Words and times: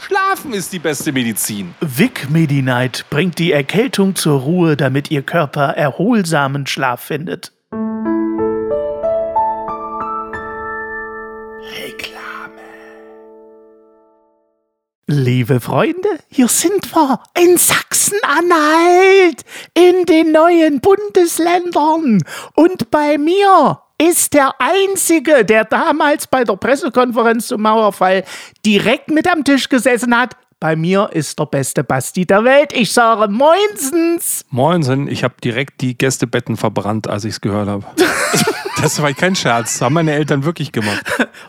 Schlafen 0.00 0.52
ist 0.52 0.72
die 0.72 0.78
beste 0.78 1.12
Medizin. 1.12 1.74
Vic 1.80 2.28
Medi-Night 2.30 3.06
bringt 3.10 3.38
die 3.38 3.52
Erkältung 3.52 4.14
zur 4.14 4.40
Ruhe, 4.40 4.76
damit 4.76 5.10
Ihr 5.10 5.22
Körper 5.22 5.76
erholsamen 5.76 6.66
Schlaf 6.66 7.00
findet. 7.00 7.52
Liebe 15.06 15.60
Freunde, 15.60 16.08
hier 16.30 16.48
sind 16.48 16.94
wir 16.94 17.20
in 17.38 17.58
Sachsen-Anhalt, 17.58 19.44
in 19.74 20.06
den 20.06 20.32
neuen 20.32 20.80
Bundesländern. 20.80 22.24
Und 22.54 22.90
bei 22.90 23.18
mir 23.18 23.83
ist 23.98 24.34
der 24.34 24.52
Einzige, 24.58 25.44
der 25.44 25.64
damals 25.64 26.26
bei 26.26 26.44
der 26.44 26.56
Pressekonferenz 26.56 27.48
zum 27.48 27.62
Mauerfall 27.62 28.24
direkt 28.64 29.10
mit 29.10 29.30
am 29.30 29.44
Tisch 29.44 29.68
gesessen 29.68 30.16
hat. 30.16 30.36
Bei 30.60 30.76
mir 30.76 31.10
ist 31.12 31.38
der 31.38 31.46
beste 31.46 31.84
Basti 31.84 32.24
der 32.24 32.42
Welt. 32.44 32.72
Ich 32.72 32.92
sage 32.92 33.30
Moinsens. 33.30 34.44
Moinsen, 34.50 35.08
ich 35.08 35.22
habe 35.22 35.34
direkt 35.42 35.80
die 35.82 35.96
Gästebetten 35.98 36.56
verbrannt, 36.56 37.06
als 37.06 37.24
ich 37.24 37.32
es 37.32 37.40
gehört 37.40 37.68
habe. 37.68 37.84
Das 38.82 39.00
war 39.00 39.12
kein 39.14 39.34
Scherz. 39.34 39.74
Das 39.74 39.80
haben 39.80 39.94
meine 39.94 40.12
Eltern 40.12 40.44
wirklich 40.44 40.70
gemacht. 40.72 41.00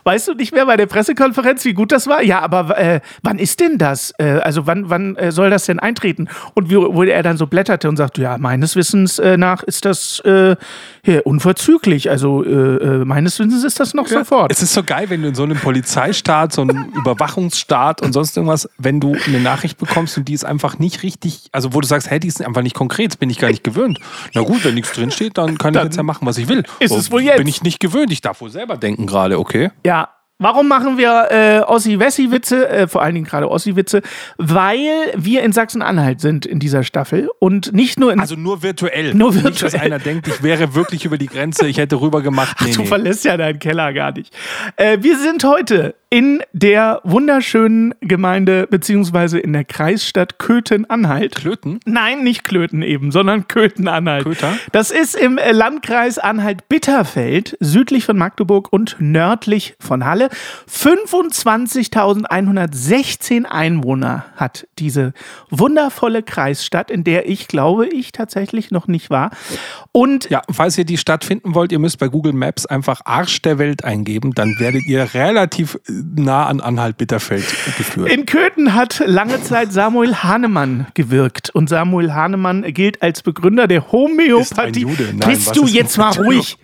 Weißt 0.04 0.28
du 0.28 0.34
nicht 0.34 0.52
mehr 0.52 0.66
bei 0.66 0.76
der 0.76 0.86
Pressekonferenz, 0.86 1.64
wie 1.64 1.72
gut 1.72 1.92
das 1.92 2.06
war? 2.06 2.22
Ja, 2.22 2.40
aber 2.40 2.78
äh, 2.78 3.00
wann 3.22 3.38
ist 3.38 3.60
denn 3.60 3.78
das? 3.78 4.12
Äh, 4.18 4.40
also 4.42 4.66
wann, 4.66 4.90
wann 4.90 5.16
äh, 5.16 5.32
soll 5.32 5.50
das 5.50 5.66
denn 5.66 5.78
eintreten? 5.78 6.28
Und 6.54 6.70
wie, 6.70 6.76
wo 6.76 7.02
er 7.02 7.22
dann 7.22 7.36
so 7.36 7.46
blätterte 7.46 7.88
und 7.88 7.96
sagte, 7.96 8.22
ja, 8.22 8.38
meines 8.38 8.76
Wissens 8.76 9.18
äh, 9.18 9.36
nach 9.36 9.62
ist 9.62 9.84
das 9.84 10.20
äh, 10.20 10.56
unverzüglich. 11.24 12.10
Also 12.10 12.44
äh, 12.44 13.04
meines 13.04 13.38
Wissens 13.38 13.64
ist 13.64 13.80
das 13.80 13.94
noch 13.94 14.08
ja. 14.08 14.18
sofort. 14.18 14.52
Es 14.52 14.62
ist 14.62 14.74
so 14.74 14.82
geil, 14.82 15.08
wenn 15.08 15.22
du 15.22 15.28
in 15.28 15.34
so 15.34 15.44
einem 15.44 15.56
Polizeistaat, 15.56 16.52
so 16.52 16.62
einem 16.62 16.92
Überwachungsstaat 16.94 18.02
und 18.02 18.12
sonst 18.12 18.36
irgendwas, 18.36 18.68
wenn 18.78 19.00
du 19.00 19.16
eine 19.26 19.40
Nachricht 19.40 19.78
bekommst 19.78 20.18
und 20.18 20.28
die 20.28 20.34
ist 20.34 20.44
einfach 20.44 20.78
nicht 20.78 21.02
richtig, 21.02 21.48
also 21.52 21.74
wo 21.74 21.80
du 21.80 21.86
sagst, 21.86 22.10
hey, 22.10 22.20
die 22.20 22.28
ist 22.28 22.44
einfach 22.44 22.62
nicht 22.62 22.74
konkret, 22.74 23.12
das 23.12 23.16
bin 23.16 23.30
ich 23.30 23.38
gar 23.38 23.48
nicht 23.48 23.64
gewöhnt. 23.64 23.98
Na 24.34 24.42
gut, 24.42 24.64
wenn 24.64 24.74
nichts 24.74 24.92
drinsteht, 24.92 25.38
dann 25.38 25.58
kann 25.58 25.72
dann 25.72 25.82
ich 25.82 25.84
jetzt 25.86 25.96
ja 25.96 26.02
machen, 26.02 26.26
was 26.26 26.38
ich 26.38 26.48
will. 26.48 26.64
Ist 26.80 26.92
es 26.92 27.10
wohl 27.10 27.22
jetzt? 27.22 27.38
Bin 27.38 27.46
ich 27.46 27.62
nicht 27.62 27.80
gewöhnt. 27.80 28.12
Ich 28.12 28.20
darf 28.20 28.40
wohl 28.40 28.50
selber 28.50 28.76
denken 28.76 29.06
gerade, 29.06 29.38
okay? 29.38 29.70
Ja, 29.84 30.16
Warum 30.38 30.68
machen 30.68 30.98
wir 30.98 31.28
äh, 31.30 31.60
Ossi-Wessi-Witze, 31.60 32.68
äh, 32.68 32.88
vor 32.88 33.00
allen 33.00 33.14
Dingen 33.14 33.26
gerade 33.26 33.50
Ossi-Witze? 33.50 34.02
Weil 34.36 34.90
wir 35.16 35.42
in 35.42 35.52
Sachsen-Anhalt 35.52 36.20
sind 36.20 36.44
in 36.44 36.58
dieser 36.58 36.82
Staffel 36.82 37.30
und 37.38 37.72
nicht 37.72 37.98
nur 37.98 38.12
in. 38.12 38.20
Also 38.20 38.36
nur 38.36 38.62
virtuell. 38.62 39.14
Nur 39.14 39.34
virtuell. 39.34 39.52
Nicht, 39.52 39.62
dass 39.62 39.74
einer 39.74 39.98
denkt, 39.98 40.28
ich 40.28 40.42
wäre 40.42 40.74
wirklich 40.74 41.06
über 41.06 41.16
die 41.16 41.28
Grenze, 41.28 41.66
ich 41.66 41.78
hätte 41.78 42.02
rüber 42.02 42.20
gemacht. 42.20 42.54
Nee, 42.60 42.68
Ach, 42.70 42.74
du 42.76 42.82
nee. 42.82 42.86
verlässt 42.86 43.24
ja 43.24 43.38
deinen 43.38 43.58
Keller 43.58 43.94
gar 43.94 44.12
nicht. 44.12 44.36
Äh, 44.76 44.98
wir 45.00 45.18
sind 45.18 45.42
heute 45.42 45.94
in 46.08 46.40
der 46.52 47.00
wunderschönen 47.02 47.92
Gemeinde 48.00 48.68
beziehungsweise 48.70 49.40
in 49.40 49.52
der 49.52 49.64
Kreisstadt 49.64 50.38
Köthen-Anhalt. 50.38 51.34
Klöten? 51.34 51.80
Nein, 51.84 52.22
nicht 52.22 52.44
Klöten 52.44 52.82
eben, 52.82 53.10
sondern 53.10 53.48
Köthen-Anhalt. 53.48 54.22
Köter? 54.22 54.56
Das 54.70 54.92
ist 54.92 55.16
im 55.16 55.40
Landkreis 55.50 56.18
Anhalt-Bitterfeld, 56.18 57.56
südlich 57.58 58.04
von 58.04 58.16
Magdeburg 58.16 58.72
und 58.72 58.94
nördlich 59.00 59.74
von 59.80 60.04
Halle. 60.04 60.28
25.116 60.70 63.44
Einwohner 63.44 64.26
hat 64.36 64.68
diese 64.78 65.12
wundervolle 65.50 66.22
Kreisstadt, 66.22 66.92
in 66.92 67.02
der 67.02 67.28
ich 67.28 67.48
glaube, 67.48 67.88
ich 67.88 68.12
tatsächlich 68.12 68.70
noch 68.70 68.86
nicht 68.86 69.10
war. 69.10 69.32
Und 69.90 70.30
ja, 70.30 70.42
falls 70.52 70.78
ihr 70.78 70.84
die 70.84 70.98
Stadt 70.98 71.24
finden 71.24 71.56
wollt, 71.56 71.72
ihr 71.72 71.80
müsst 71.80 71.98
bei 71.98 72.06
Google 72.06 72.32
Maps 72.32 72.64
einfach 72.64 73.00
Arsch 73.04 73.42
der 73.42 73.58
Welt 73.58 73.82
eingeben, 73.82 74.34
dann 74.34 74.54
werdet 74.60 74.86
ihr 74.86 75.12
relativ 75.12 75.80
nah 76.14 76.46
an 76.46 76.60
Anhalt-Bitterfeld 76.60 77.44
geführt. 77.76 78.10
In 78.10 78.26
Köthen 78.26 78.74
hat 78.74 79.02
lange 79.04 79.42
Zeit 79.42 79.72
Samuel 79.72 80.16
Hahnemann 80.16 80.86
gewirkt. 80.94 81.50
Und 81.50 81.68
Samuel 81.68 82.14
Hahnemann 82.14 82.62
gilt 82.72 83.02
als 83.02 83.22
Begründer 83.22 83.66
der 83.66 83.90
Homöopathie. 83.92 84.84
Ist. 84.84 85.14
Nein, 85.14 85.28
Bist 85.28 85.56
du 85.56 85.66
jetzt 85.66 85.98
mal 85.98 86.12
ruhig? 86.12 86.58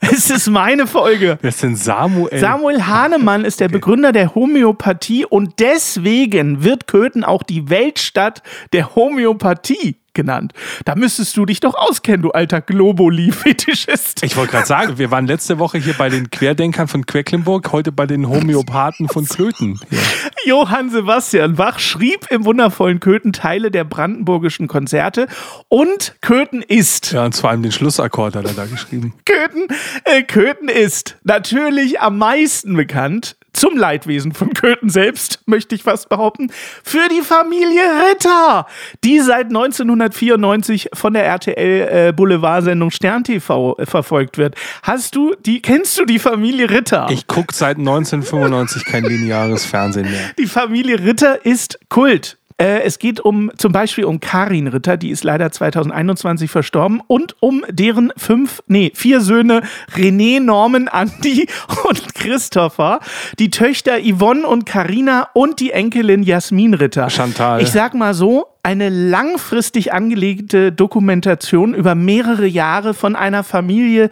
Es 0.00 0.30
ist 0.30 0.48
meine 0.48 0.86
Folge. 0.86 1.38
Wer 1.40 1.48
ist 1.48 1.62
denn 1.62 1.76
Samuel? 1.76 2.38
Samuel 2.38 2.86
Hahnemann 2.86 3.44
ist 3.44 3.60
der. 3.60 3.68
Begründer 3.68 4.12
der 4.12 4.34
Homöopathie 4.34 5.24
und 5.26 5.60
deswegen 5.60 6.64
wird 6.64 6.86
Köthen 6.86 7.22
auch 7.22 7.42
die 7.42 7.68
Weltstadt 7.68 8.42
der 8.72 8.94
Homöopathie 8.94 9.96
genannt. 10.18 10.52
Da 10.84 10.96
müsstest 10.96 11.36
du 11.36 11.46
dich 11.46 11.60
doch 11.60 11.76
auskennen, 11.76 12.22
du 12.22 12.32
alter 12.32 12.60
Globuli-Fetischist. 12.60 14.24
Ich 14.24 14.36
wollte 14.36 14.50
gerade 14.50 14.66
sagen, 14.66 14.98
wir 14.98 15.12
waren 15.12 15.28
letzte 15.28 15.60
Woche 15.60 15.78
hier 15.78 15.94
bei 15.94 16.08
den 16.08 16.28
Querdenkern 16.30 16.88
von 16.88 17.06
Quecklenburg, 17.06 17.70
heute 17.70 17.92
bei 17.92 18.04
den 18.04 18.28
Homöopathen 18.28 19.08
von 19.08 19.26
Köthen. 19.26 19.78
Ja. 19.90 19.98
Johann 20.44 20.90
Sebastian 20.90 21.54
Bach 21.54 21.78
schrieb 21.78 22.26
im 22.30 22.44
wundervollen 22.44 22.98
Köthen 22.98 23.32
Teile 23.32 23.70
der 23.70 23.84
brandenburgischen 23.84 24.66
Konzerte 24.66 25.28
und 25.68 26.16
Köthen 26.20 26.62
ist. 26.62 27.12
Ja, 27.12 27.24
und 27.24 27.36
vor 27.36 27.50
allem 27.50 27.62
den 27.62 27.70
Schlussakkord 27.70 28.34
hat 28.34 28.44
er 28.44 28.54
da 28.54 28.66
geschrieben. 28.66 29.14
Köthen, 29.24 29.68
äh, 30.04 30.24
Köthen 30.24 30.68
ist 30.68 31.16
natürlich 31.22 32.00
am 32.00 32.18
meisten 32.18 32.74
bekannt 32.74 33.36
zum 33.52 33.76
Leidwesen 33.76 34.32
von 34.32 34.52
Köthen 34.52 34.90
selbst, 34.90 35.40
möchte 35.46 35.74
ich 35.74 35.82
fast 35.82 36.08
behaupten, 36.08 36.50
für 36.82 37.08
die 37.10 37.22
Familie 37.22 37.82
Ritter, 38.10 38.66
die 39.04 39.20
seit 39.20 39.46
1994 39.46 40.90
von 40.92 41.12
der 41.12 41.24
RTL 41.24 42.08
äh, 42.08 42.12
Boulevardsendung 42.12 42.90
Stern 42.90 43.24
TV 43.24 43.76
äh, 43.78 43.86
verfolgt 43.86 44.38
wird. 44.38 44.54
Hast 44.82 45.14
du 45.14 45.34
die, 45.34 45.60
kennst 45.60 45.98
du 45.98 46.04
die 46.04 46.18
Familie 46.18 46.70
Ritter? 46.70 47.08
Ich 47.10 47.26
gucke 47.26 47.54
seit 47.54 47.78
1995 47.78 48.84
kein 48.84 49.04
lineares 49.04 49.64
Fernsehen 49.64 50.10
mehr. 50.10 50.30
Die 50.38 50.46
Familie 50.46 50.98
Ritter 50.98 51.44
ist 51.44 51.78
Kult. 51.88 52.38
Äh, 52.60 52.82
es 52.82 52.98
geht 52.98 53.20
um 53.20 53.52
zum 53.56 53.72
Beispiel 53.72 54.04
um 54.04 54.18
Karin 54.18 54.66
Ritter, 54.66 54.96
die 54.96 55.10
ist 55.10 55.22
leider 55.22 55.52
2021 55.52 56.50
verstorben, 56.50 57.00
und 57.06 57.36
um 57.40 57.64
deren 57.70 58.12
fünf, 58.16 58.62
nee, 58.66 58.90
vier 58.94 59.20
Söhne 59.20 59.62
René, 59.94 60.40
Norman, 60.40 60.88
Andi 60.88 61.46
und 61.88 62.14
Christopher, 62.14 62.98
die 63.38 63.50
Töchter 63.50 63.98
Yvonne 64.00 64.46
und 64.46 64.66
Karina 64.66 65.28
und 65.34 65.60
die 65.60 65.70
Enkelin 65.70 66.24
Jasmin 66.24 66.74
Ritter. 66.74 67.08
Chantal. 67.10 67.62
Ich 67.62 67.70
sag 67.70 67.94
mal 67.94 68.12
so, 68.12 68.46
eine 68.64 68.88
langfristig 68.88 69.92
angelegte 69.92 70.72
Dokumentation 70.72 71.74
über 71.74 71.94
mehrere 71.94 72.46
Jahre 72.46 72.92
von 72.92 73.14
einer 73.14 73.44
Familie, 73.44 74.10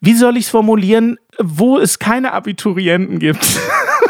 wie 0.00 0.14
soll 0.14 0.36
ich 0.36 0.44
es 0.44 0.50
formulieren, 0.50 1.18
wo 1.38 1.78
es 1.78 1.98
keine 1.98 2.32
Abiturienten 2.32 3.18
gibt. 3.18 3.44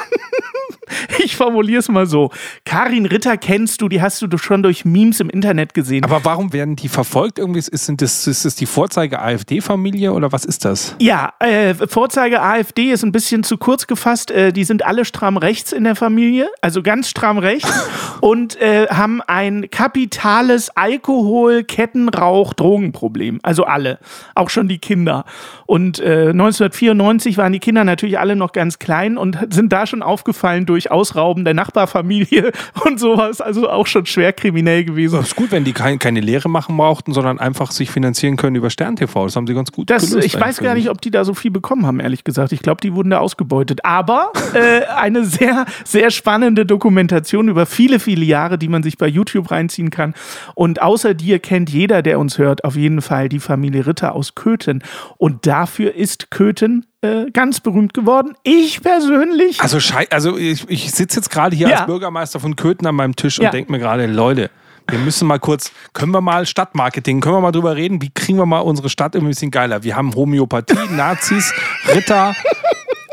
Ich 1.25 1.37
formuliere 1.37 1.81
es 1.81 1.89
mal 1.89 2.07
so. 2.07 2.31
Karin 2.65 3.07
Ritter 3.07 3.37
kennst 3.37 3.83
du, 3.83 3.89
die 3.89 4.01
hast 4.01 4.23
du 4.23 4.39
schon 4.39 4.63
durch 4.63 4.85
Memes 4.85 5.21
im 5.21 5.31
Internet 5.31 5.75
gesehen. 5.75 6.05
Aber 6.05 6.25
warum 6.25 6.53
werden 6.53 6.77
die 6.77 6.89
verfolgt? 6.89 7.39
Irgendwie 7.39 7.59
ist, 7.59 7.71
sind 7.71 8.01
das, 8.03 8.27
ist 8.27 8.45
das 8.45 8.55
die 8.55 8.67
Vorzeige-AfD-Familie 8.67 10.13
oder 10.13 10.33
was 10.33 10.45
ist 10.45 10.65
das? 10.65 10.97
Ja, 11.01 11.35
äh, 11.41 11.75
Vorzeige-AfD 11.75 12.91
ist 12.91 13.03
ein 13.03 13.13
bisschen 13.13 13.43
zu 13.45 13.59
kurz 13.59 13.87
gefasst. 13.87 14.31
Äh, 14.31 14.53
die 14.53 14.65
sind 14.65 14.85
alle 14.85 15.05
stramm 15.05 15.37
rechts 15.37 15.73
in 15.73 15.85
der 15.85 15.97
Familie, 15.97 16.49
also 16.63 16.83
ganz 16.83 17.09
stramm 17.09 17.39
rechts 17.39 17.71
und 18.21 18.61
äh, 18.61 18.87
haben 18.89 19.21
ein 19.23 19.71
kapitales 19.71 20.71
Alkohol-, 20.77 21.65
Kettenrauch-, 21.65 22.55
Drogenproblem. 22.55 23.41
Also 23.43 23.65
alle, 23.65 23.99
auch 24.35 24.51
schon 24.51 24.69
die 24.69 24.79
Kinder. 24.79 25.25
Und 25.67 26.01
1994 26.01 27.35
äh, 27.35 27.37
waren 27.39 27.53
die 27.53 27.61
Kinder 27.61 27.85
natürlich 27.85 28.19
alle 28.19 28.37
noch 28.37 28.53
ganz 28.53 28.79
klein 28.79 29.17
und 29.17 29.39
sind 29.51 29.73
da 29.73 29.87
schon 29.87 30.03
aufgefallen 30.03 30.67
durch 30.67 30.80
durch 30.81 30.91
Ausrauben 30.91 31.45
der 31.45 31.53
Nachbarfamilie 31.53 32.53
und 32.85 32.99
sowas. 32.99 33.41
Also 33.41 33.69
auch 33.69 33.87
schon 33.87 34.07
schwer 34.07 34.33
kriminell 34.33 34.85
gewesen. 34.85 35.17
Das 35.17 35.29
ist 35.29 35.37
gut, 35.37 35.51
wenn 35.51 35.65
die 35.65 35.73
kein, 35.73 35.99
keine 35.99 36.21
Lehre 36.21 36.49
machen 36.49 36.77
brauchten, 36.77 37.13
sondern 37.13 37.39
einfach 37.39 37.71
sich 37.71 37.91
finanzieren 37.91 38.37
können 38.37 38.57
über 38.57 38.71
Stern 38.71 38.97
TV. 38.97 39.27
Das 39.27 39.37
haben 39.37 39.47
sie 39.47 39.55
ganz 39.55 39.73
gut 39.73 39.91
das, 39.91 40.09
gelöst. 40.09 40.27
Ich 40.27 40.41
weiß 40.41 40.59
gar 40.61 40.75
nicht, 40.75 40.89
ob 40.89 41.01
die 41.03 41.11
da 41.11 41.25
so 41.25 41.35
viel 41.35 41.51
bekommen 41.51 41.87
haben, 41.87 42.01
ehrlich 42.01 42.25
gesagt. 42.25 42.53
Ich 42.53 42.61
glaube, 42.61 42.81
die 42.81 42.95
wurden 42.95 43.11
da 43.11 43.19
ausgebeutet. 43.19 43.85
Aber 43.85 44.33
äh, 44.55 44.85
eine 44.97 45.25
sehr, 45.25 45.67
sehr 45.85 46.11
spannende 46.11 46.65
Dokumentation 46.65 47.49
über 47.49 47.67
viele, 47.67 48.01
viele 48.01 48.25
Jahre, 48.25 48.57
die 48.57 48.69
man 48.69 48.83
sich 48.83 48.97
bei 48.97 49.07
YouTube 49.07 49.51
reinziehen 49.51 49.91
kann. 49.91 50.15
Und 50.55 50.81
außer 50.81 51.13
dir 51.13 51.41
kennt 51.41 51.69
jeder, 51.69 52.01
der 52.01 52.19
uns 52.19 52.39
hört, 52.39 52.65
auf 52.65 52.77
jeden 52.77 53.03
Fall 53.03 53.29
die 53.29 53.41
Familie 53.41 53.87
Ritter 53.87 54.15
aus 54.15 54.35
Köthen. 54.35 54.83
Und 55.19 55.47
dafür 55.47 55.95
ist 55.95 56.31
Köthen 56.31 56.87
äh, 57.03 57.31
ganz 57.31 57.61
berühmt 57.61 57.95
geworden. 57.95 58.35
Ich 58.43 58.83
persönlich. 58.83 59.61
Also, 59.61 59.79
also 60.11 60.37
ich, 60.37 60.69
ich 60.69 60.91
sitze 60.93 61.17
jetzt 61.17 61.31
gerade 61.31 61.57
hier 61.57 61.69
ja. 61.69 61.77
als 61.79 61.87
Bürgermeister 61.87 62.41
von 62.41 62.57
Köthen 62.57 62.87
an 62.87 62.95
meinem 62.95 63.17
Tisch 63.17 63.39
und 63.39 63.45
ja. 63.45 63.51
denke 63.51 63.73
mir 63.73 63.79
gerade, 63.79 64.07
Leute, 64.07 64.51
wir 64.89 64.99
müssen 64.99 65.27
mal 65.27 65.39
kurz, 65.39 65.73
können 65.93 66.13
wir 66.13 66.21
mal 66.21 66.47
Stadtmarketing, 66.47 67.21
können 67.21 67.37
wir 67.37 67.41
mal 67.41 67.53
drüber 67.53 67.77
reden, 67.77 68.03
wie 68.03 68.11
kriegen 68.11 68.39
wir 68.39 68.47
mal 68.47 68.61
unsere 68.61 68.89
Stadt 68.89 69.17
ein 69.17 69.25
bisschen 69.25 69.51
geiler? 69.51 69.83
Wir 69.83 69.97
haben 69.97 70.15
Homöopathie, 70.15 70.77
Nazis, 70.91 71.55
Ritter, 71.95 72.35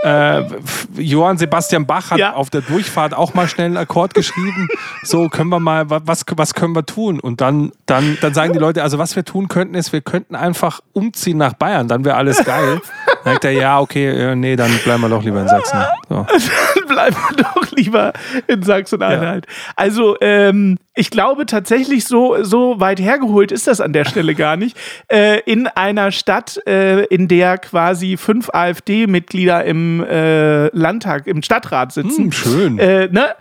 äh, 0.04 0.44
Johann 0.98 1.38
Sebastian 1.38 1.86
Bach 1.86 2.12
hat 2.12 2.19
ja. 2.19 2.34
auf 2.34 2.50
der 2.50 2.62
Durchfahrt 2.62 3.13
auch 3.13 3.34
mal 3.34 3.48
schnell 3.48 3.68
einen 3.68 3.78
Akkord 3.78 4.13
geschrieben. 4.13 4.68
So 5.04 5.28
können 5.28 5.50
wir 5.50 5.60
mal, 5.60 5.89
was, 5.89 6.24
was 6.36 6.54
können 6.54 6.75
wir 6.75 6.86
tun? 6.86 7.19
Und 7.19 7.42
dann, 7.42 7.72
dann, 7.86 8.18
dann 8.22 8.34
sagen 8.34 8.54
die 8.54 8.60
Leute, 8.60 8.84
also 8.84 9.00
was 9.00 9.16
wir 9.16 9.25
tun 9.25 9.48
könnten, 9.48 9.75
ist, 9.75 9.94
wir 9.94 10.01
könnten 10.01 10.36
einfach 10.36 10.81
umziehen 10.94 11.38
nach 11.38 11.54
Bayern, 11.54 11.88
dann 11.88 12.06
wäre 12.06 12.16
alles 12.16 12.44
geil. 12.44 12.81
Dann 13.27 13.35
sagt 13.35 13.45
er, 13.45 13.51
ja, 13.51 13.79
okay, 13.79 14.35
nee, 14.35 14.56
dann 14.56 14.71
bleiben 14.83 15.01
wir 15.01 15.09
doch 15.09 15.24
lieber 15.24 15.41
in 15.41 15.47
Sachsen. 15.50 15.79
So. 16.07 16.25
dann 16.75 16.88
bleiben 16.88 17.15
wir 17.29 17.44
doch 17.44 17.71
lieber 17.71 18.13
in 18.47 18.63
Sachsen-Anhalt. 18.63 19.45
Ja. 19.45 19.74
Also, 19.75 20.15
ähm, 20.21 20.77
ich 20.95 21.12
glaube 21.12 21.45
tatsächlich, 21.45 22.06
so, 22.06 22.44
so 22.44 22.79
weit 22.79 23.00
hergeholt 23.00 23.51
ist 23.51 23.68
das 23.68 23.81
an 23.81 23.94
der 23.94 24.06
Stelle 24.06 24.35
gar 24.35 24.56
nicht. 24.56 24.77
Äh, 25.09 25.39
in 25.41 25.68
einer 25.68 26.12
Stadt, 26.12 26.59
äh, 26.68 27.06
in 27.06 27.27
der 27.27 27.57
quasi 27.59 28.18
fünf 28.18 28.50
AfD-Mitglieder 28.50 29.63
im 29.63 30.03
äh, 30.03 30.68
Landtag, 30.75 31.27
im 31.27 31.44
Stadtrat 31.44 31.94
sitzen. 31.94 32.25
Hm, 32.25 32.31
schön. 32.31 32.79
Äh, 32.79 33.07
ne? 33.07 33.35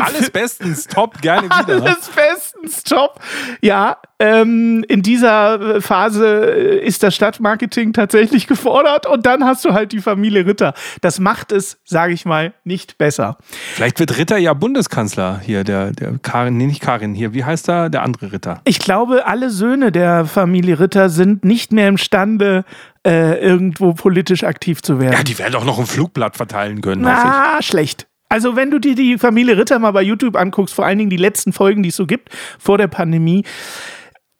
Alles 0.00 0.30
bestens, 0.30 0.86
top, 0.86 1.22
gerne 1.22 1.44
wieder. 1.48 1.82
Alles 1.82 2.10
bestens, 2.14 2.47
top. 2.84 3.20
Ja, 3.60 3.98
ähm, 4.18 4.84
in 4.88 5.02
dieser 5.02 5.80
Phase 5.80 6.26
ist 6.26 7.02
das 7.02 7.14
Stadtmarketing 7.14 7.92
tatsächlich 7.92 8.46
gefordert 8.46 9.06
und 9.06 9.26
dann 9.26 9.44
hast 9.44 9.64
du 9.64 9.72
halt 9.72 9.92
die 9.92 10.00
Familie 10.00 10.46
Ritter. 10.46 10.74
Das 11.00 11.20
macht 11.20 11.52
es, 11.52 11.78
sage 11.84 12.12
ich 12.12 12.24
mal, 12.24 12.52
nicht 12.64 12.98
besser. 12.98 13.38
Vielleicht 13.74 14.00
wird 14.00 14.18
Ritter 14.18 14.38
ja 14.38 14.54
Bundeskanzler 14.54 15.40
hier, 15.44 15.64
der, 15.64 15.92
der 15.92 16.18
Karin, 16.18 16.56
nee, 16.56 16.66
nicht 16.66 16.82
Karin 16.82 17.14
hier. 17.14 17.32
Wie 17.34 17.44
heißt 17.44 17.68
da 17.68 17.88
der 17.88 18.02
andere 18.02 18.32
Ritter? 18.32 18.60
Ich 18.64 18.78
glaube, 18.78 19.26
alle 19.26 19.50
Söhne 19.50 19.92
der 19.92 20.26
Familie 20.26 20.80
Ritter 20.80 21.10
sind 21.10 21.44
nicht 21.44 21.72
mehr 21.72 21.88
imstande, 21.88 22.64
äh, 23.06 23.38
irgendwo 23.40 23.94
politisch 23.94 24.44
aktiv 24.44 24.82
zu 24.82 25.00
werden. 25.00 25.12
Ja, 25.12 25.22
die 25.22 25.38
werden 25.38 25.52
doch 25.52 25.64
noch 25.64 25.78
ein 25.78 25.86
Flugblatt 25.86 26.36
verteilen 26.36 26.80
können. 26.80 27.02
Na, 27.02 27.62
schlecht. 27.62 28.06
Also, 28.28 28.56
wenn 28.56 28.70
du 28.70 28.78
dir 28.78 28.94
die 28.94 29.16
Familie 29.16 29.56
Ritter 29.56 29.78
mal 29.78 29.92
bei 29.92 30.02
YouTube 30.02 30.36
anguckst, 30.36 30.74
vor 30.74 30.84
allen 30.84 30.98
Dingen 30.98 31.10
die 31.10 31.16
letzten 31.16 31.52
Folgen, 31.52 31.82
die 31.82 31.88
es 31.88 31.96
so 31.96 32.06
gibt, 32.06 32.28
vor 32.58 32.76
der 32.76 32.88
Pandemie, 32.88 33.44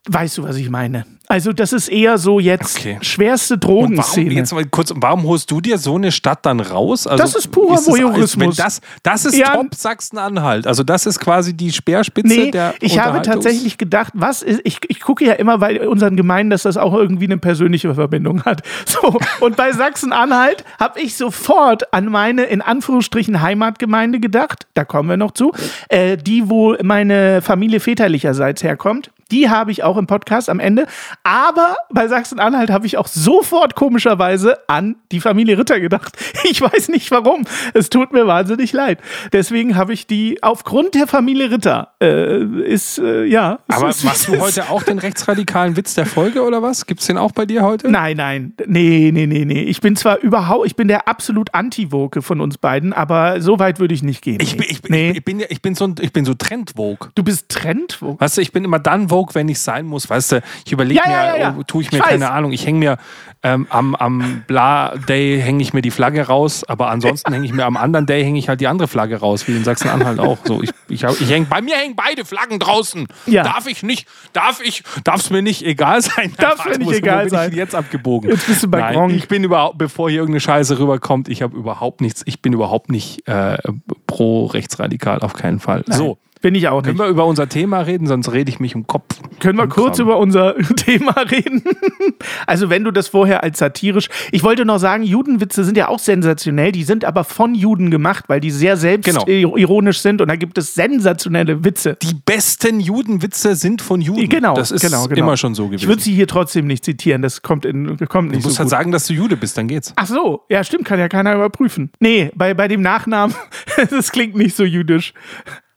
weißt 0.08 0.38
du, 0.38 0.42
was 0.42 0.56
ich 0.56 0.70
meine. 0.70 1.04
Also 1.30 1.52
das 1.52 1.74
ist 1.74 1.88
eher 1.88 2.16
so 2.16 2.40
jetzt 2.40 2.78
okay. 2.78 2.98
schwerste 3.02 3.58
Drogenszene. 3.58 4.26
Warum, 4.26 4.38
jetzt 4.38 4.52
mal 4.54 4.64
kurz, 4.64 4.94
warum 4.96 5.24
holst 5.24 5.50
du 5.50 5.60
dir 5.60 5.76
so 5.76 5.96
eine 5.96 6.10
Stadt 6.10 6.46
dann 6.46 6.58
raus? 6.58 7.06
Also, 7.06 7.22
das 7.22 7.34
ist 7.34 7.50
purer 7.50 7.76
Voyeurismus. 7.76 8.56
Das, 8.56 8.80
das 9.02 9.26
ist 9.26 9.36
ja, 9.36 9.54
Top 9.54 9.74
Sachsen-Anhalt. 9.74 10.66
Also 10.66 10.82
das 10.82 11.04
ist 11.04 11.20
quasi 11.20 11.52
die 11.52 11.70
Speerspitze 11.70 12.34
nee, 12.34 12.50
der 12.50 12.74
Ich 12.80 12.98
habe 12.98 13.20
tatsächlich 13.20 13.76
gedacht, 13.76 14.14
was 14.16 14.42
ist, 14.42 14.62
ich, 14.64 14.80
ich 14.88 15.00
gucke 15.00 15.26
ja 15.26 15.34
immer 15.34 15.58
bei 15.58 15.86
unseren 15.86 16.16
Gemeinden, 16.16 16.48
dass 16.48 16.62
das 16.62 16.78
auch 16.78 16.94
irgendwie 16.94 17.26
eine 17.26 17.36
persönliche 17.36 17.94
Verbindung 17.94 18.44
hat. 18.44 18.62
So, 18.88 19.18
und 19.40 19.56
bei 19.56 19.72
Sachsen-Anhalt 19.72 20.64
habe 20.80 21.00
ich 21.00 21.16
sofort 21.16 21.92
an 21.92 22.06
meine, 22.06 22.44
in 22.44 22.62
Anführungsstrichen, 22.62 23.42
Heimatgemeinde 23.42 24.18
gedacht. 24.18 24.66
Da 24.72 24.84
kommen 24.84 25.10
wir 25.10 25.18
noch 25.18 25.32
zu. 25.32 25.52
Äh, 25.88 26.16
die, 26.16 26.48
wo 26.48 26.74
meine 26.82 27.42
Familie 27.42 27.80
väterlicherseits 27.80 28.62
herkommt. 28.62 29.10
Die 29.30 29.50
habe 29.50 29.70
ich 29.70 29.82
auch 29.82 29.96
im 29.96 30.06
Podcast 30.06 30.48
am 30.48 30.60
Ende. 30.60 30.86
Aber 31.22 31.76
bei 31.90 32.08
Sachsen-Anhalt 32.08 32.70
habe 32.70 32.86
ich 32.86 32.96
auch 32.96 33.08
sofort 33.08 33.74
komischerweise 33.74 34.58
an 34.68 34.96
die 35.12 35.20
Familie 35.20 35.58
Ritter 35.58 35.80
gedacht. 35.80 36.16
Ich 36.50 36.62
weiß 36.62 36.88
nicht 36.88 37.10
warum. 37.10 37.44
Es 37.74 37.90
tut 37.90 38.12
mir 38.12 38.26
wahnsinnig 38.26 38.72
leid. 38.72 39.00
Deswegen 39.32 39.76
habe 39.76 39.92
ich 39.92 40.06
die 40.06 40.42
aufgrund 40.42 40.94
der 40.94 41.06
Familie 41.06 41.50
Ritter 41.50 41.92
äh, 42.00 42.42
ist 42.62 42.98
äh, 42.98 43.24
ja. 43.24 43.58
Aber 43.68 43.88
ist, 43.88 44.04
machst 44.04 44.28
du 44.28 44.38
heute 44.38 44.70
auch 44.70 44.82
den 44.82 44.98
rechtsradikalen 44.98 45.76
Witz 45.76 45.94
der 45.94 46.06
Folge 46.06 46.42
oder 46.42 46.62
was? 46.62 46.86
Gibt 46.86 47.00
es 47.00 47.06
den 47.06 47.18
auch 47.18 47.32
bei 47.32 47.44
dir 47.44 47.62
heute? 47.62 47.90
Nein, 47.90 48.16
nein, 48.16 48.54
nee, 48.66 49.10
nee, 49.12 49.26
nee, 49.26 49.44
nee. 49.44 49.62
Ich 49.64 49.80
bin 49.80 49.96
zwar 49.96 50.18
überhaupt, 50.20 50.66
ich 50.66 50.76
bin 50.76 50.88
der 50.88 51.08
absolut 51.08 51.54
Anti-Woke 51.54 52.22
von 52.22 52.40
uns 52.40 52.58
beiden, 52.58 52.92
aber 52.92 53.40
so 53.40 53.58
weit 53.58 53.78
würde 53.80 53.94
ich 53.94 54.02
nicht 54.02 54.22
gehen. 54.22 54.38
Ich, 54.40 54.56
bin, 54.56 54.66
ich, 54.68 54.82
nee. 54.84 55.10
ich, 55.10 55.24
bin, 55.24 55.42
ich 55.46 55.60
bin 55.60 55.74
so, 55.74 55.92
ich 56.00 56.12
bin 56.12 56.24
so 56.24 56.34
Trend-Woke. 56.34 57.10
Du 57.14 57.22
bist 57.22 57.48
Trend-Woke. 57.48 58.20
Weißt 58.20 58.36
du, 58.36 58.40
ich 58.40 58.52
bin 58.52 58.64
immer 58.64 58.78
dann 58.78 59.10
Woke, 59.10 59.17
wenn 59.34 59.48
ich 59.48 59.60
sein 59.60 59.86
muss. 59.86 60.08
Weißt 60.08 60.32
du, 60.32 60.42
ich 60.64 60.72
überlege 60.72 61.00
ja, 61.04 61.08
mir, 61.08 61.16
ja, 61.16 61.36
ja, 61.36 61.56
oh, 61.58 61.62
tue 61.62 61.82
ich 61.82 61.92
mir 61.92 61.98
ich 61.98 62.04
keine 62.04 62.30
Ahnung, 62.30 62.52
ich 62.52 62.66
hänge 62.66 62.78
mir 62.78 62.98
ähm, 63.42 63.66
am, 63.70 63.94
am 63.94 64.44
Bla 64.46 64.96
Day 64.96 65.40
hänge 65.40 65.62
ich 65.62 65.72
mir 65.72 65.82
die 65.82 65.90
Flagge 65.92 66.26
raus, 66.26 66.64
aber 66.64 66.90
ansonsten 66.90 67.32
hänge 67.32 67.46
ich 67.46 67.52
mir 67.52 67.66
am 67.66 67.76
anderen 67.76 68.06
Day 68.06 68.24
hänge 68.24 68.38
ich 68.38 68.48
halt 68.48 68.60
die 68.60 68.66
andere 68.66 68.88
Flagge 68.88 69.16
raus, 69.16 69.46
wie 69.46 69.56
in 69.56 69.62
Sachsen-Anhalt 69.62 70.18
auch. 70.18 70.38
So, 70.44 70.62
ich, 70.62 70.70
ich, 70.88 71.04
ich 71.04 71.30
häng, 71.30 71.46
bei 71.48 71.60
mir 71.60 71.76
hängen 71.76 71.94
beide 71.94 72.24
Flaggen 72.24 72.58
draußen. 72.58 73.06
Darf 73.26 73.66
ich 73.68 73.82
nicht, 73.82 74.08
darf 74.32 74.60
ich, 74.60 74.82
darf 75.04 75.20
es 75.20 75.30
mir 75.30 75.42
nicht 75.42 75.64
egal 75.64 76.02
sein? 76.02 76.32
Darf 76.36 76.66
es 76.66 76.78
mir 76.78 76.84
nicht 76.84 76.98
egal 76.98 77.24
bin 77.24 77.30
sein? 77.30 77.50
Ich 77.50 77.56
jetzt 77.56 77.74
abgebogen. 77.74 78.30
Jetzt 78.30 78.46
bist 78.46 78.62
du 78.64 78.68
bei 78.68 78.80
Nein, 78.80 78.94
Gronk. 78.94 79.12
Ich 79.12 79.28
bin 79.28 79.44
überhaupt, 79.44 79.78
bevor 79.78 80.10
hier 80.10 80.20
irgendeine 80.20 80.40
Scheiße 80.40 80.78
rüberkommt, 80.78 81.28
ich 81.28 81.42
habe 81.42 81.56
überhaupt 81.56 82.00
nichts, 82.00 82.22
ich 82.26 82.42
bin 82.42 82.52
überhaupt 82.52 82.90
nicht 82.90 83.26
äh, 83.28 83.58
pro 84.06 84.46
rechtsradikal, 84.46 85.20
auf 85.20 85.34
keinen 85.34 85.60
Fall. 85.60 85.84
Nein. 85.86 85.98
So. 85.98 86.18
Bin 86.40 86.54
ich 86.54 86.68
auch 86.68 86.76
nicht. 86.76 86.86
Können 86.86 86.98
wir 86.98 87.08
über 87.08 87.26
unser 87.26 87.48
Thema 87.48 87.80
reden, 87.80 88.06
sonst 88.06 88.32
rede 88.32 88.50
ich 88.50 88.60
mich 88.60 88.74
um 88.74 88.86
Kopf. 88.86 89.16
Können 89.40 89.58
wir 89.58 89.66
kurz 89.66 89.96
Kram. 89.96 90.06
über 90.06 90.18
unser 90.18 90.56
Thema 90.76 91.12
reden? 91.22 91.62
also, 92.46 92.70
wenn 92.70 92.84
du 92.84 92.90
das 92.90 93.08
vorher 93.08 93.42
als 93.42 93.58
satirisch. 93.58 94.08
Ich 94.32 94.42
wollte 94.42 94.64
noch 94.64 94.78
sagen, 94.78 95.02
Judenwitze 95.02 95.64
sind 95.64 95.76
ja 95.76 95.88
auch 95.88 95.98
sensationell, 95.98 96.72
die 96.72 96.84
sind 96.84 97.04
aber 97.04 97.24
von 97.24 97.54
Juden 97.54 97.90
gemacht, 97.90 98.24
weil 98.28 98.40
die 98.40 98.50
sehr 98.50 98.76
selbstironisch 98.76 99.96
genau. 99.96 100.02
sind 100.02 100.20
und 100.20 100.28
da 100.28 100.36
gibt 100.36 100.58
es 100.58 100.74
sensationelle 100.74 101.64
Witze. 101.64 101.96
Die 102.02 102.14
besten 102.14 102.80
Judenwitze 102.80 103.54
sind 103.54 103.82
von 103.82 104.00
Juden. 104.00 104.28
Genau, 104.28 104.54
das 104.54 104.70
ist 104.70 104.82
genau, 104.82 105.06
genau. 105.06 105.24
immer 105.24 105.36
schon 105.36 105.54
so 105.54 105.66
gewesen. 105.66 105.82
Ich 105.82 105.88
würde 105.88 106.02
sie 106.02 106.14
hier 106.14 106.26
trotzdem 106.26 106.66
nicht 106.66 106.84
zitieren, 106.84 107.22
das 107.22 107.42
kommt, 107.42 107.64
in, 107.64 107.96
kommt 108.08 108.30
nicht 108.30 108.44
Du 108.44 108.48
musst 108.48 108.56
so 108.56 108.60
halt 108.60 108.70
sagen, 108.70 108.92
dass 108.92 109.06
du 109.06 109.14
Jude 109.14 109.36
bist, 109.36 109.58
dann 109.58 109.68
geht's. 109.68 109.92
Ach 109.96 110.06
so, 110.06 110.44
ja, 110.48 110.62
stimmt, 110.64 110.84
kann 110.84 110.98
ja 110.98 111.08
keiner 111.08 111.34
überprüfen. 111.34 111.90
Nee, 112.00 112.30
bei, 112.34 112.54
bei 112.54 112.68
dem 112.68 112.82
Nachnamen, 112.82 113.34
das 113.90 114.12
klingt 114.12 114.36
nicht 114.36 114.56
so 114.56 114.64
jüdisch. 114.64 115.12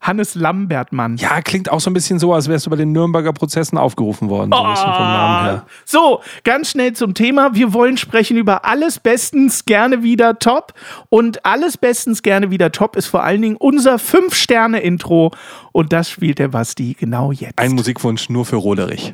Hannes 0.02 0.34
Lambertmann. 0.34 1.18
Ja, 1.18 1.42
klingt 1.42 1.72
auch 1.72 1.80
so 1.80 1.90
ein 1.90 1.94
bisschen 1.94 2.18
so, 2.18 2.34
als 2.34 2.48
wärst 2.48 2.66
du 2.66 2.70
bei 2.72 2.76
den 2.76 2.92
Nürnberger 2.92 3.34
Prozessen 3.34 3.78
aufgerufen 3.78 4.30
worden. 4.30 4.52
So 4.52 4.58
oh. 4.58 4.76
vom 4.76 5.06
Namen 5.06 5.46
her. 5.46 5.66
So, 5.86 6.22
ganz 6.44 6.72
schnell 6.72 6.94
zum 6.94 7.14
Thema. 7.14 7.54
Wir 7.54 7.74
wollen 7.74 7.98
sprechen 7.98 8.36
über 8.36 8.66
alles 8.66 9.00
bestens 9.00 9.66
gerne 9.66 10.02
wieder 10.02 10.40
top. 10.40 10.74
Und 11.10 11.46
alles 11.46 11.78
bestens 11.78 12.24
gerne 12.24 12.50
wieder 12.50 12.72
top 12.72 12.96
ist 12.96 13.08
vor 13.08 13.24
allen 13.24 13.42
Dingen 13.42 13.58
unser 13.58 14.00
Fünf-Sterne-Intro. 14.00 15.32
Und 15.72 15.94
das 15.94 16.10
spielt 16.10 16.40
der 16.40 16.48
Basti 16.48 16.96
genau 17.00 17.32
jetzt. 17.32 17.60
Ein 17.60 17.74
Musikwunsch 17.74 18.30
nur 18.30 18.46
für 18.46 18.56
Roderich. 18.56 19.14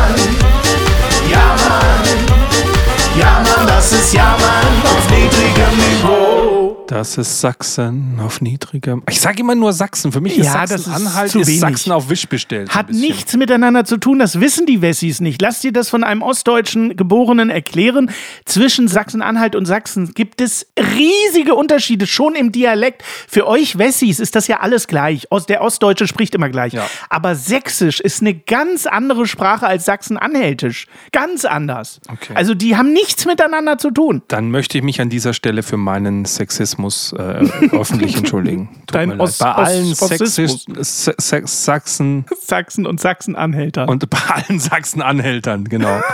Das 6.91 7.17
ist 7.17 7.39
Sachsen 7.39 8.19
auf 8.21 8.41
niedrigem. 8.41 9.01
Ich 9.09 9.21
sage 9.21 9.39
immer 9.39 9.55
nur 9.55 9.71
Sachsen. 9.71 10.11
Für 10.11 10.19
mich 10.19 10.37
ist 10.37 10.47
ja, 10.47 10.67
Sachsen-Anhalt 10.67 11.33
ist, 11.33 11.47
ist 11.47 11.59
Sachsen 11.61 11.93
auf 11.93 12.09
Wisch 12.09 12.27
bestellt. 12.27 12.75
Hat 12.75 12.89
nichts 12.89 13.37
miteinander 13.37 13.85
zu 13.85 13.95
tun. 13.95 14.19
Das 14.19 14.41
wissen 14.41 14.65
die 14.65 14.81
Wessis 14.81 15.21
nicht. 15.21 15.41
Lass 15.41 15.61
dir 15.61 15.71
das 15.71 15.87
von 15.87 16.03
einem 16.03 16.21
ostdeutschen 16.21 16.97
Geborenen 16.97 17.49
erklären. 17.49 18.11
Zwischen 18.43 18.89
Sachsen-Anhalt 18.89 19.55
und 19.55 19.67
Sachsen 19.67 20.13
gibt 20.13 20.41
es 20.41 20.67
riesige 20.77 21.55
Unterschiede 21.55 22.07
schon 22.07 22.35
im 22.35 22.51
Dialekt. 22.51 23.03
Für 23.05 23.47
euch 23.47 23.77
Wessis 23.77 24.19
ist 24.19 24.35
das 24.35 24.47
ja 24.47 24.59
alles 24.59 24.87
gleich. 24.87 25.29
Der 25.47 25.61
Ostdeutsche 25.61 26.07
spricht 26.07 26.35
immer 26.35 26.49
gleich. 26.49 26.73
Ja. 26.73 26.89
Aber 27.09 27.35
Sächsisch 27.35 28.01
ist 28.01 28.19
eine 28.19 28.33
ganz 28.33 28.85
andere 28.85 29.27
Sprache 29.27 29.65
als 29.65 29.85
Sachsen-Anhältisch. 29.85 30.87
Ganz 31.13 31.45
anders. 31.45 32.01
Okay. 32.11 32.33
Also 32.35 32.53
die 32.53 32.75
haben 32.75 32.91
nichts 32.91 33.25
miteinander 33.25 33.77
zu 33.77 33.91
tun. 33.91 34.23
Dann 34.27 34.51
möchte 34.51 34.77
ich 34.77 34.83
mich 34.83 34.99
an 34.99 35.09
dieser 35.09 35.33
Stelle 35.33 35.63
für 35.63 35.77
meinen 35.77 36.25
Sexismus 36.25 36.80
Sexismus 36.89 37.13
äh, 37.13 37.75
öffentlich 37.75 38.15
entschuldigen. 38.17 38.69
Tut 38.87 38.95
Dein 38.95 39.19
Os 39.19 39.37
bei 39.37 39.51
allen 39.51 39.93
Sexis 39.93 40.65
Sachsen. 41.45 42.25
Sachsen 42.41 42.85
und 42.85 42.99
Sachsen-Anhältern. 42.99 43.89
Und 43.89 44.09
bei 44.09 44.19
allen 44.27 44.59
Sachsen-Anhältern, 44.59 45.65
genau. 45.65 46.01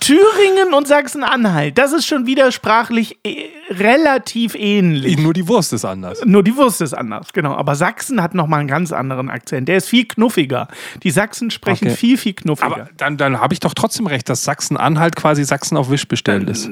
Thüringen 0.00 0.74
und 0.74 0.86
Sachsen-Anhalt, 0.86 1.78
das 1.78 1.94
ist 1.94 2.06
schon 2.06 2.26
wieder 2.26 2.52
sprachlich 2.52 3.18
äh, 3.24 3.46
relativ 3.70 4.54
ähnlich. 4.54 5.16
Nur 5.16 5.32
die 5.32 5.48
Wurst 5.48 5.72
ist 5.72 5.86
anders. 5.86 6.22
Nur 6.26 6.42
die 6.42 6.54
Wurst 6.56 6.82
ist 6.82 6.92
anders, 6.92 7.32
genau. 7.32 7.54
Aber 7.54 7.74
Sachsen 7.74 8.22
hat 8.22 8.34
nochmal 8.34 8.60
einen 8.60 8.68
ganz 8.68 8.92
anderen 8.92 9.30
Akzent. 9.30 9.66
Der 9.66 9.78
ist 9.78 9.88
viel 9.88 10.04
knuffiger. 10.04 10.68
Die 11.02 11.10
Sachsen 11.10 11.50
sprechen 11.50 11.88
Okay. 11.88 11.96
viel, 11.96 12.18
viel 12.18 12.34
knuffiger. 12.34 12.66
Aber 12.66 12.88
dann, 12.98 13.16
dann 13.16 13.40
habe 13.40 13.54
ich 13.54 13.60
doch 13.60 13.72
trotzdem 13.72 14.06
recht, 14.06 14.28
dass 14.28 14.44
Sachsen-Anhalt 14.44 15.16
quasi 15.16 15.42
Sachsen 15.42 15.78
auf 15.78 15.88
Wisch 15.88 16.06
bestellt 16.06 16.50
ist. 16.50 16.68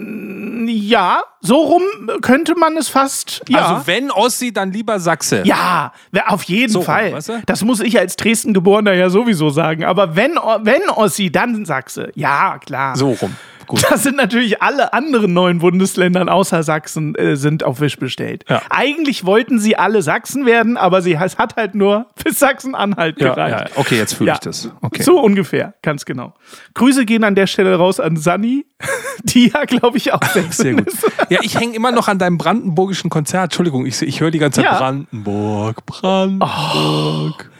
Ja, 0.89 1.23
so 1.41 1.57
rum 1.57 1.83
könnte 2.23 2.55
man 2.55 2.77
es 2.77 2.89
fast. 2.89 3.43
Ja. 3.49 3.59
Also 3.67 3.87
wenn 3.87 4.11
Ossi, 4.11 4.53
dann 4.53 4.73
lieber 4.73 5.01
Sachse. 5.01 5.43
Ja, 5.45 5.93
auf 6.27 6.43
jeden 6.45 6.73
So 6.73 6.81
rum, 6.81 6.87
Fall. 6.87 7.13
weißt 7.13 7.29
du? 7.31 7.43
Das 7.47 7.63
muss 7.63 7.81
ich 7.81 7.99
als 7.99 8.17
Dresden-Geborener 8.17 8.93
ja 8.93 9.11
sowieso 9.11 9.51
sagen. 9.51 9.85
Aber 9.85 10.17
wenn, 10.17 10.33
wenn 10.63 10.89
Ossi, 10.91 11.31
dann 11.31 11.65
Sachse. 11.65 12.11
Ja, 12.15 12.59
klar. 12.59 12.97
So 12.97 13.13
rum. 13.13 13.37
Gut. 13.73 13.85
Das 13.91 14.03
sind 14.03 14.17
natürlich 14.17 14.61
alle 14.61 14.93
anderen 14.93 15.33
neuen 15.33 15.59
Bundesländern 15.61 16.29
außer 16.29 16.63
Sachsen 16.63 17.15
äh, 17.15 17.37
sind 17.37 17.65
auf 17.65 17.81
Wisch 17.81 17.97
bestellt. 17.99 18.45
Ja. 18.49 18.61
Eigentlich 18.69 19.25
wollten 19.25 19.59
sie 19.59 19.77
alle 19.77 20.03
Sachsen 20.03 20.45
werden, 20.45 20.77
aber 20.77 21.01
sie, 21.01 21.15
es 21.15 21.39
hat 21.39 21.57
halt 21.57 21.75
nur 21.75 22.07
bis 22.23 22.39
Sachsen-Anhalt 22.39 23.19
Ja, 23.19 23.35
gereicht. 23.35 23.71
ja, 23.75 23.81
okay, 23.81 23.97
jetzt 23.97 24.13
fühle 24.13 24.33
ich 24.33 24.39
das. 24.41 24.69
Okay. 24.83 25.03
So 25.03 25.19
ungefähr, 25.21 25.73
ganz 25.81 26.05
genau. 26.05 26.35
Grüße 26.75 27.07
gehen 27.07 27.25
an 27.25 27.35
der 27.35 27.47
Stelle 27.47 27.75
raus 27.77 27.99
an 27.99 28.17
Sani, 28.19 28.67
die 29.25 29.49
ja, 29.49 29.65
glaube 29.65 29.97
ich, 29.97 30.13
auch 30.13 30.23
Sehr 30.51 30.75
gut. 30.75 30.89
ist. 30.89 31.07
Ja, 31.31 31.39
ich 31.43 31.59
hänge 31.59 31.75
immer 31.75 31.93
noch 31.93 32.09
an 32.09 32.19
deinem 32.19 32.37
brandenburgischen 32.37 33.09
Konzert. 33.09 33.45
Entschuldigung, 33.45 33.87
ich, 33.87 34.03
ich 34.03 34.21
höre 34.21 34.31
die 34.31 34.39
ganze 34.39 34.63
Zeit. 34.63 34.77
Brandenburg, 34.79 35.87
Brandenburg. 35.87 37.51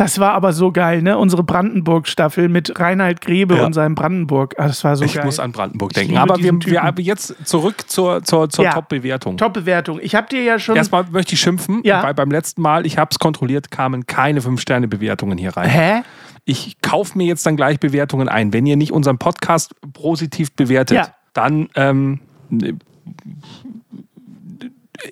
Das 0.00 0.18
war 0.18 0.32
aber 0.32 0.54
so 0.54 0.72
geil, 0.72 1.02
ne? 1.02 1.18
Unsere 1.18 1.44
Brandenburg-Staffel 1.44 2.48
mit 2.48 2.80
Reinhard 2.80 3.20
Grebe 3.20 3.56
Ja. 3.56 3.66
und 3.66 3.74
seinem 3.74 3.94
Brandenburg. 3.94 4.54
Ah, 4.56 4.66
das 4.66 4.82
war 4.82 4.96
so 4.96 5.04
ich 5.04 5.12
geil. 5.12 5.26
muss 5.26 5.38
an 5.38 5.52
Brandenburg 5.52 5.92
denken. 5.92 6.16
Aber 6.16 6.38
wir, 6.38 6.54
wir 6.64 6.82
haben 6.82 7.02
jetzt 7.02 7.34
zurück 7.46 7.84
zur, 7.86 8.22
zur, 8.24 8.48
zur 8.48 8.64
Ja. 8.64 8.72
Top-Bewertung. 8.72 9.36
Top-Bewertung. 9.36 9.98
Ich 10.00 10.14
habe 10.14 10.26
dir 10.26 10.42
ja 10.42 10.58
schon. 10.58 10.76
Erstmal 10.76 11.04
möchte 11.10 11.34
ich 11.34 11.40
schimpfen, 11.40 11.82
Ja. 11.84 12.02
weil 12.02 12.14
beim 12.14 12.30
letzten 12.30 12.62
Mal, 12.62 12.86
ich 12.86 12.96
habe 12.96 13.10
es 13.10 13.18
kontrolliert, 13.18 13.70
kamen 13.70 14.06
keine 14.06 14.40
5-Sterne-Bewertungen 14.40 15.36
hier 15.36 15.54
rein. 15.54 15.68
Hä? 15.68 16.00
Ich 16.46 16.80
kaufe 16.80 17.18
mir 17.18 17.26
jetzt 17.26 17.44
dann 17.44 17.56
gleich 17.56 17.78
Bewertungen 17.78 18.30
ein. 18.30 18.54
Wenn 18.54 18.64
ihr 18.64 18.78
nicht 18.78 18.92
unseren 18.92 19.18
Podcast 19.18 19.74
positiv 19.92 20.50
bewertet, 20.52 20.96
Ja. 20.96 21.08
dann 21.34 21.68
ähm, 21.74 22.20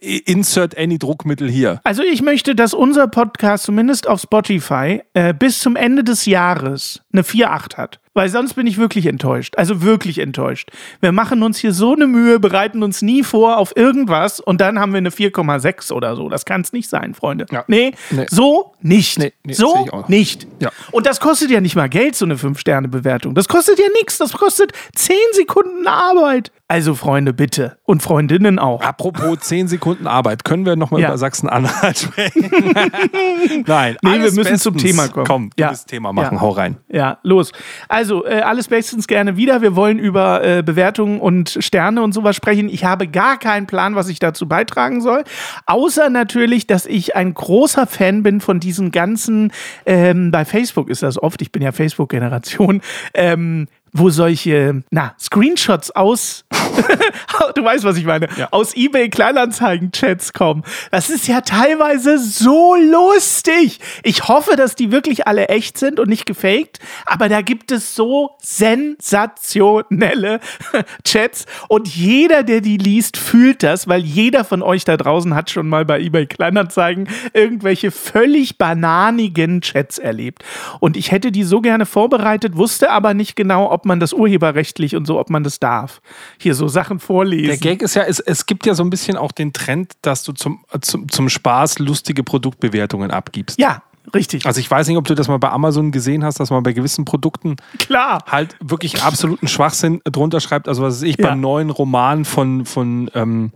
insert 0.01 0.77
any 0.79 0.99
Druckmittel 0.99 1.49
hier. 1.51 1.81
Also 1.85 2.03
ich 2.03 2.23
möchte, 2.23 2.55
dass 2.55 2.75
unser 2.75 3.09
Podcast 3.09 3.65
zumindest 3.65 4.09
auf 4.09 4.21
Spotify 4.21 5.03
äh, 5.15 5.35
bis 5.35 5.61
zum 5.61 5.77
Ende 5.77 6.05
des 6.05 6.27
Jahres 6.27 7.03
eine 7.13 7.23
4,8 7.23 7.77
hat. 7.77 8.01
Weil 8.15 8.29
sonst 8.29 8.55
bin 8.55 8.67
ich 8.67 8.79
wirklich 8.79 9.07
enttäuscht. 9.07 9.55
Also 9.57 9.83
wirklich 9.83 10.19
enttäuscht. 10.19 10.71
Wir 11.01 11.13
machen 11.13 11.43
uns 11.43 11.59
hier 11.59 11.73
so 11.73 11.95
eine 11.95 12.07
Mühe, 12.07 12.41
bereiten 12.41 12.83
uns 12.83 13.03
nie 13.03 13.23
vor 13.23 13.59
auf 13.59 13.77
irgendwas 13.77 14.41
und 14.41 14.61
dann 14.61 14.79
haben 14.79 14.93
wir 14.93 14.99
eine 14.99 15.11
4,6 15.11 15.93
oder 15.93 16.17
so. 16.17 16.29
Das 16.29 16.45
kann 16.45 16.63
es 16.63 16.73
nicht 16.73 16.89
sein, 16.89 17.15
Freunde. 17.15 17.47
Ja. 17.51 17.65
Nee, 17.69 17.93
Nee. 18.11 18.27
so 18.31 18.75
nicht. 18.81 19.19
Nee, 19.19 19.33
nee, 19.45 19.53
so 19.53 19.89
nicht. 20.09 20.47
Ja. 20.61 20.71
Und 20.91 21.07
das 21.07 21.21
kostet 21.21 21.51
ja 21.51 21.61
nicht 21.61 21.77
mal 21.77 21.89
Geld, 21.89 22.15
so 22.17 22.25
eine 22.25 22.37
5-Sterne-Bewertung. 22.37 23.35
Das 23.35 23.49
kostet 23.49 23.79
ja 23.79 23.87
nichts. 23.99 24.19
Das 24.19 24.33
kostet 24.33 24.73
10 24.95 25.17
Sekunden 25.33 25.87
Arbeit. 25.87 26.51
Also 26.71 26.95
Freunde, 26.95 27.33
bitte. 27.33 27.79
Und 27.85 28.03
Freundinnen 28.03 28.59
auch. 28.59 28.83
Apropos 28.83 29.39
10 29.41 29.69
Sekunden 29.69 30.07
Arbeit, 30.07 30.45
können 30.45 30.67
wir 30.67 30.77
nochmal 30.77 31.01
Ja. 31.01 31.09
über 31.09 31.19
Sachsen-Anhalt 31.19 31.99
sprechen? 31.99 32.51
Nein, 33.67 33.97
Nee, 34.03 34.21
wir 34.23 34.33
müssen 34.33 34.59
zum 34.59 34.75
bestens. 34.75 34.83
Thema 34.83 35.09
kommen. 35.09 35.27
Komm, 35.27 35.51
du 35.57 35.63
Ja. 35.63 35.71
das 35.71 35.87
Thema 35.87 36.13
machen, 36.13 36.41
hau 36.41 36.51
rein. 36.51 36.77
Ja, 36.89 37.19
los. 37.23 37.53
Also, 37.89 37.98
äh, 37.99 38.41
alles 38.41 38.69
bestens 38.69 39.07
gerne 39.07 39.37
wieder. 39.37 39.63
Wir 39.63 39.75
wollen 39.75 39.99
über 39.99 40.45
äh, 40.45 40.63
Bewertungen 40.63 41.21
und 41.21 41.59
Sterne 41.61 42.03
und 42.03 42.13
sowas 42.13 42.37
sprechen. 42.37 42.69
Ich 42.69 42.85
habe 42.85 43.09
gar 43.09 43.39
keinen 43.39 43.67
Plan, 43.67 43.95
was 43.95 44.09
ich 44.09 44.19
dazu 44.19 44.47
beitragen 44.47 45.01
soll. 45.01 45.25
Außer 45.67 46.09
natürlich, 46.09 46.67
dass 46.67 46.87
ich 46.87 47.17
ein 47.17 47.35
großer 47.35 47.87
Fan 47.87 48.23
bin 48.23 48.41
von 48.41 48.61
diesen 48.61 48.93
ganzen, 48.93 49.53
ähm, 49.85 50.31
bei 50.31 50.45
Facebook 50.45 50.89
ist 50.89 51.03
das 51.03 51.21
oft, 51.21 51.43
ich 51.43 51.51
bin 51.51 51.63
ja 51.63 51.73
Facebook-Generation, 51.73 52.83
ähm, 53.15 53.67
wo 53.93 54.11
solche, 54.11 54.83
na, 54.91 55.15
Screenshots 55.19 55.91
aus, 55.91 56.45
du 57.55 57.65
weißt, 57.65 57.85
was 57.85 57.97
ich 57.97 58.05
meine, 58.05 58.29
Ja. 58.37 58.49
aus 58.51 58.75
eBay 58.77 59.09
Kleinanzeigen-Chats 59.09 60.33
kommen. 60.33 60.63
Das 60.91 61.11
ist 61.11 61.27
ja 61.29 61.41
teilweise 61.41 62.19
so 62.19 62.75
lustig. 62.77 63.81
Ich 64.03 64.29
hoffe, 64.29 64.57
dass 64.57 64.75
die 64.75 64.91
wirklich 64.93 65.27
alle 65.27 65.49
echt 65.49 65.79
sind 65.79 66.01
und 66.01 66.09
nicht 66.09 66.27
gefaked, 66.27 66.79
aber 67.07 67.29
da 67.29 67.41
gibt 67.43 67.73
es 67.73 67.95
so 67.95 68.31
sensationelle 68.43 70.41
Chats 71.05 71.47
und 71.69 71.89
jeder, 71.89 72.43
der 72.43 72.61
die 72.61 72.77
liest, 72.77 73.17
fühlt 73.17 73.63
das, 73.63 73.89
weil 73.89 74.01
jeder 74.03 74.45
von 74.45 74.63
euch 74.63 74.85
da 74.85 74.97
draußen 74.97 75.35
hat 75.35 75.51
schon 75.51 75.69
mal 75.69 75.85
bei 75.85 76.01
eBay 76.01 76.27
Kleinanzeigen 76.27 77.09
irgendwelche 77.33 77.91
völlig 77.91 78.59
bananigen 78.59 79.61
Chats 79.61 79.99
erlebt. 79.99 80.45
Und 80.81 80.97
ich 80.97 81.11
hätte 81.13 81.33
die 81.33 81.45
so 81.45 81.61
gerne 81.61 81.87
vorbereitet, 81.87 82.57
wusste 82.57 82.91
aber 82.91 83.15
nicht 83.15 83.37
genau, 83.37 83.71
ob 83.71 83.85
man 83.85 84.01
das 84.01 84.13
urheberrechtlich 84.13 84.97
und 84.97 85.07
so, 85.07 85.19
ob 85.19 85.31
man 85.31 85.43
das 85.45 85.59
darf. 85.61 86.01
Hier 86.39 86.55
so 86.55 86.69
Sachen 86.69 86.99
vorlesen. 87.01 87.38
Der 87.47 87.57
Gag 87.57 87.83
ist 87.83 87.95
ja, 87.95 88.03
es, 88.03 88.19
es 88.21 88.47
gibt 88.47 88.67
ja 88.67 88.75
so 88.75 88.83
ein 88.83 88.91
bisschen 88.91 89.17
auch 89.17 89.33
den 89.33 89.53
Trend, 89.53 89.93
dass 90.03 90.23
du 90.25 90.33
zum, 90.33 90.65
zum, 90.81 91.09
zum 91.11 91.29
Spaß 91.29 91.79
lustige 91.79 92.23
Produktbewertungen 92.25 93.11
abgibst. 93.11 93.59
ja, 93.59 93.83
richtig. 94.15 94.47
Also 94.47 94.61
ich 94.61 94.71
weiß 94.71 94.89
nicht, 94.89 94.97
ob 94.97 95.07
du 95.07 95.15
das 95.15 95.29
mal 95.29 95.39
bei 95.39 95.51
Amazon 95.51 95.93
gesehen 95.93 96.25
hast, 96.25 96.41
dass 96.41 96.51
man 96.51 96.63
bei 96.63 96.73
gewissen 96.73 97.05
Produkten 97.05 97.57
Klar. 97.79 98.23
halt 98.27 98.57
wirklich 98.61 99.03
absoluten 99.03 99.49
Schwachsinn 99.49 100.01
drunter 100.05 100.41
schreibt. 100.41 100.67
Also 100.69 100.83
was 100.83 100.97
weiß 100.97 101.03
ich, 101.03 101.19
Ja. 101.19 101.29
beim 101.29 101.41
neuen 101.41 101.71
Roman 101.71 102.25
von, 102.25 102.65
von 102.65 103.11
ähm, 103.15 103.53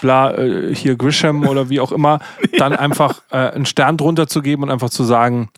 bla, 0.00 0.34
äh, 0.36 0.74
hier 0.74 0.96
Grisham 0.96 1.46
oder 1.48 1.68
wie 1.70 1.80
auch 1.80 1.92
immer, 1.92 2.20
dann 2.58 2.74
einfach 2.74 3.22
äh, 3.30 3.36
einen 3.36 3.66
Stern 3.66 3.96
drunter 3.96 4.26
zu 4.26 4.42
geben 4.42 4.62
und 4.64 4.70
einfach 4.70 4.90
zu 4.90 5.02
sagen, 5.04 5.48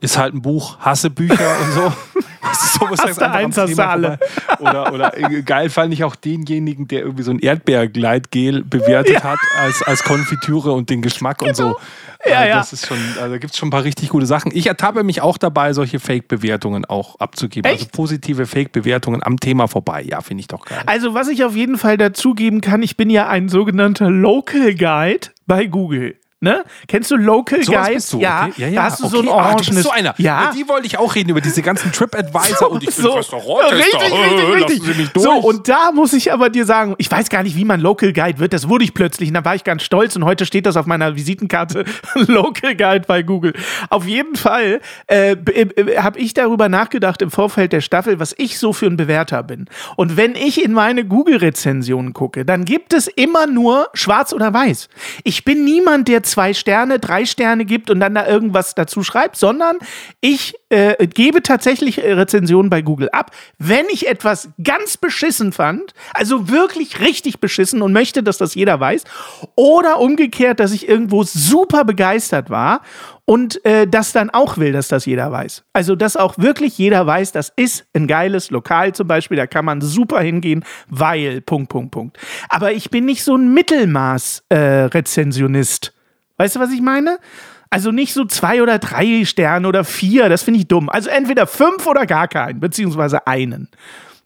ist 0.00 0.18
halt 0.18 0.34
ein 0.34 0.42
Buch, 0.42 0.78
hasse 0.80 1.10
Bücher 1.10 1.56
und 1.64 1.72
so. 1.72 1.92
Das 2.42 2.62
ist 2.64 2.74
so, 2.74 2.80
wo 2.82 2.86
du 2.88 2.96
sagst, 2.96 3.20
du 3.20 3.30
eins, 3.30 3.56
hast 3.56 3.78
du 3.78 3.86
alle. 3.86 4.18
Oder, 4.58 4.92
oder 4.92 5.16
äh, 5.16 5.42
geil 5.42 5.70
fand 5.70 5.92
ich 5.94 6.04
auch 6.04 6.16
denjenigen, 6.16 6.88
der 6.88 7.00
irgendwie 7.00 7.22
so 7.22 7.30
ein 7.30 7.38
Erdbeergleitgel 7.38 8.64
bewertet 8.64 9.22
hat 9.24 9.38
als, 9.58 9.82
als 9.82 10.02
Konfitüre 10.04 10.72
und 10.72 10.90
den 10.90 11.02
Geschmack 11.02 11.42
und 11.42 11.54
so. 11.56 11.62
Genau. 11.64 11.80
Ja, 12.24 12.42
Äh, 12.44 12.48
ja. 12.50 12.56
Das 12.58 12.72
ist 12.72 12.86
schon, 12.86 12.98
also 13.20 13.30
da 13.32 13.38
gibt 13.38 13.52
es 13.52 13.58
schon 13.58 13.68
ein 13.68 13.72
paar 13.72 13.84
richtig 13.84 14.08
gute 14.08 14.26
Sachen. 14.26 14.52
Ich 14.54 14.66
ertappe 14.66 15.02
mich 15.02 15.22
auch 15.22 15.38
dabei, 15.38 15.72
solche 15.72 15.98
Fake-Bewertungen 15.98 16.84
auch 16.84 17.18
abzugeben. 17.18 17.68
Also 17.70 17.82
Echt? 17.84 17.92
positive 17.92 18.46
Fake-Bewertungen 18.46 19.22
am 19.24 19.40
Thema 19.40 19.66
vorbei. 19.66 20.04
Ja, 20.08 20.20
finde 20.20 20.42
ich 20.42 20.46
doch 20.48 20.64
geil. 20.64 20.82
Also, 20.86 21.14
was 21.14 21.28
ich 21.28 21.44
auf 21.44 21.56
jeden 21.56 21.78
Fall 21.78 21.96
dazugeben 21.96 22.60
kann, 22.60 22.82
ich 22.82 22.96
bin 22.96 23.10
ja 23.10 23.28
ein 23.28 23.48
sogenannter 23.48 24.08
Local 24.10 24.74
Guide 24.74 25.28
bei 25.46 25.66
Google. 25.66 26.16
Ne? 26.44 26.64
Kennst 26.88 27.08
du 27.12 27.16
Local 27.16 27.62
So 27.62 27.72
bist 27.72 28.12
du, 28.12 28.18
ja, 28.18 28.46
okay? 28.48 28.52
ja, 28.56 28.66
ja. 28.66 28.74
da 28.74 28.82
hast 28.90 28.98
du 29.00 29.06
so 29.06 29.18
okay. 29.18 29.28
ein 29.28 29.32
Ah, 29.32 29.36
du 29.42 29.48
orangenes. 29.50 29.82
so 29.84 29.90
einer. 29.90 30.12
Ja, 30.18 30.42
Über 30.42 30.52
die 30.52 30.68
wollte 30.68 30.86
ich 30.88 30.98
auch 30.98 31.14
reden, 31.14 31.30
über 31.30 31.40
diese 31.40 31.62
ganzen 31.62 31.92
TripAdvisor 31.92 32.68
und 32.68 32.82
ich 32.82 32.90
bin 32.96 33.04
so. 33.04 33.12
Restauranttester. 33.12 33.76
Richtig, 33.78 34.02
richtig, 34.02 34.18
Äh, 34.42 34.52
richtig. 34.52 34.78
Lassen 34.80 34.92
Sie 34.94 35.00
mich 35.02 35.10
durch. 35.10 35.24
So, 35.24 35.32
und 35.34 35.68
da 35.68 35.92
muss 35.92 36.12
ich 36.12 36.32
aber 36.32 36.50
dir 36.50 36.66
sagen, 36.66 36.96
ich 36.98 37.08
weiß 37.08 37.28
gar 37.30 37.44
nicht, 37.44 37.56
wie 37.56 37.64
man 37.64 37.80
Local 37.80 38.12
Guide 38.12 38.40
wird. 38.40 38.52
Das 38.52 38.68
wurde 38.68 38.82
ich 38.82 38.92
plötzlich 38.92 39.28
und 39.28 39.34
da 39.34 39.44
war 39.44 39.54
ich 39.54 39.62
ganz 39.62 39.84
stolz 39.84 40.16
und 40.16 40.24
heute 40.24 40.44
steht 40.44 40.66
das 40.66 40.76
auf 40.76 40.84
meiner 40.86 41.14
Visitenkarte 41.14 41.84
Local 42.14 42.74
Guide 42.74 43.04
bei 43.06 43.22
Google. 43.22 43.52
Auf 43.88 44.08
jeden 44.08 44.34
Fall 44.34 44.80
äh, 45.06 45.34
äh, 45.34 45.96
habe 45.98 46.18
ich 46.18 46.34
darüber 46.34 46.68
nachgedacht 46.68 47.22
im 47.22 47.30
Vorfeld 47.30 47.72
der 47.72 47.82
Staffel, 47.82 48.18
was 48.18 48.34
ich 48.36 48.58
so 48.58 48.72
für 48.72 48.86
ein 48.86 48.96
Bewerter 48.96 49.44
bin. 49.44 49.66
Und 49.94 50.16
wenn 50.16 50.34
ich 50.34 50.64
in 50.64 50.72
meine 50.72 51.04
Google-Rezensionen 51.04 52.12
gucke, 52.14 52.44
dann 52.44 52.64
gibt 52.64 52.92
es 52.94 53.06
immer 53.06 53.46
nur 53.46 53.88
schwarz 53.94 54.32
oder 54.32 54.52
weiß. 54.52 54.88
Ich 55.22 55.44
bin 55.44 55.64
niemand, 55.64 56.08
der 56.08 56.24
zwei 56.32 56.54
Sterne, 56.54 56.98
drei 56.98 57.26
Sterne 57.26 57.64
gibt 57.64 57.90
und 57.90 58.00
dann 58.00 58.14
da 58.14 58.26
irgendwas 58.26 58.74
dazu 58.74 59.02
schreibt, 59.02 59.36
sondern 59.36 59.76
ich 60.20 60.54
äh, 60.70 61.06
gebe 61.06 61.42
tatsächlich 61.42 62.02
äh, 62.02 62.12
Rezensionen 62.12 62.70
bei 62.70 62.80
Google 62.80 63.10
ab, 63.10 63.32
wenn 63.58 63.86
ich 63.90 64.08
etwas 64.08 64.48
ganz 64.62 64.96
beschissen 64.96 65.52
fand, 65.52 65.92
also 66.14 66.48
wirklich 66.48 67.00
richtig 67.00 67.40
beschissen 67.40 67.82
und 67.82 67.92
möchte, 67.92 68.22
dass 68.22 68.38
das 68.38 68.54
jeder 68.54 68.80
weiß, 68.80 69.04
oder 69.54 70.00
umgekehrt, 70.00 70.58
dass 70.58 70.72
ich 70.72 70.88
irgendwo 70.88 71.22
super 71.22 71.84
begeistert 71.84 72.48
war 72.48 72.80
und 73.24 73.64
äh, 73.64 73.86
das 73.86 74.12
dann 74.12 74.28
auch 74.30 74.58
will, 74.58 74.72
dass 74.72 74.88
das 74.88 75.06
jeder 75.06 75.30
weiß. 75.30 75.62
Also, 75.72 75.94
dass 75.94 76.16
auch 76.16 76.38
wirklich 76.38 76.76
jeder 76.78 77.06
weiß, 77.06 77.30
das 77.32 77.52
ist 77.54 77.84
ein 77.94 78.06
geiles 78.06 78.50
Lokal 78.50 78.94
zum 78.94 79.06
Beispiel, 79.06 79.36
da 79.36 79.46
kann 79.46 79.66
man 79.66 79.80
super 79.80 80.20
hingehen, 80.20 80.64
weil, 80.88 81.40
Punkt, 81.40 81.68
Punkt, 81.68 81.92
Punkt. 81.92 82.18
Aber 82.48 82.72
ich 82.72 82.90
bin 82.90 83.04
nicht 83.04 83.22
so 83.22 83.36
ein 83.36 83.54
Mittelmaß-Rezensionist. 83.54 85.92
Weißt 86.42 86.56
du, 86.56 86.60
was 86.60 86.72
ich 86.72 86.80
meine? 86.80 87.18
Also 87.70 87.92
nicht 87.92 88.12
so 88.12 88.24
zwei 88.24 88.62
oder 88.62 88.78
drei 88.78 89.24
Sterne 89.24 89.66
oder 89.66 89.84
vier, 89.84 90.28
das 90.28 90.42
finde 90.42 90.60
ich 90.60 90.68
dumm. 90.68 90.90
Also 90.90 91.08
entweder 91.08 91.46
fünf 91.46 91.86
oder 91.86 92.04
gar 92.04 92.28
keinen, 92.28 92.60
beziehungsweise 92.60 93.26
einen. 93.26 93.68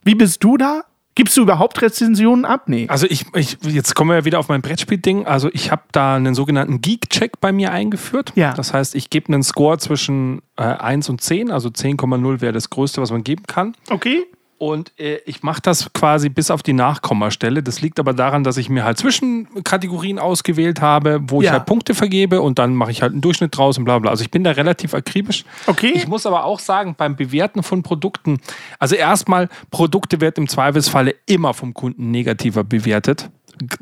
Wie 0.03 0.15
bist 0.15 0.43
du 0.43 0.57
da? 0.57 0.83
Gibst 1.15 1.37
du 1.37 1.43
überhaupt 1.43 1.81
Rezensionen 1.81 2.45
ab? 2.45 2.65
Nee. 2.67 2.87
Also 2.89 3.07
ich, 3.07 3.25
ich, 3.35 3.57
jetzt 3.63 3.95
kommen 3.95 4.11
wir 4.11 4.17
ja 4.17 4.25
wieder 4.25 4.39
auf 4.39 4.49
mein 4.49 4.63
Brettspiel-Ding. 4.63 5.27
Also 5.27 5.49
ich 5.53 5.71
habe 5.71 5.83
da 5.93 6.17
einen 6.17 6.35
sogenannten 6.35 6.81
Geek-Check 6.81 7.41
bei 7.41 7.53
mir 7.53 7.71
eingeführt. 7.73 8.33
Ja. 8.35 8.53
Das 8.53 8.75
heißt, 8.75 8.95
ich 8.95 9.11
gebe 9.11 9.33
einen 9.33 9.43
Score 9.43 9.79
zwischen 9.79 10.43
äh, 10.57 10.63
1 10.63 11.09
und 11.09 11.21
10. 11.23 11.51
Also 11.51 11.69
10,0 11.69 12.41
wäre 12.41 12.53
das 12.53 12.69
Größte, 12.69 13.01
was 13.01 13.11
man 13.11 13.25
geben 13.25 13.45
kann. 13.47 13.75
Okay. 13.89 14.27
Und 14.59 14.93
äh, 14.99 15.19
ich 15.27 15.43
mache 15.43 15.61
das 15.61 15.93
quasi 15.93 16.31
bis 16.31 16.51
auf 16.51 16.63
die 16.63 16.73
Nachkommastelle. 16.73 17.63
Das 17.63 17.83
liegt 17.83 18.01
aber 18.01 18.15
daran, 18.15 18.43
dass 18.43 18.57
ich 18.57 18.69
mir 18.71 18.85
halt 18.85 18.97
Zwischenkategorien 18.99 20.19
ausgewählt 20.19 20.81
habe, 20.81 21.21
wo 21.29 21.41
ich 21.41 21.47
Ja. 21.47 21.53
halt 21.53 21.67
Punkte 21.67 21.95
vergebe 21.95 22.41
und 22.41 22.59
dann 22.59 22.75
mache 22.75 22.91
ich 22.91 23.03
halt 23.03 23.13
einen 23.13 23.21
Durchschnitt 23.21 23.57
draus 23.57 23.77
und 23.79 23.85
bla 23.85 23.99
bla. 23.99 24.11
Also 24.11 24.23
ich 24.23 24.31
bin 24.31 24.45
da 24.45 24.53
relativ 24.53 24.95
akribisch. 24.95 25.45
Okay. 25.67 25.93
Ich 25.95 26.09
muss 26.09 26.25
aber 26.27 26.45
auch 26.45 26.59
sagen, 26.61 26.95
beim 26.97 27.17
Bewerten 27.17 27.63
von 27.63 27.83
Produkten, 27.83 28.39
also 28.79 28.95
erstmal, 28.95 29.49
Produkte 29.71 30.21
werden 30.21 30.45
im 30.45 30.49
Zweifelsfalle 30.49 31.15
immer 31.27 31.53
vom 31.55 31.75
Kunden 31.75 32.11
negativer 32.11 32.65
bewertet. 32.65 33.29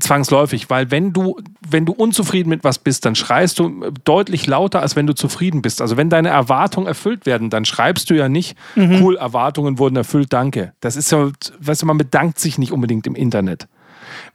Zwangsläufig, 0.01 0.71
weil 0.71 0.91
wenn 0.91 1.13
du, 1.13 1.37
wenn 1.69 1.85
du 1.85 1.93
unzufrieden 1.93 2.49
mit 2.49 2.63
was 2.65 2.79
bist, 2.79 3.05
dann 3.05 3.15
schreist 3.15 3.59
du 3.59 3.91
deutlich 4.05 4.47
lauter, 4.47 4.81
als 4.83 4.95
wenn 4.95 5.07
du 5.07 5.15
zufrieden 5.15 5.63
bist. 5.63 5.81
Also 5.81 5.97
wenn 5.97 6.11
deine 6.11 6.29
Erwartungen 6.29 6.87
erfüllt 6.87 7.27
werden, 7.27 7.51
dann 7.51 7.65
schreibst 7.65 8.09
du 8.11 8.15
ja 8.15 8.29
nicht, 8.29 8.57
cool, 8.77 9.17
Erwartungen 9.17 9.79
wurden 9.79 9.97
erfüllt, 9.97 10.33
danke. 10.33 10.73
Das 10.81 10.95
ist 10.97 11.11
ja, 11.11 11.31
weißt 11.59 11.83
du, 11.83 11.87
man 11.87 11.99
bedankt 11.99 12.39
sich 12.39 12.59
nicht 12.59 12.71
unbedingt 12.73 13.07
im 13.07 13.15
Internet. 13.17 13.67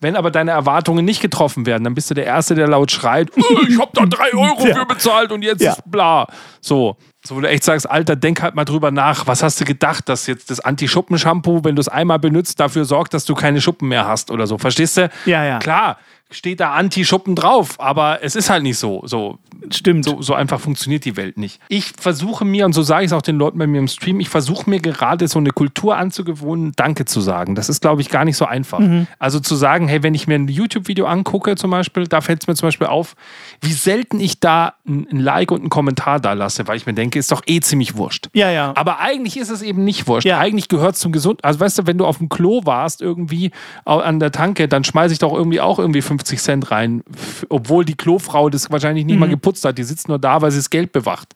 Wenn 0.01 0.15
aber 0.15 0.31
deine 0.31 0.51
Erwartungen 0.51 1.05
nicht 1.05 1.21
getroffen 1.21 1.65
werden, 1.65 1.83
dann 1.83 1.93
bist 1.93 2.09
du 2.09 2.13
der 2.15 2.25
Erste, 2.25 2.55
der 2.55 2.67
laut 2.67 2.91
schreit, 2.91 3.29
"Oh, 3.37 3.57
ich 3.67 3.77
hab 3.79 3.93
da 3.93 4.05
drei 4.05 4.33
Euro 4.33 4.59
für 4.65 4.85
bezahlt 4.85 5.31
und 5.31 5.41
jetzt 5.43 5.61
Ja. 5.61 5.73
ist 5.73 5.83
bla. 5.89 6.27
So. 6.59 6.97
So, 7.29 7.35
wo 7.35 7.41
du 7.41 7.47
echt 7.47 7.63
sagst, 7.63 7.87
Alter, 7.87 8.15
denk 8.15 8.41
halt 8.41 8.55
mal 8.55 8.65
drüber 8.65 8.89
nach. 8.89 9.27
Was 9.27 9.43
hast 9.43 9.61
du 9.61 9.63
gedacht, 9.63 10.09
dass 10.09 10.25
jetzt 10.25 10.49
das 10.49 10.61
Anti-Schuppen-Shampoo, 10.61 11.63
wenn 11.63 11.75
du 11.75 11.79
es 11.79 11.87
einmal 11.87 12.17
benutzt, 12.17 12.59
dafür 12.59 12.85
sorgt, 12.85 13.13
dass 13.13 13.23
du 13.23 13.35
keine 13.35 13.61
Schuppen 13.61 13.87
mehr 13.87 14.07
hast 14.07 14.31
oder 14.31 14.47
so? 14.47 14.57
Verstehst 14.57 14.97
du? 14.97 15.11
Ja, 15.27 15.45
ja. 15.45 15.59
Klar, 15.59 15.99
steht 16.31 16.59
da 16.59 16.73
Anti-Schuppen 16.73 17.35
drauf, 17.35 17.79
aber 17.79 18.19
es 18.21 18.35
ist 18.35 18.49
halt 18.49 18.63
nicht 18.63 18.77
so. 18.77 19.01
So, 19.05 19.39
Stimmt. 19.71 20.05
so, 20.05 20.21
so 20.21 20.35
einfach 20.35 20.59
funktioniert 20.59 21.03
die 21.05 21.17
Welt 21.17 21.37
nicht. 21.37 21.59
Ich 21.69 21.93
versuche 21.99 22.45
mir, 22.45 22.65
und 22.65 22.73
so 22.73 22.83
sage 22.83 23.03
ich 23.03 23.11
es 23.11 23.13
auch 23.13 23.21
den 23.23 23.37
Leuten 23.37 23.57
bei 23.57 23.65
mir 23.65 23.79
im 23.79 23.87
Stream, 23.87 24.19
ich 24.19 24.29
versuche 24.29 24.69
mir 24.69 24.79
gerade 24.79 25.27
so 25.27 25.39
eine 25.39 25.49
Kultur 25.49 25.97
anzugewöhnen, 25.97 26.73
Danke 26.75 27.05
zu 27.05 27.19
sagen. 27.19 27.55
Das 27.55 27.67
ist, 27.67 27.81
glaube 27.81 28.01
ich, 28.01 28.09
gar 28.09 28.25
nicht 28.25 28.37
so 28.37 28.45
einfach. 28.45 28.79
Also 29.17 29.39
zu 29.39 29.55
sagen, 29.55 29.87
hey, 29.87 30.03
wenn 30.03 30.13
ich 30.13 30.27
mir 30.27 30.35
ein 30.35 30.47
YouTube-Video 30.47 31.07
angucke 31.07 31.55
zum 31.55 31.71
Beispiel, 31.71 32.07
da 32.07 32.21
fällt 32.21 32.43
es 32.43 32.47
mir 32.47 32.55
zum 32.55 32.67
Beispiel 32.67 32.87
auf, 32.87 33.15
wie 33.61 33.73
selten 33.73 34.19
ich 34.19 34.39
da 34.39 34.73
ein, 34.87 35.07
Like 35.11 35.51
und 35.51 35.61
einen 35.61 35.69
Kommentar 35.69 36.19
da 36.19 36.33
lasse, 36.33 36.67
weil 36.67 36.77
ich 36.77 36.85
mir 36.85 36.93
denke, 36.93 37.17
ist 37.17 37.31
doch 37.31 37.41
eh 37.47 37.59
ziemlich 37.59 37.97
wurscht. 37.97 38.29
Ja, 38.33 38.51
ja. 38.51 38.73
Aber 38.75 38.99
eigentlich 38.99 39.37
ist 39.37 39.49
es 39.49 39.61
eben 39.61 39.83
nicht 39.83 40.07
wurscht. 40.07 40.27
Ja. 40.27 40.39
Eigentlich 40.39 40.67
gehört 40.67 40.95
es 40.95 41.01
zum 41.01 41.11
Gesund. 41.11 41.43
Also 41.43 41.59
weißt 41.59 41.79
du, 41.79 41.87
wenn 41.87 41.97
du 41.97 42.05
auf 42.05 42.19
dem 42.19 42.29
Klo 42.29 42.61
warst 42.65 43.01
irgendwie 43.01 43.51
an 43.85 44.19
der 44.19 44.31
Tanke, 44.31 44.67
dann 44.67 44.83
schmeiße 44.83 45.13
ich 45.13 45.19
doch 45.19 45.33
irgendwie 45.33 45.59
auch 45.59 45.79
irgendwie 45.79 46.01
50 46.19 46.39
Cent 46.41 46.71
rein, 46.71 47.03
obwohl 47.47 47.85
die 47.85 47.95
Klofrau 47.95 48.49
das 48.49 48.69
wahrscheinlich 48.71 49.05
nicht 49.05 49.19
mal 49.19 49.29
geputzt 49.29 49.63
hat. 49.63 49.77
Die 49.77 49.83
sitzt 49.83 50.07
nur 50.09 50.19
da, 50.19 50.41
weil 50.41 50.51
sie 50.51 50.57
das 50.57 50.69
Geld 50.69 50.91
bewacht. 50.91 51.35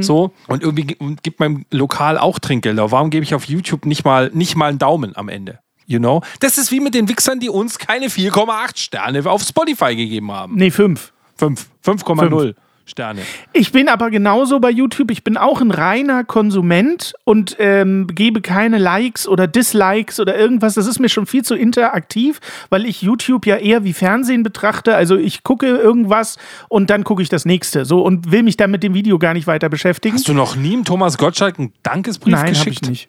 So 0.00 0.32
und 0.46 0.62
irgendwie 0.62 0.96
und 0.96 1.22
gibt 1.22 1.40
meinem 1.40 1.64
Lokal 1.70 2.18
auch 2.18 2.38
Trinkgeld. 2.38 2.78
Aber 2.78 2.90
Warum 2.90 3.10
gebe 3.10 3.24
ich 3.24 3.34
auf 3.34 3.44
YouTube 3.44 3.86
nicht 3.86 4.04
mal 4.04 4.30
nicht 4.34 4.56
mal 4.56 4.66
einen 4.68 4.78
Daumen 4.78 5.16
am 5.16 5.28
Ende? 5.28 5.60
You 5.86 5.98
know? 5.98 6.22
Das 6.40 6.58
ist 6.58 6.70
wie 6.70 6.80
mit 6.80 6.94
den 6.94 7.08
Wichsern, 7.08 7.40
die 7.40 7.48
uns 7.48 7.78
keine 7.78 8.06
4,8 8.06 8.78
Sterne 8.78 9.24
auf 9.28 9.42
Spotify 9.42 9.96
gegeben 9.96 10.30
haben. 10.30 10.54
nee, 10.56 10.70
fünf. 10.70 11.12
5, 11.36 11.66
5,0 11.84 12.54
Sterne. 12.90 13.22
Ich 13.52 13.72
bin 13.72 13.88
aber 13.88 14.10
genauso 14.10 14.60
bei 14.60 14.70
YouTube. 14.70 15.10
Ich 15.10 15.24
bin 15.24 15.36
auch 15.36 15.60
ein 15.60 15.70
reiner 15.70 16.24
Konsument 16.24 17.14
und 17.24 17.56
ähm, 17.58 18.08
gebe 18.08 18.40
keine 18.40 18.78
Likes 18.78 19.26
oder 19.26 19.46
Dislikes 19.46 20.20
oder 20.20 20.36
irgendwas. 20.36 20.74
Das 20.74 20.86
ist 20.86 20.98
mir 20.98 21.08
schon 21.08 21.26
viel 21.26 21.42
zu 21.42 21.54
interaktiv, 21.54 22.40
weil 22.68 22.84
ich 22.84 23.00
YouTube 23.00 23.46
ja 23.46 23.56
eher 23.56 23.84
wie 23.84 23.92
Fernsehen 23.92 24.42
betrachte. 24.42 24.96
Also 24.96 25.16
ich 25.16 25.44
gucke 25.44 25.66
irgendwas 25.66 26.36
und 26.68 26.90
dann 26.90 27.04
gucke 27.04 27.22
ich 27.22 27.28
das 27.28 27.44
nächste. 27.44 27.84
So 27.84 28.02
und 28.02 28.32
will 28.32 28.42
mich 28.42 28.56
dann 28.56 28.70
mit 28.70 28.82
dem 28.82 28.92
Video 28.94 29.18
gar 29.18 29.34
nicht 29.34 29.46
weiter 29.46 29.68
beschäftigen. 29.68 30.16
Hast 30.16 30.28
du 30.28 30.34
noch 30.34 30.56
nie 30.56 30.80
dem 30.80 30.84
Thomas 30.84 31.18
Gottschalk 31.18 31.58
einen 31.58 31.72
Dankesbrief 31.82 32.32
Nein, 32.32 32.40
habe 32.40 32.50
geschickt? 32.50 32.82
ich 32.82 32.88
nicht. 32.88 33.08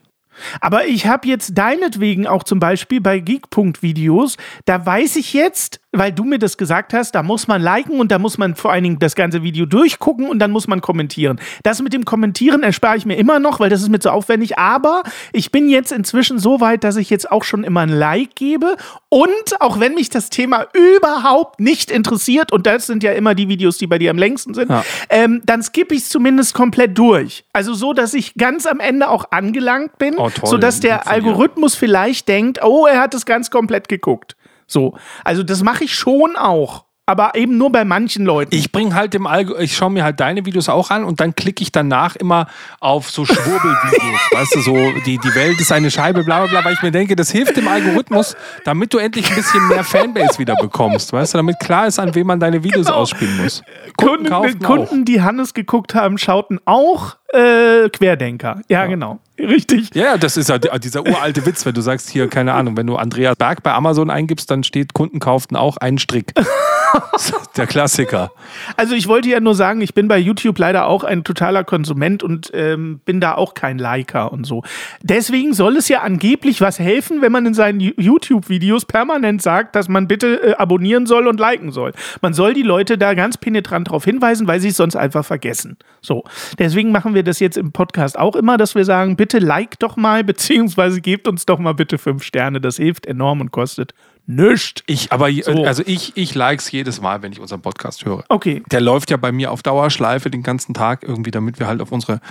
Aber 0.60 0.88
ich 0.88 1.06
habe 1.08 1.28
jetzt 1.28 1.58
deinetwegen 1.58 2.26
auch 2.26 2.44
zum 2.44 2.60
Beispiel 2.60 3.02
bei 3.02 3.20
Geek.videos, 3.20 4.38
da 4.66 4.84
weiß 4.86 5.18
ich 5.18 5.34
jetzt, 5.34 5.82
weil 5.94 6.12
du 6.14 6.24
mir 6.24 6.40
das 6.40 6.58
gesagt 6.58 6.94
hast, 6.94 7.14
da 7.16 7.22
muss 7.24 7.48
man 7.48 7.62
liken 7.62 8.00
und 8.00 8.12
da 8.12 8.20
muss 8.20 8.38
man 8.38 8.56
vor 8.56 8.72
allen 8.72 8.84
Dingen 8.84 9.00
das 9.00 9.14
ganze 9.16 9.44
Video 9.44 9.66
durchgucken 9.66 10.28
und 10.30 10.40
dann 10.40 10.52
muss 10.52 10.68
man 10.68 10.80
kommentieren. 10.82 11.40
Das 11.64 11.82
mit 11.82 11.92
dem 11.92 12.06
Kommentieren 12.06 12.64
erspare 12.64 12.96
ich 12.96 13.06
mir 13.06 13.16
immer 13.16 13.40
noch, 13.40 13.60
weil 13.60 13.70
das 13.70 13.82
ist 13.82 13.90
mir 13.90 14.00
zu 14.00 14.12
aufwendig. 14.12 14.58
Aber 14.58 15.04
ich 15.34 15.52
bin 15.52 15.68
jetzt 15.70 15.92
inzwischen 15.92 16.40
so 16.40 16.62
weit, 16.62 16.84
dass 16.86 16.96
ich 16.96 17.10
jetzt 17.10 17.30
auch 17.30 17.44
schon 17.44 17.64
immer 17.66 17.82
ein 17.82 17.90
Like 17.90 18.36
gebe. 18.36 18.78
Und 19.10 19.30
auch 19.60 19.80
wenn 19.82 19.94
mich 19.96 20.10
das 20.10 20.30
Thema 20.30 20.66
überhaupt 20.74 21.60
nicht 21.60 21.92
interessiert, 21.92 22.54
und 22.54 22.66
das 22.66 22.88
sind 22.88 23.04
ja 23.04 23.12
immer 23.12 23.36
die 23.36 23.50
Videos, 23.50 23.78
die 23.78 23.88
bei 23.88 23.98
dir 23.98 24.12
am 24.12 24.18
längsten 24.18 24.54
sind, 24.54 24.70
Ja. 24.70 24.86
ähm, 25.10 25.42
dann 25.46 25.62
skippe 25.62 25.94
ich 25.94 26.02
es 26.04 26.10
zumindest 26.10 26.54
komplett 26.54 26.98
durch. 26.98 27.44
Also 27.52 27.74
so, 27.74 27.92
dass 27.94 28.14
ich 28.14 28.36
ganz 28.36 28.66
am 28.66 28.80
Ende 28.80 29.10
auch 29.10 29.26
angelangt 29.32 29.98
bin, 29.98 30.16
Oh, 30.18 30.30
toll. 30.30 30.50
sodass 30.50 30.80
der. 30.80 31.02
Algorithmus 31.08 31.76
vielleicht 31.76 32.28
denkt, 32.28 32.64
oh, 32.64 32.86
er 32.86 33.02
hat 33.02 33.14
es 33.14 33.26
ganz 33.26 33.50
komplett 33.52 33.90
geguckt. 33.90 34.36
So, 34.72 34.96
also 35.24 35.44
das 35.44 35.64
mache 35.64 35.84
ich 35.84 35.94
schon 35.96 36.36
auch, 36.38 36.86
aber 37.06 37.36
eben 37.36 37.58
nur 37.58 37.72
bei 37.72 37.84
manchen 37.84 38.24
Leuten. 38.26 38.56
Ich 38.56 38.72
bringe 38.72 38.96
halt 38.96 39.14
im 39.16 39.28
Algo, 39.28 39.58
ich 39.58 39.76
schaue 39.76 39.90
mir 39.90 40.04
halt 40.06 40.20
deine 40.22 40.46
Videos 40.46 40.70
auch 40.70 40.92
an 40.92 41.04
und 41.04 41.20
dann 41.20 41.36
klicke 41.36 41.62
ich 41.62 41.72
danach 41.74 42.16
immer 42.16 42.48
auf 42.80 43.10
so 43.10 43.26
Schwurbelvideos. 43.26 44.22
weißt 44.32 44.56
du, 44.56 44.60
so 44.62 44.78
die, 45.06 45.18
die 45.18 45.36
Welt 45.36 45.60
ist 45.60 45.72
eine 45.74 45.92
Scheibe, 45.92 46.24
bla 46.24 46.40
bla 46.40 46.48
bla, 46.48 46.64
weil 46.64 46.74
ich 46.74 46.82
mir 46.82 46.92
denke, 46.92 47.16
das 47.18 47.30
hilft 47.32 47.58
dem 47.58 47.68
Algorithmus, 47.68 48.38
damit 48.64 48.94
du 48.94 48.98
endlich 48.98 49.30
ein 49.30 49.36
bisschen 49.36 49.68
mehr 49.68 49.84
Fanbase 49.84 50.40
wieder 50.40 50.56
bekommst. 50.56 51.12
Weißt 51.12 51.34
du, 51.34 51.40
damit 51.40 51.60
klar 51.60 51.88
ist, 51.88 52.00
an 52.00 52.16
wen 52.16 52.28
man 52.28 52.40
deine 52.40 52.64
Videos 52.64 52.86
Genau. 52.86 53.00
ausspielen 53.00 53.42
muss. 53.42 53.62
Kunden, 53.98 54.28
kaufen 54.28 54.60
Kunden 54.60 55.04
die 55.04 55.22
Hannes 55.22 55.54
geguckt 55.54 55.94
haben, 55.96 56.18
schauten 56.18 56.60
auch 56.66 57.18
äh, 57.34 57.90
Querdenker. 57.90 58.62
Ja, 58.70 58.86
genau. 58.86 59.20
Richtig. 59.42 59.90
Ja, 59.96 60.18
das 60.18 60.38
ist 60.38 60.50
ja 60.50 60.58
di- 60.60 60.70
dieser 60.80 61.06
uralte 61.06 61.46
Witz, 61.46 61.66
wenn 61.66 61.74
du 61.74 61.82
sagst 61.82 62.10
hier, 62.10 62.28
keine 62.28 62.54
Ahnung, 62.54 62.78
wenn 62.78 62.88
du 62.88 62.96
Andreas 62.96 63.36
Berg 63.36 63.64
bei 63.64 63.74
Amazon 63.74 64.10
eingibst, 64.10 64.50
dann 64.52 64.64
steht, 64.64 64.94
Kunden 64.94 65.20
kauften 65.20 65.56
auch 65.56 65.78
einen 65.78 65.98
Strick. 65.98 66.34
Der 67.58 67.68
Klassiker. 67.68 68.32
Also 68.78 68.96
ich 68.96 69.08
wollte 69.08 69.30
ja 69.30 69.40
nur 69.40 69.56
sagen, 69.56 69.82
ich 69.82 69.94
bin 69.94 70.08
bei 70.08 70.18
YouTube 70.18 70.58
leider 70.58 70.88
auch 70.88 71.04
ein 71.04 71.24
totaler 71.24 71.64
Konsument 71.64 72.24
und 72.24 72.52
ähm, 72.54 73.00
bin 73.06 73.20
da 73.20 73.36
auch 73.36 73.54
kein 73.54 73.78
Liker 73.78 74.32
und 74.32 74.46
so. 74.46 74.64
Deswegen 75.02 75.54
soll 75.54 75.78
es 75.78 75.88
ja 75.88 76.02
angeblich 76.02 76.62
was 76.62 76.80
helfen, 76.80 77.22
wenn 77.22 77.32
man 77.32 77.46
in 77.46 77.54
seinen 77.54 77.80
YouTube-Videos 77.80 78.86
permanent 78.86 79.42
sagt, 79.42 79.76
dass 79.76 79.90
man 79.90 80.08
bitte 80.08 80.42
äh, 80.44 80.54
abonnieren 80.56 81.06
soll 81.06 81.28
und 81.28 81.40
liken 81.40 81.72
soll. 81.72 81.94
Man 82.22 82.34
soll 82.34 82.54
die 82.54 82.64
Leute 82.64 82.98
da 82.98 83.14
ganz 83.14 83.38
penetrant 83.38 83.88
darauf 83.88 84.06
hinweisen, 84.06 84.48
weil 84.48 84.60
sie 84.60 84.70
es 84.70 84.78
sonst 84.78 84.96
einfach 84.96 85.26
vergessen. 85.26 85.78
So, 86.02 86.24
deswegen 86.60 86.92
machen 86.92 87.14
wir 87.14 87.24
das 87.24 87.40
jetzt 87.40 87.58
im 87.58 87.72
Podcast 87.72 88.18
auch 88.18 88.36
immer, 88.36 88.58
dass 88.58 88.76
wir 88.76 88.86
sagen, 88.86 89.16
bitte 89.16 89.40
like 89.40 89.80
doch 89.80 89.98
mal, 89.98 90.24
beziehungsweise 90.32 91.02
gebt 91.02 91.28
uns 91.28 91.46
doch 91.46 91.60
mal 91.60 91.74
bitte 91.74 91.98
fünf 91.98 92.24
Sterne. 92.24 92.62
Das 92.62 92.78
hilft 92.78 93.06
enorm 93.06 93.42
und 93.42 93.52
kostet 93.52 93.94
nichts. 94.26 94.84
Ich, 94.88 95.12
aber, 95.12 95.32
So. 95.32 95.66
also 95.66 95.84
ich, 95.86 96.16
ich 96.16 96.36
likes 96.36 96.72
jedes 96.72 97.02
Mal, 97.02 97.22
wenn 97.22 97.32
ich 97.32 97.40
unseren 97.40 97.62
Podcast 97.62 98.06
höre. 98.06 98.24
Okay. 98.30 98.64
Der 98.72 98.82
läuft 98.82 99.12
ja 99.12 99.18
bei 99.18 99.32
mir 99.32 99.52
auf 99.52 99.64
Dauerschleife 99.64 100.30
den 100.30 100.44
ganzen 100.44 100.74
Tag 100.74 101.04
irgendwie, 101.04 101.32
damit 101.32 101.60
wir 101.60 101.68
halt 101.68 101.82
auf 101.82 101.92
unsere 101.92 102.22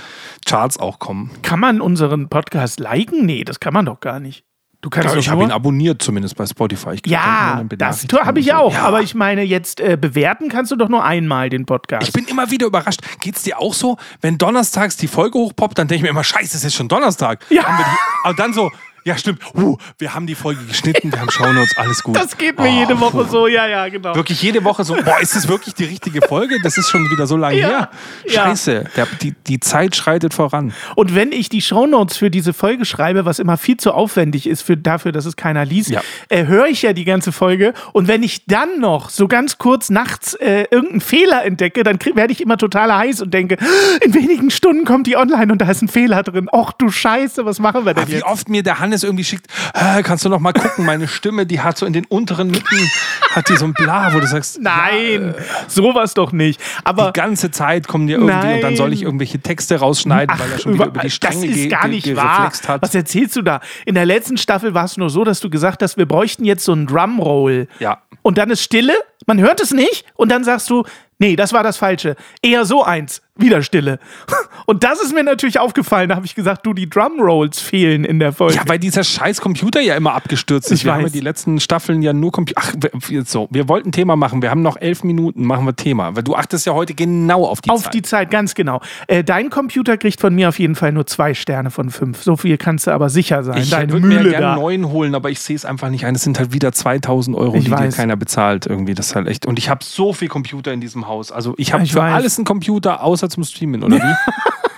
Charts 0.47 0.79
auch 0.79 0.99
kommen. 0.99 1.31
Kann 1.43 1.61
man 1.61 1.81
unseren 1.81 2.29
Podcast 2.29 2.81
liken? 2.81 3.27
Nee, 3.27 3.45
das 3.45 3.61
kann 3.61 3.75
man 3.75 3.87
doch 3.87 4.01
gar 4.01 4.21
nicht. 4.21 4.45
Du 4.83 4.89
kannst 4.89 5.09
Also 5.09 5.17
doch 5.17 5.23
ich 5.23 5.29
habe 5.29 5.43
ihn 5.43 5.51
abonniert, 5.51 6.01
zumindest 6.01 6.37
bei 6.37 6.47
Spotify. 6.47 6.95
Ich 6.95 7.07
Ja, 7.07 7.63
das 7.77 8.07
habe 8.23 8.41
ich 8.41 8.55
auch. 8.55 8.73
Ja. 8.73 8.85
Aber 8.85 9.03
ich 9.03 9.15
meine, 9.15 9.43
jetzt 9.43 9.79
äh, 9.79 9.99
bewerten 10.01 10.49
kannst 10.49 10.73
du 10.73 10.77
doch 10.77 10.89
nur 10.89 11.05
einmal 11.05 11.51
den 11.51 11.67
Podcast. 11.67 12.09
Ich 12.09 12.15
bin 12.15 12.25
immer 12.25 12.51
wieder 12.51 12.67
überrascht. 12.67 13.03
Geht's 13.21 13.43
dir 13.43 13.59
auch 13.59 13.75
so, 13.75 13.99
wenn 14.23 14.39
donnerstags 14.39 14.97
die 14.97 15.07
Folge 15.09 15.39
hochpoppt, 15.39 15.79
dann 15.79 15.87
denke 15.87 15.97
ich 15.97 16.03
mir 16.05 16.09
immer, 16.09 16.25
scheiße, 16.25 16.57
es 16.57 16.65
ist 16.65 16.75
schon 16.75 16.89
Donnerstag. 16.89 17.45
Ja. 17.51 17.63
Die, 17.63 17.85
aber 18.25 18.35
dann 18.35 18.55
so, 18.55 18.71
ja 19.11 19.19
stimmt, 19.19 19.41
uh, 19.55 19.77
wir 19.99 20.15
haben 20.15 20.27
die 20.27 20.35
Folge 20.35 20.65
geschnitten, 20.65 21.13
wir 21.13 21.21
haben 21.21 21.31
Shownotes, 21.31 21.77
alles 21.77 22.03
gut. 22.03 22.17
das 22.17 22.37
geht 22.39 22.59
mir 22.59 22.69
Oh, 22.69 22.81
jede 22.81 23.01
Woche 23.01 23.25
puh. 23.25 23.31
so. 23.31 23.47
Ja, 23.47 23.67
ja, 23.67 23.89
genau. 23.89 24.15
Wirklich 24.15 24.41
jede 24.43 24.63
Woche 24.65 24.85
so, 24.85 24.95
boah, 24.95 25.21
ist 25.21 25.35
das 25.37 25.49
wirklich 25.49 25.75
die 25.75 25.85
richtige 25.85 26.21
Folge? 26.23 26.57
Das 26.63 26.79
ist 26.79 26.89
schon 26.89 27.11
wieder 27.11 27.27
so 27.27 27.37
lange 27.37 27.59
Ja, 27.59 27.69
her. 27.69 27.91
ja. 28.27 28.33
Scheiße, 28.45 28.85
der, 28.97 29.07
die, 29.23 29.35
die 29.47 29.61
Zeit 29.61 29.97
schreitet 29.97 30.35
voran. 30.35 30.73
Und 30.97 31.15
wenn 31.15 31.33
ich 31.33 31.49
die 31.49 31.61
Shownotes 31.63 32.17
für 32.17 32.31
diese 32.31 32.53
Folge 32.53 32.85
schreibe, 32.85 33.25
was 33.25 33.39
immer 33.39 33.57
viel 33.57 33.77
zu 33.77 33.93
aufwendig 33.93 34.47
ist 34.47 34.63
für, 34.63 34.77
dafür, 34.77 35.13
dass 35.13 35.27
es 35.27 35.37
keiner 35.37 35.65
liest, 35.65 35.91
Ja. 35.91 36.01
äh, 36.29 36.47
höre 36.47 36.67
ich 36.67 36.83
ja 36.83 36.93
die 36.93 37.05
ganze 37.05 37.33
Folge. 37.33 37.75
Und 37.93 38.09
wenn 38.09 38.23
ich 38.23 38.47
dann 38.47 38.79
noch 38.81 39.11
so 39.11 39.27
ganz 39.29 39.59
kurz 39.59 39.91
nachts 39.91 40.35
äh, 40.35 40.65
irgendeinen 40.71 41.01
Fehler 41.01 41.45
entdecke, 41.45 41.83
dann 41.83 41.99
werde 42.15 42.33
ich 42.33 42.41
immer 42.41 42.57
total 42.57 42.95
heiß 42.97 43.23
und 43.23 43.35
denke, 43.35 43.57
in 44.03 44.15
wenigen 44.15 44.51
Stunden 44.51 44.85
kommt 44.85 45.07
die 45.07 45.17
online 45.17 45.51
und 45.53 45.61
da 45.61 45.69
ist 45.71 45.83
ein 45.83 45.89
Fehler 45.89 46.23
drin. 46.23 46.49
Och 46.53 46.73
du 46.73 46.91
Scheiße, 46.91 47.45
was 47.45 47.59
machen 47.59 47.85
wir 47.85 47.95
denn 47.95 48.05
Ah, 48.05 48.09
wie 48.09 48.13
jetzt? 48.13 48.25
oft 48.25 48.49
mir 48.49 48.63
der 48.63 48.79
Hannes 48.79 49.00
irgendwie 49.05 49.25
schickt, 49.25 49.47
"Äh, 49.75 50.03
kannst 50.03 50.25
du 50.25 50.29
noch 50.29 50.41
mal 50.41 50.53
gucken, 50.53 50.85
meine 50.85 51.09
Stimme, 51.09 51.47
die 51.47 51.61
hat 51.61 51.79
so 51.79 51.87
in 51.87 51.93
den 51.93 52.05
unteren 52.07 52.51
Lippen, 52.51 52.91
hat 53.33 53.49
die 53.49 53.57
so 53.57 53.65
ein 53.65 53.73
Bla, 53.75 54.13
wo 54.15 54.21
du 54.21 54.27
sagst, 54.27 54.61
Nein, 54.61 55.35
sowas 55.69 56.15
doch 56.15 56.33
nicht. 56.33 56.61
Aber 56.85 57.07
die 57.07 57.13
ganze 57.21 57.51
Zeit 57.51 57.87
kommen 57.89 58.07
dir 58.07 58.19
irgendwie 58.19 58.55
und 58.55 58.61
dann 58.63 58.77
soll 58.77 58.93
ich 58.93 59.01
Nein. 59.01 59.07
irgendwelche 59.07 59.39
Texte 59.41 59.77
rausschneiden, 59.77 60.39
weil 60.39 60.51
er 60.53 60.59
schon 60.59 60.75
wieder 60.75 60.85
über- 60.87 60.95
über 60.95 61.01
die 61.03 61.11
Stränge 61.11 61.47
Das 61.49 61.57
ist 61.57 61.71
gar 61.71 61.89
nicht 61.89 62.05
ge- 62.05 62.17
wahr. 62.17 62.51
hat. 62.67 62.83
Was 62.83 62.95
erzählst 62.95 63.37
du 63.37 63.43
da? 63.43 63.61
In 63.87 63.95
der 63.95 64.07
letzten 64.07 64.37
Staffel 64.37 64.75
war 64.75 64.85
es 64.85 64.97
nur 64.97 65.11
so, 65.11 65.25
dass 65.25 65.41
du 65.41 65.51
gesagt 65.51 65.83
hast, 65.83 65.97
wir 65.97 66.07
bräuchten 66.07 66.45
jetzt 66.45 66.65
so 66.65 66.73
einen 66.73 66.87
Drumroll. 66.87 67.69
Ja. 67.79 67.99
Und 68.23 68.39
dann 68.39 68.51
ist 68.51 68.63
Stille, 68.63 68.95
man 69.27 69.39
hört 69.41 69.61
es 69.61 69.71
nicht 69.71 70.05
und 70.15 70.31
dann 70.31 70.45
sagst 70.45 70.69
du, 70.71 70.85
nee, 71.19 71.37
das 71.37 71.53
war 71.53 71.63
das 71.63 71.77
Falsche. 71.77 72.17
Eher 72.43 72.65
so 72.65 72.85
eins. 72.85 73.23
Wieder 73.41 73.63
Stille. 73.63 73.99
Und 74.67 74.85
das 74.85 75.01
ist 75.01 75.13
mir 75.15 75.25
natürlich 75.25 75.59
aufgefallen. 75.59 76.09
Da 76.11 76.17
habe 76.17 76.27
ich 76.27 76.35
gesagt, 76.35 76.65
du, 76.67 76.73
die 76.75 76.89
Drumrolls 76.89 77.61
fehlen 77.61 78.05
in 78.05 78.19
der 78.21 78.33
Folge. 78.33 78.55
Ja, 78.57 78.63
weil 78.67 78.79
dieser 78.79 79.03
scheiß 79.05 79.41
Computer 79.41 79.81
ja 79.81 79.95
immer 79.97 80.15
abgestürzt 80.15 80.71
ist. 80.71 80.81
Ich 80.81 80.85
wir 80.85 80.93
haben 80.93 81.01
ja 81.01 81.07
weiß. 81.07 81.13
die 81.13 81.21
letzten 81.21 81.59
Staffeln 81.61 82.03
ja 82.03 82.13
nur 82.13 82.31
Computer. 82.33 82.61
Ach, 82.65 82.75
wir- 83.09 83.25
so, 83.25 83.49
wir 83.51 83.69
wollten 83.69 83.93
Thema 83.93 84.17
machen. 84.17 84.43
Wir 84.43 84.51
haben 84.51 84.63
noch 84.63 84.77
elf 84.77 85.03
Minuten, 85.05 85.45
machen 85.45 85.65
wir 85.67 85.75
Thema. 85.77 86.15
Weil 86.15 86.23
du 86.23 86.35
achtest 86.37 86.67
ja 86.67 86.75
heute 86.75 86.95
genau 86.95 87.45
auf 87.47 87.61
die 87.61 87.71
auf 87.71 87.85
Zeit. 87.85 87.95
die 87.95 88.03
Zeit, 88.03 88.31
ganz 88.31 88.55
genau. 88.55 88.81
Äh, 89.09 89.25
dein 89.25 89.51
Computer 89.51 89.97
kriegt 89.97 90.21
von 90.21 90.35
mir 90.35 90.49
auf 90.49 90.59
jeden 90.59 90.75
Fall 90.75 90.93
nur 90.93 91.07
zwei 91.07 91.35
Sterne 91.35 91.71
von 91.71 91.91
fünf. 91.91 92.23
So 92.23 92.37
viel 92.37 92.57
kannst 92.59 92.87
du 92.87 92.91
aber 92.93 93.09
sicher 93.11 93.43
sein. 93.43 93.59
ich 93.63 93.71
Deine 93.71 93.93
würde 93.93 94.07
mir 94.07 94.19
Mühle 94.19 94.31
gerne 94.31 94.55
neuen 94.57 94.89
holen, 94.89 95.15
aber 95.15 95.31
ich 95.31 95.41
sehe 95.41 95.57
es 95.57 95.65
einfach 95.65 95.89
nicht 95.91 96.05
ein. 96.07 96.15
Es 96.15 96.23
sind 96.23 96.39
halt 96.39 96.53
wieder 96.53 96.73
2000 96.73 97.37
Euro, 97.37 97.57
Ich 97.57 97.65
die 97.65 97.71
weiß. 97.71 97.95
dir 97.95 97.97
keiner 97.97 98.17
bezahlt 98.17 98.67
irgendwie. 98.67 98.95
Das 98.95 99.09
ist 99.09 99.17
halt 99.17 99.27
echt. 99.29 99.47
Und 99.47 99.59
ich 99.59 99.69
habe 99.71 99.83
so 99.85 100.13
viel 100.13 100.29
Computer 100.29 100.73
in 100.73 100.81
diesem 100.81 101.09
Haus. 101.09 101.33
Also 101.33 101.55
ich 101.57 101.73
habe 101.73 101.85
Ich 101.85 101.93
für 101.93 101.99
weiß. 102.01 102.15
alles 102.15 102.39
einen 102.39 102.45
Computer, 102.45 103.03
außer 103.03 103.29
zum 103.31 103.45
Streamen, 103.45 103.83
oder 103.83 103.97
wie? 103.97 104.15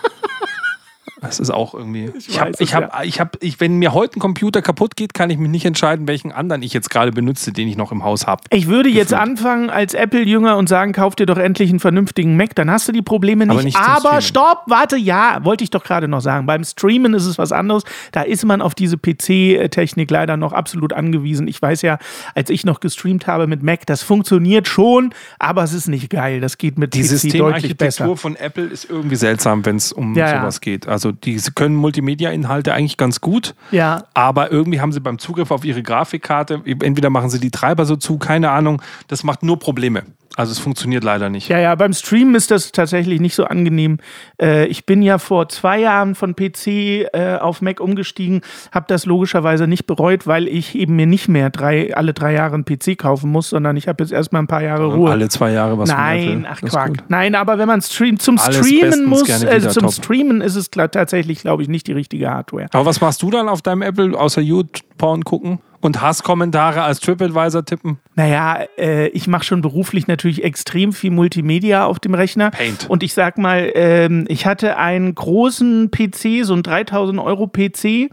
Das 1.22 1.38
ist 1.40 1.50
auch 1.50 1.72
irgendwie. 1.74 2.10
Ich 2.18 2.38
hab, 2.40 2.48
weiß 2.48 2.56
es, 2.56 2.60
ich 2.60 2.74
hab, 2.74 3.04
ich 3.04 3.20
hab, 3.20 3.36
ich, 3.42 3.60
wenn 3.60 3.78
mir 3.78 3.94
heute 3.94 4.18
ein 4.18 4.20
Computer 4.20 4.60
kaputt 4.60 4.96
geht, 4.96 5.14
kann 5.14 5.30
ich 5.30 5.38
mich 5.38 5.50
nicht 5.50 5.64
entscheiden, 5.64 6.08
welchen 6.08 6.32
anderen 6.32 6.62
ich 6.62 6.72
jetzt 6.72 6.90
gerade 6.90 7.12
benutze, 7.12 7.52
den 7.52 7.68
ich 7.68 7.76
noch 7.76 7.92
im 7.92 8.04
Haus 8.04 8.26
habe. 8.26 8.42
Ich 8.50 8.66
würde 8.66 8.88
jetzt 8.88 9.14
anfangen 9.14 9.70
als 9.70 9.94
Apple-Jünger 9.94 10.56
und 10.56 10.68
sagen, 10.68 10.92
kauf 10.92 11.14
dir 11.14 11.26
doch 11.26 11.38
endlich 11.38 11.70
einen 11.70 11.78
vernünftigen 11.80 12.36
Mac, 12.36 12.54
dann 12.56 12.70
hast 12.70 12.88
du 12.88 12.92
die 12.92 13.02
Probleme 13.02 13.46
nicht. 13.46 13.54
Aber 13.54 13.62
nicht 13.62 13.76
Aber 13.76 14.20
stopp, 14.20 14.64
warte, 14.66 14.96
ja, 14.96 15.38
wollte 15.44 15.62
ich 15.64 15.70
doch 15.70 15.84
gerade 15.84 16.08
noch 16.08 16.20
sagen. 16.20 16.44
Beim 16.46 16.64
Streamen 16.64 17.14
ist 17.14 17.26
es 17.26 17.38
was 17.38 17.52
anderes. 17.52 17.84
Da 18.10 18.22
ist 18.22 18.44
man 18.44 18.60
auf 18.60 18.74
diese 18.74 18.98
PC-Technik 18.98 20.10
leider 20.10 20.36
noch 20.36 20.52
absolut 20.52 20.92
angewiesen. 20.92 21.46
Ich 21.48 21.62
weiß 21.62 21.82
ja, 21.82 21.98
als 22.34 22.50
ich 22.50 22.64
noch 22.64 22.80
gestreamt 22.80 23.26
habe 23.26 23.46
mit 23.46 23.62
Mac, 23.62 23.86
das 23.86 24.02
funktioniert 24.02 24.66
schon, 24.68 25.14
aber 25.38 25.62
es 25.62 25.72
ist 25.72 25.86
nicht 25.88 26.10
geil. 26.10 26.40
Das 26.40 26.58
geht 26.58 26.78
mit 26.78 26.94
Die 26.94 27.02
PC 27.02 27.04
deutlich 27.04 27.20
Systemarchitektur 27.20 27.86
besser. 28.08 28.16
von 28.16 28.36
Apple 28.36 28.64
ist 28.64 28.90
irgendwie 28.90 29.16
seltsam, 29.16 29.64
wenn 29.64 29.76
es 29.76 29.92
um 29.92 30.14
Ja, 30.14 30.28
ja. 30.28 30.40
sowas 30.40 30.60
geht. 30.60 30.88
Also 30.88 31.11
die 31.24 31.40
können 31.54 31.76
Multimedia-Inhalte 31.76 32.72
eigentlich 32.74 32.96
ganz 32.96 33.20
gut, 33.20 33.54
Ja, 33.70 34.04
aber 34.14 34.50
irgendwie 34.50 34.80
haben 34.80 34.92
sie 34.92 35.00
beim 35.00 35.18
Zugriff 35.18 35.50
auf 35.50 35.64
ihre 35.64 35.82
Grafikkarte, 35.82 36.62
entweder 36.64 37.10
machen 37.10 37.30
sie 37.30 37.40
die 37.40 37.50
Treiber 37.50 37.84
so 37.84 37.96
zu, 37.96 38.18
keine 38.18 38.50
Ahnung, 38.50 38.82
das 39.08 39.24
macht 39.24 39.42
nur 39.42 39.58
Probleme. 39.58 40.04
Also 40.36 40.52
es 40.52 40.58
funktioniert 40.58 41.04
leider 41.04 41.28
nicht. 41.28 41.48
Ja, 41.48 41.58
ja, 41.58 41.74
beim 41.74 41.92
Streamen 41.92 42.34
ist 42.34 42.50
das 42.50 42.72
tatsächlich 42.72 43.20
nicht 43.20 43.34
so 43.34 43.44
angenehm. 43.44 43.98
Äh, 44.40 44.66
ich 44.66 44.86
bin 44.86 45.02
ja 45.02 45.18
vor 45.18 45.48
zwei 45.48 45.80
Jahren 45.80 46.14
von 46.14 46.34
PC 46.34 46.66
äh, 46.66 47.38
auf 47.40 47.60
Mac 47.60 47.80
umgestiegen, 47.80 48.40
habe 48.72 48.86
das 48.88 49.06
logischerweise 49.06 49.66
nicht 49.66 49.86
bereut, 49.86 50.26
weil 50.26 50.48
ich 50.48 50.74
eben 50.74 50.96
mir 50.96 51.06
nicht 51.06 51.28
mehr 51.28 51.50
drei, 51.50 51.94
alle 51.94 52.14
drei 52.14 52.32
Jahre 52.32 52.54
einen 52.54 52.64
PC 52.64 52.98
kaufen 52.98 53.30
muss, 53.30 53.50
sondern 53.50 53.76
ich 53.76 53.88
habe 53.88 54.02
jetzt 54.02 54.12
erstmal 54.12 54.42
ein 54.42 54.46
paar 54.46 54.62
Jahre 54.62 54.86
Ruhe. 54.94 55.10
Alle 55.10 55.28
zwei 55.28 55.52
Jahre 55.52 55.78
was 55.78 55.88
Nein, 55.88 56.46
ach 56.48 56.60
Quark. 56.60 57.04
Nein, 57.08 57.34
aber 57.34 57.58
wenn 57.58 57.68
man 57.68 57.82
stream, 57.82 58.18
zum 58.18 58.38
Alles 58.38 58.56
Streamen 58.56 59.04
muss, 59.04 59.28
äh, 59.28 59.56
wieder 59.56 59.70
zum 59.70 59.84
top. 59.84 59.92
Streamen 59.92 60.40
ist 60.40 60.56
es 60.56 60.70
tatsächlich, 60.70 61.40
glaube 61.40 61.62
ich, 61.62 61.68
nicht 61.68 61.86
die 61.86 61.92
richtige 61.92 62.30
Hardware. 62.30 62.68
Aber 62.72 62.86
was 62.86 63.00
machst 63.00 63.22
du 63.22 63.30
dann 63.30 63.48
auf 63.48 63.62
deinem 63.62 63.82
Apple, 63.82 64.18
außer 64.18 64.40
YouPorn 64.40 65.24
gucken? 65.24 65.58
Und 65.82 66.00
Hasskommentare 66.00 66.82
als 66.82 67.00
TripAdvisor 67.00 67.64
tippen? 67.64 67.98
Naja, 68.14 68.60
äh, 68.78 69.08
ich 69.08 69.26
mache 69.26 69.42
schon 69.42 69.62
beruflich 69.62 70.06
natürlich 70.06 70.44
extrem 70.44 70.92
viel 70.92 71.10
Multimedia 71.10 71.86
auf 71.86 71.98
dem 71.98 72.14
Rechner. 72.14 72.52
Paint. 72.52 72.88
Und 72.88 73.02
ich 73.02 73.14
sag 73.14 73.36
mal, 73.36 73.68
ähm, 73.74 74.24
ich 74.28 74.46
hatte 74.46 74.76
einen 74.76 75.12
großen 75.12 75.90
PC, 75.90 76.44
so 76.44 76.52
einen 76.52 76.62
3000 76.62 77.18
Euro 77.18 77.48
PC 77.48 78.10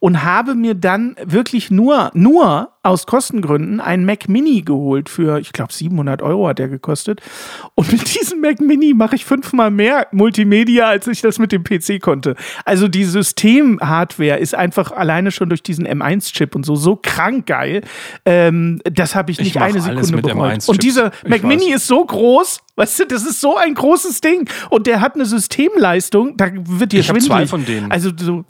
und 0.00 0.22
habe 0.22 0.54
mir 0.54 0.74
dann 0.74 1.16
wirklich 1.24 1.70
nur, 1.70 2.10
nur 2.14 2.70
aus 2.82 3.06
Kostengründen 3.06 3.80
einen 3.80 4.06
Mac 4.06 4.28
Mini 4.28 4.62
geholt 4.62 5.08
für, 5.08 5.38
ich 5.40 5.52
glaube, 5.52 5.72
700 5.72 6.22
Euro 6.22 6.48
hat 6.48 6.58
der 6.58 6.68
gekostet. 6.68 7.20
Und 7.74 7.92
mit 7.92 8.14
diesem 8.14 8.40
Mac 8.40 8.60
Mini 8.60 8.94
mache 8.94 9.16
ich 9.16 9.24
fünfmal 9.24 9.70
mehr 9.70 10.06
Multimedia, 10.12 10.86
als 10.86 11.06
ich 11.06 11.20
das 11.20 11.38
mit 11.38 11.52
dem 11.52 11.64
PC 11.64 12.00
konnte. 12.00 12.34
Also 12.64 12.88
die 12.88 13.04
Systemhardware 13.04 14.38
ist 14.38 14.54
einfach 14.54 14.92
alleine 14.92 15.30
schon 15.32 15.48
durch 15.48 15.62
diesen 15.62 15.86
M1-Chip 15.86 16.54
und 16.54 16.64
so 16.64 16.76
so 16.76 16.96
krank 16.96 17.46
geil. 17.46 17.82
Ähm, 18.24 18.80
das 18.84 19.14
habe 19.14 19.32
ich 19.32 19.38
Ich 19.38 19.46
nicht 19.46 19.54
mach 19.56 19.62
eine 19.62 19.80
Sekunde 19.80 20.22
bereut. 20.22 20.52
M1 20.52 20.70
Und 20.70 20.82
dieser. 20.82 21.12
Ich 21.24 21.28
Mac 21.28 21.42
Mini 21.42 21.72
ist 21.72 21.86
so 21.86 22.04
groß, 22.04 22.60
weißt 22.76 23.00
du, 23.00 23.04
das 23.06 23.24
ist 23.24 23.40
so 23.40 23.56
ein 23.56 23.74
großes 23.74 24.20
Ding. 24.20 24.48
Und 24.70 24.86
der 24.86 25.00
hat 25.00 25.14
eine 25.14 25.26
Systemleistung, 25.26 26.36
da 26.36 26.48
wird 26.52 26.92
dir 26.92 27.00
Ich 27.00 27.08
hab 27.08 27.16
schwindelig. 27.16 27.26
zwei 27.26 27.46
von 27.46 27.64
denen. 27.66 27.90
Also 27.90 28.10
so, 28.16 28.44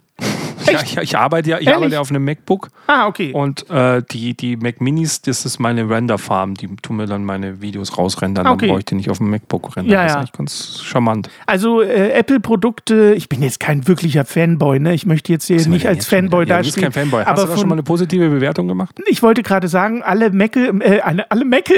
ich, 0.71 0.97
ich 0.97 1.17
arbeite 1.17 1.49
ja 1.49 1.57
ich 1.57 1.67
Ehrlich? 1.67 1.75
arbeite 1.75 1.99
auf 2.01 2.09
einem 2.09 2.25
MacBook 2.25 2.69
ah, 2.87 3.07
okay. 3.07 3.31
und 3.33 3.69
äh, 3.69 4.01
die, 4.11 4.33
die 4.35 4.57
Mac 4.57 4.81
Minis, 4.81 5.21
das 5.21 5.45
ist 5.45 5.59
meine 5.59 5.89
Render-Farm. 5.89 6.55
Die 6.55 6.67
tun 6.77 6.97
mir 6.97 7.05
dann 7.05 7.23
meine 7.25 7.61
Videos 7.61 7.97
rausrendern. 7.97 8.45
Dann 8.45 8.53
Okay. 8.53 8.67
brauche 8.67 8.79
ich 8.79 8.85
die 8.85 8.95
nicht 8.95 9.09
auf 9.09 9.17
dem 9.19 9.29
MacBook 9.29 9.75
rendern. 9.75 9.93
Ja, 9.93 10.03
das 10.03 10.11
ist 10.11 10.13
ja. 10.15 10.19
eigentlich 10.19 10.31
ganz 10.33 10.81
charmant. 10.83 11.29
Also 11.45 11.81
äh, 11.81 12.11
Apple-Produkte, 12.11 13.13
ich 13.15 13.29
bin 13.29 13.41
jetzt 13.41 13.59
kein 13.59 13.87
wirklicher 13.87 14.25
Fanboy, 14.25 14.79
ne? 14.79 14.93
Ich 14.93 15.05
möchte 15.05 15.31
jetzt 15.31 15.45
hier 15.45 15.55
nicht 15.67 15.87
als 15.87 15.97
jetzt 15.97 16.09
Fanboy? 16.09 16.45
Ja, 16.47 16.57
du 16.57 16.63
bist 16.63 16.77
dastehen. 16.77 16.91
kein 16.91 17.03
Fanboy. 17.09 17.23
Hast 17.23 17.29
aber 17.31 17.43
du 17.43 17.47
da 17.49 17.57
schon 17.57 17.69
mal 17.69 17.75
eine 17.75 17.83
positive 17.83 18.29
Bewertung 18.29 18.67
gemacht? 18.67 18.99
ich 19.07 19.21
wollte 19.23 19.43
gerade 19.43 19.67
sagen, 19.67 20.01
alle 20.03 20.31
Meckle, 20.31 20.69
äh, 20.81 20.99
alle, 21.01 21.29
alle 21.31 21.45
Meckle, 21.45 21.75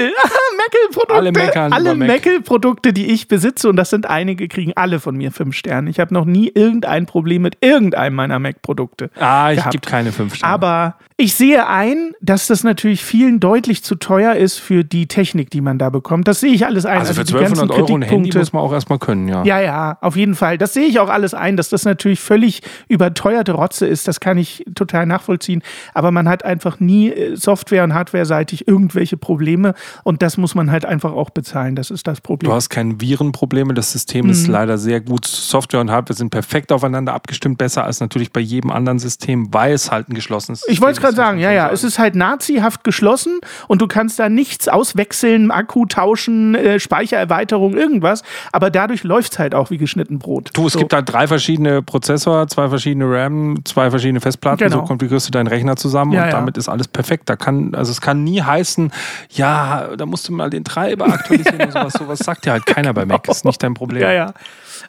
Meckle-Produkte, 0.56 1.14
Alle 1.14 1.32
meckern 1.32 1.72
alle. 1.72 1.94
Meckle-Produkte, 1.94 2.92
die 2.92 3.06
ich 3.12 3.28
besitze, 3.28 3.68
und 3.68 3.76
das 3.76 3.90
sind 3.90 4.06
einige, 4.06 4.48
kriegen 4.48 4.72
alle 4.76 5.00
von 5.00 5.16
mir 5.16 5.32
fünf 5.32 5.54
Sterne. 5.54 5.90
Ich 5.90 6.00
habe 6.00 6.12
noch 6.14 6.24
nie 6.24 6.48
irgendein 6.54 7.06
Problem 7.06 7.42
mit 7.42 7.58
irgendeinem 7.60 8.14
meiner 8.14 8.38
Mac-Produkte. 8.38 8.81
Ah, 9.18 9.52
ich 9.52 9.62
gebe 9.70 9.86
keine 9.86 10.12
fünf 10.12 10.34
Sterne. 10.36 10.52
Aber 10.54 10.94
ich 11.16 11.34
sehe 11.34 11.66
ein, 11.68 12.12
dass 12.20 12.46
das 12.48 12.64
natürlich 12.64 13.04
vielen 13.04 13.38
deutlich 13.38 13.84
zu 13.84 13.94
teuer 13.94 14.34
ist 14.34 14.58
für 14.58 14.82
die 14.84 15.06
Technik, 15.06 15.50
die 15.50 15.60
man 15.60 15.78
da 15.78 15.90
bekommt. 15.90 16.26
Das 16.26 16.40
sehe 16.40 16.52
ich 16.52 16.66
alles 16.66 16.84
ein. 16.86 16.98
also 16.98 17.14
für 17.14 17.24
die 17.24 17.32
ganzen 17.34 17.60
1200 17.70 17.80
Euro 17.90 17.96
ein 17.96 18.02
Handy 18.02 18.36
muss 18.36 18.52
man 18.52 18.62
auch 18.62 18.72
erstmal 18.72 18.98
können, 18.98 19.28
ja. 19.28 19.44
ja, 19.44 19.60
ja, 19.60 19.98
auf 20.00 20.16
jeden 20.16 20.34
Fall. 20.34 20.58
Das 20.58 20.72
sehe 20.74 20.86
ich 20.86 20.98
auch 20.98 21.08
alles 21.08 21.34
ein, 21.34 21.56
dass 21.56 21.68
das 21.68 21.84
natürlich 21.84 22.18
völlig 22.20 22.62
überteuerte 22.88 23.52
Rotze 23.52 23.86
ist. 23.86 24.06
Das 24.08 24.20
kann 24.20 24.38
ich 24.38 24.64
total 24.74 25.06
nachvollziehen. 25.06 25.62
Aber 25.94 26.10
man 26.10 26.28
hat 26.28 26.44
einfach 26.44 26.80
nie 26.80 27.10
äh, 27.10 27.36
Software- 27.36 27.84
und 27.84 27.94
Hardware-seitig 27.94 28.66
irgendwelche 28.68 29.16
Probleme. 29.16 29.74
Und 30.04 30.22
das 30.22 30.36
muss 30.36 30.54
man 30.54 30.70
halt 30.70 30.84
einfach 30.84 31.12
auch 31.12 31.30
bezahlen. 31.30 31.76
Das 31.76 31.90
ist 31.90 32.06
das 32.06 32.20
Problem. 32.20 32.48
Du 32.50 32.54
hast 32.54 32.68
keine 32.68 33.00
Virenprobleme. 33.00 33.74
Das 33.74 33.92
System 33.92 34.26
Mhm. 34.26 34.30
ist 34.32 34.46
leider 34.46 34.78
sehr 34.78 35.00
gut. 35.00 35.26
Software 35.26 35.80
und 35.80 35.90
Hardware 35.90 36.16
sind 36.16 36.30
perfekt 36.30 36.72
aufeinander 36.72 37.14
abgestimmt, 37.14 37.58
besser 37.58 37.84
als 37.84 38.00
natürlich 38.00 38.32
bei 38.32 38.40
jedem 38.40 38.61
anderen 38.70 38.98
System, 38.98 39.52
weil 39.52 39.72
es 39.72 39.90
halt 39.90 40.08
ein 40.08 40.14
geschlossenes 40.14 40.62
Ich 40.68 40.80
wollte 40.80 40.92
es 40.92 40.96
System 40.98 41.02
gerade 41.02 41.12
ist, 41.12 41.16
sagen, 41.16 41.38
ja, 41.40 41.50
ja. 41.50 41.62
sagen. 41.64 41.74
Es 41.74 41.84
ist 41.84 41.98
halt 41.98 42.14
nazihaft 42.14 42.84
geschlossen 42.84 43.40
und 43.68 43.80
du 43.82 43.86
kannst 43.88 44.18
da 44.18 44.28
nichts 44.28 44.68
auswechseln, 44.68 45.50
Akku 45.50 45.86
tauschen, 45.86 46.54
äh, 46.54 46.78
Speichererweiterung, 46.80 47.74
irgendwas. 47.76 48.22
Aber 48.52 48.70
dadurch 48.70 49.02
läuft 49.04 49.32
es 49.32 49.38
halt 49.38 49.54
auch 49.54 49.70
wie 49.70 49.78
geschnitten 49.78 50.18
Brot. 50.18 50.50
Du, 50.54 50.66
es 50.66 50.74
So. 50.74 50.78
gibt 50.78 50.92
halt 50.92 51.10
drei 51.12 51.26
verschiedene 51.26 51.82
Prozessor, 51.82 52.46
zwei 52.48 52.68
verschiedene 52.68 53.04
RAM, 53.10 53.58
zwei 53.64 53.90
verschiedene 53.90 54.20
Festplatten. 54.20 54.58
Genau. 54.64 54.76
So 54.78 54.82
konfigurierst 54.84 55.28
du 55.28 55.30
deinen 55.32 55.46
Rechner 55.48 55.76
zusammen 55.76 56.12
Ja, 56.12 56.22
und 56.22 56.28
ja. 56.28 56.32
damit 56.32 56.56
ist 56.56 56.68
alles 56.68 56.88
perfekt. 56.88 57.28
Da 57.28 57.36
kann, 57.36 57.74
also 57.74 57.90
es 57.90 58.00
kann 58.00 58.24
nie 58.24 58.40
heißen, 58.42 58.90
ja, 59.30 59.88
da 59.96 60.06
musst 60.06 60.28
du 60.28 60.32
mal 60.32 60.50
den 60.50 60.64
Treiber 60.64 61.06
aktualisieren 61.06 61.60
und 61.60 61.72
sowas. 61.72 61.92
Sowas 61.94 62.18
sagt 62.20 62.44
dir 62.46 62.52
halt 62.52 62.66
keiner 62.66 62.92
bei 62.94 63.04
Mac. 63.06 63.28
Ist 63.32 63.44
nicht 63.44 63.62
dein 63.62 63.74
Problem. 63.74 64.02
Ja, 64.02 64.12
ja. 64.12 64.32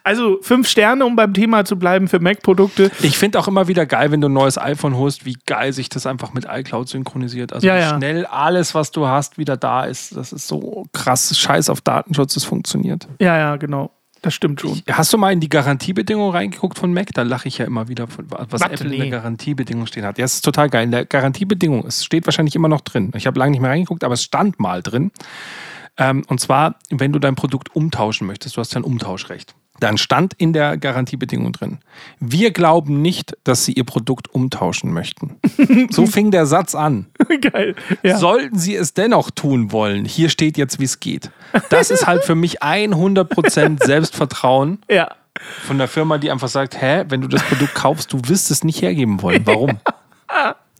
Also 0.02 0.38
fünf 0.42 0.68
Sterne, 0.68 1.04
um 1.04 1.16
beim 1.16 1.32
Thema 1.34 1.64
zu 1.64 1.78
bleiben 1.78 2.08
für 2.08 2.20
Mac-Produkte. 2.20 2.90
Ich 3.02 3.18
finde 3.18 3.38
auch 3.38 3.48
immer 3.48 3.68
wieder 3.68 3.86
geil, 3.86 4.10
wenn 4.10 4.20
du 4.20 4.28
ein 4.28 4.32
neues 4.32 4.58
iPhone 4.58 4.96
holst, 4.96 5.24
wie 5.24 5.36
geil 5.46 5.72
sich 5.72 5.88
das 5.88 6.06
einfach 6.06 6.32
mit 6.32 6.46
iCloud 6.50 6.88
synchronisiert. 6.88 7.52
Also 7.52 7.66
Ja, 7.66 7.76
wie 7.76 7.80
ja. 7.80 7.96
schnell 7.96 8.26
alles, 8.26 8.74
was 8.74 8.90
du 8.90 9.06
hast, 9.06 9.38
wieder 9.38 9.56
da 9.56 9.84
ist. 9.84 10.16
Das 10.16 10.32
ist 10.32 10.48
so 10.48 10.86
krass. 10.92 11.36
Scheiß 11.38 11.70
auf 11.70 11.80
Datenschutz, 11.80 12.34
das 12.34 12.44
funktioniert. 12.44 13.06
Ja, 13.20 13.36
ja, 13.38 13.56
genau. 13.56 13.90
Das 14.24 14.32
stimmt 14.32 14.62
schon. 14.62 14.80
Hast 14.90 15.12
du 15.12 15.18
mal 15.18 15.32
in 15.34 15.40
die 15.40 15.50
Garantiebedingungen 15.50 16.30
reingeguckt 16.30 16.78
von 16.78 16.94
Mac? 16.94 17.08
Da 17.12 17.22
lache 17.22 17.46
ich 17.46 17.58
ja 17.58 17.66
immer 17.66 17.88
wieder, 17.88 18.06
von, 18.06 18.24
was 18.30 18.62
Warte, 18.62 18.72
Apple 18.72 18.86
in 18.86 18.92
nee. 18.92 19.10
der 19.10 19.18
Garantiebedingung 19.18 19.86
stehen 19.86 20.06
hat. 20.06 20.16
Ja, 20.16 20.24
es 20.24 20.36
ist 20.36 20.44
total 20.46 20.70
geil. 20.70 20.84
In 20.84 20.92
der 20.92 21.04
Garantiebedingung, 21.04 21.84
es 21.86 22.02
steht 22.02 22.26
wahrscheinlich 22.26 22.56
immer 22.56 22.68
noch 22.68 22.80
drin. 22.80 23.12
Ich 23.14 23.26
habe 23.26 23.38
lange 23.38 23.50
nicht 23.50 23.60
mehr 23.60 23.70
reingeguckt, 23.70 24.02
aber 24.02 24.14
es 24.14 24.22
stand 24.22 24.58
mal 24.58 24.82
drin. 24.82 25.10
Ähm, 25.98 26.24
und 26.28 26.40
zwar, 26.40 26.76
wenn 26.88 27.12
du 27.12 27.18
dein 27.18 27.34
Produkt 27.34 27.76
umtauschen 27.76 28.26
möchtest, 28.26 28.56
du 28.56 28.60
hast 28.60 28.72
ja 28.72 28.80
ein 28.80 28.84
Umtauschrecht. 28.84 29.54
Dann 29.80 29.98
stand 29.98 30.34
in 30.34 30.52
der 30.52 30.76
Garantiebedingung 30.76 31.52
drin, 31.52 31.78
wir 32.20 32.52
glauben 32.52 33.02
nicht, 33.02 33.36
dass 33.44 33.64
Sie 33.64 33.72
Ihr 33.72 33.84
Produkt 33.84 34.32
umtauschen 34.32 34.92
möchten. 34.92 35.36
so 35.90 36.06
fing 36.06 36.30
der 36.30 36.46
Satz 36.46 36.74
an. 36.74 37.06
Geil. 37.40 37.74
Ja. 38.02 38.18
Sollten 38.18 38.58
Sie 38.58 38.76
es 38.76 38.94
dennoch 38.94 39.30
tun 39.30 39.72
wollen, 39.72 40.04
hier 40.04 40.28
steht 40.28 40.56
jetzt, 40.56 40.78
wie 40.78 40.84
es 40.84 41.00
geht. 41.00 41.30
Das 41.70 41.90
ist 41.90 42.06
halt 42.06 42.24
für 42.24 42.34
mich 42.34 42.62
100% 42.62 43.84
Selbstvertrauen 43.84 44.78
ja. 44.88 45.08
von 45.66 45.78
der 45.78 45.88
Firma, 45.88 46.18
die 46.18 46.30
einfach 46.30 46.48
sagt, 46.48 46.80
hä, 46.80 47.04
wenn 47.08 47.20
du 47.20 47.28
das 47.28 47.42
Produkt 47.42 47.74
kaufst, 47.74 48.12
du 48.12 48.20
wirst 48.26 48.50
es 48.50 48.62
nicht 48.64 48.80
hergeben 48.80 49.22
wollen. 49.22 49.44
Warum? 49.44 49.80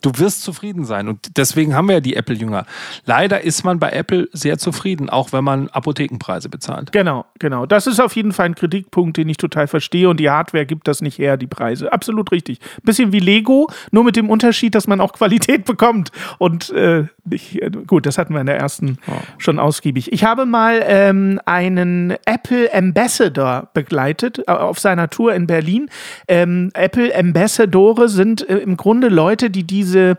Du 0.05 0.11
wirst 0.19 0.43
zufrieden 0.43 0.85
sein. 0.85 1.09
Und 1.09 1.39
deswegen 1.39 1.75
haben 1.75 1.89
wir 1.89 1.95
ja 1.95 2.01
die 2.01 2.15
Apple-Jünger. 2.15 2.67
Leider 3.07 3.41
ist 3.41 3.65
man 3.65 3.79
bei 3.79 3.89
Apple 3.91 4.29
sehr 4.33 4.59
zufrieden, 4.59 5.09
auch 5.09 5.33
wenn 5.33 5.45
man 5.45 5.69
Apothekenpreise 5.69 6.51
bezahlt. 6.51 6.93
Genau, 6.93 7.25
genau. 7.39 7.65
Das 7.65 7.87
ist 7.87 8.01
auf 8.01 8.15
jeden 8.15 8.33
Fall 8.33 8.47
ein 8.47 8.55
Kritikpunkt, 8.55 9.17
den 9.17 9.31
ich 9.31 9.39
total 9.39 9.67
verstehe. 9.67 10.11
Und 10.11 10.21
die 10.21 10.29
Hardware 10.29 10.67
gibt 10.67 10.89
das 10.89 11.01
nicht 11.01 11.19
her, 11.19 11.39
die 11.39 11.47
Preise. 11.47 11.91
Absolut 11.91 12.33
richtig. 12.33 12.59
Bisschen 12.83 13.13
wie 13.13 13.19
Lego, 13.19 13.71
nur 13.93 14.05
mit 14.05 14.17
dem 14.17 14.29
Unterschied, 14.29 14.75
dass 14.75 14.87
man 14.87 15.01
auch 15.01 15.13
Qualität 15.15 15.65
bekommt. 15.65 16.13
Und 16.37 16.69
äh, 16.71 17.07
ich, 17.31 17.63
äh, 17.63 17.71
gut, 17.87 18.05
das 18.05 18.19
hatten 18.19 18.35
wir 18.35 18.43
in 18.43 18.47
der 18.47 18.59
ersten 18.59 18.99
schon 19.39 19.59
ausgiebig. 19.59 20.13
Ich 20.13 20.25
habe 20.25 20.45
mal 20.45 20.83
ähm, 20.87 21.41
einen 21.47 22.15
Apple 22.27 22.73
Ambassador 22.75 23.71
begleitet 23.73 24.41
äh, 24.47 24.51
auf 24.51 24.79
seiner 24.79 25.09
Tour 25.09 25.35
in 25.35 25.47
Berlin. 25.47 25.89
Ähm, 26.29 26.71
Apple 26.75 27.17
Ambassadore 27.17 28.11
sind 28.11 28.47
äh, 28.47 28.59
im 28.59 28.77
Grunde 28.77 29.09
Leute, 29.09 29.49
die 29.49 29.65
diese 29.65 29.94
Krise 29.95 30.17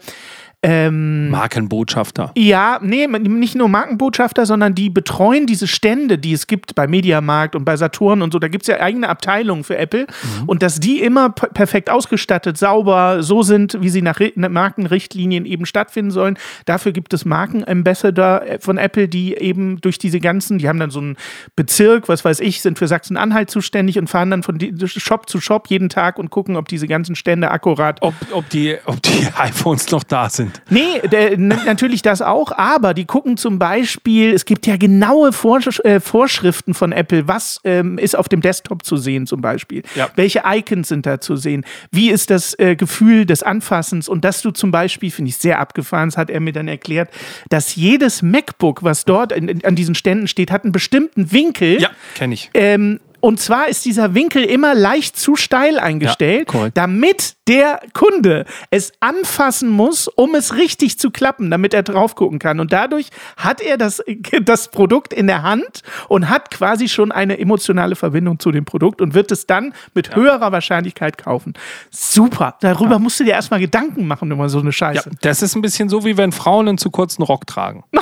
ähm, 0.66 1.30
Markenbotschafter. 1.30 2.32
ja, 2.36 2.80
nee, 2.82 3.08
nicht 3.08 3.56
nur 3.56 3.70
Markenbotschafter, 3.70 4.46
sondern 4.46 4.76
die 4.76 4.90
betreuen 4.90 5.46
diese 5.46 5.68
Stände, 5.68 6.18
die 6.18 6.34
es 6.34 6.48
gibt 6.48 6.76
bei 6.76 6.88
Mediamarkt 6.88 7.56
und 7.56 7.66
bei 7.66 7.78
Saturn 7.78 8.22
und 8.22 8.34
so. 8.34 8.40
Da 8.40 8.48
gibt 8.48 8.64
es 8.64 8.68
ja 8.68 8.80
eigene 8.80 9.08
Abteilungen 9.10 9.64
für 9.64 9.78
Apple. 9.78 10.08
Und 10.48 10.64
dass 10.64 10.80
die 10.80 11.02
immer 11.02 11.30
perfekt 11.30 11.90
ausgestattet, 11.90 12.58
sauber, 12.58 13.22
so 13.24 13.44
sind, 13.44 13.78
wie 13.82 13.90
sie 13.90 14.02
nach 14.02 14.20
Ri- 14.20 14.34
nach 14.36 14.50
Markenrichtlinien 14.50 15.46
eben 15.46 15.66
stattfinden 15.66 16.12
sollen. 16.12 16.38
Dafür 16.66 16.92
gibt 16.92 17.14
es 17.14 17.26
Markenambassador 17.26 18.42
äh, 18.44 18.60
von 18.60 18.78
Apple, 18.78 19.08
die 19.08 19.36
eben 19.36 19.80
durch 19.82 19.98
diese 20.00 20.20
ganzen, 20.20 20.58
die 20.58 20.68
haben 20.68 20.80
dann 20.80 20.90
so 20.90 21.00
einen 21.00 21.16
Bezirk, 21.56 22.10
was 22.10 22.26
weiß 22.26 22.40
ich, 22.40 22.62
sind 22.62 22.78
für 22.80 22.88
Sachsen-Anhalt 22.88 23.50
zuständig 23.50 23.98
und 24.00 24.10
fahren 24.10 24.32
dann 24.32 24.44
von 24.44 24.58
Shop 24.88 25.30
zu 25.30 25.40
Shop 25.40 25.68
jeden 25.70 25.90
Tag 25.90 26.18
und 26.18 26.30
gucken, 26.30 26.56
ob 26.56 26.68
diese 26.68 26.88
ganzen 26.88 27.16
Stände 27.16 27.52
akkurat 27.52 28.02
Ob, 28.02 28.14
ob, 28.32 28.50
die, 28.50 28.78
ob 28.86 29.02
die 29.04 29.28
iPhones 29.38 29.92
noch 29.92 30.04
da 30.04 30.30
sind. 30.30 30.55
Nee, 30.70 31.02
der, 31.12 31.38
natürlich 31.38 32.02
das 32.02 32.22
auch, 32.22 32.52
aber 32.52 32.94
die 32.94 33.06
gucken 33.06 33.38
zum 33.38 33.60
Beispiel, 33.60 34.34
es 34.34 34.46
gibt 34.46 34.66
ja 34.68 34.78
genaue 34.78 35.32
Vorsch 35.32 35.80
äh, 35.84 36.00
Vorschriften 36.00 36.74
von 36.74 36.92
Apple, 36.92 37.28
was 37.28 37.60
ähm, 37.64 37.98
ist 37.98 38.16
auf 38.18 38.30
dem 38.30 38.42
Desktop 38.42 38.84
zu 38.86 38.98
sehen 38.98 39.28
zum 39.28 39.42
Beispiel, 39.42 39.84
Ja. 39.96 40.10
welche 40.16 40.44
Icons 40.46 40.88
sind 40.90 41.06
da 41.06 41.20
zu 41.20 41.36
sehen, 41.36 41.66
wie 41.92 42.10
ist 42.10 42.30
das 42.30 42.58
äh, 42.60 42.76
Gefühl 42.76 43.26
des 43.26 43.44
Anfassens 43.44 44.10
und 44.10 44.24
dass 44.26 44.42
du 44.42 44.52
zum 44.52 44.72
Beispiel, 44.72 45.12
finde 45.12 45.30
ich 45.30 45.38
sehr 45.38 45.60
abgefahren, 45.60 46.10
das 46.10 46.18
hat 46.18 46.30
er 46.30 46.40
mir 46.40 46.54
dann 46.54 46.68
erklärt, 46.68 47.10
dass 47.50 47.76
jedes 47.76 48.22
MacBook, 48.22 48.84
was 48.84 49.06
dort 49.06 49.32
in, 49.32 49.48
in, 49.48 49.66
an 49.66 49.76
diesen 49.76 49.96
Ständen 49.96 50.28
steht, 50.28 50.52
hat 50.52 50.64
einen 50.64 50.72
bestimmten 50.72 51.32
Winkel. 51.32 51.82
Ja, 51.82 51.90
kenne 52.16 52.34
ich. 52.34 52.50
Ähm, 52.54 53.00
und 53.20 53.40
zwar 53.40 53.68
ist 53.68 53.86
dieser 53.86 54.14
Winkel 54.14 54.44
immer 54.44 54.74
leicht 54.76 55.18
zu 55.18 55.36
steil 55.36 55.80
eingestellt, 55.80 56.52
Ja, 56.54 56.70
damit 56.74 57.36
der 57.48 57.80
Kunde 57.94 58.46
es 58.72 58.92
anfassen 59.00 59.70
muss, 59.70 60.08
um 60.08 60.34
es 60.36 60.56
richtig 60.56 60.98
zu 61.00 61.12
klappen, 61.12 61.52
damit 61.52 61.74
er 61.74 61.84
drauf 61.84 62.16
gucken 62.16 62.40
kann. 62.40 62.60
Und 62.60 62.74
dadurch 62.74 63.10
hat 63.38 63.62
er 63.62 63.78
das, 63.78 64.04
das 64.44 64.70
Produkt 64.72 65.14
in 65.14 65.28
der 65.28 65.44
Hand 65.44 65.82
und 66.08 66.30
hat 66.30 66.52
quasi 66.52 66.88
schon 66.90 67.12
eine 67.12 67.38
emotionale 67.40 67.96
Verbindung 67.96 68.40
zu 68.40 68.52
dem 68.52 68.66
Produkt 68.66 69.02
und 69.02 69.14
wird 69.14 69.32
es 69.32 69.46
dann 69.46 69.74
mit 69.94 70.16
höherer 70.16 70.52
Wahrscheinlichkeit 70.52 71.18
kaufen. 71.18 71.54
Super. 71.92 72.56
Darüber 72.62 73.00
musst 73.00 73.20
du 73.20 73.24
dir 73.24 73.32
erstmal 73.34 73.60
Gedanken 73.60 74.08
machen 74.08 74.32
über 74.32 74.50
so 74.50 74.58
eine 74.60 74.70
Ja, 74.70 74.72
Scheiße. 74.74 75.12
das 75.22 75.42
ist 75.42 75.56
ein 75.56 75.62
bisschen 75.62 75.90
so, 75.90 76.04
wie 76.06 76.18
wenn 76.18 76.32
Frauen 76.32 76.68
einen 76.68 76.78
zu 76.78 76.90
kurzen 76.90 77.24
Rock 77.24 77.46
tragen. 77.48 77.84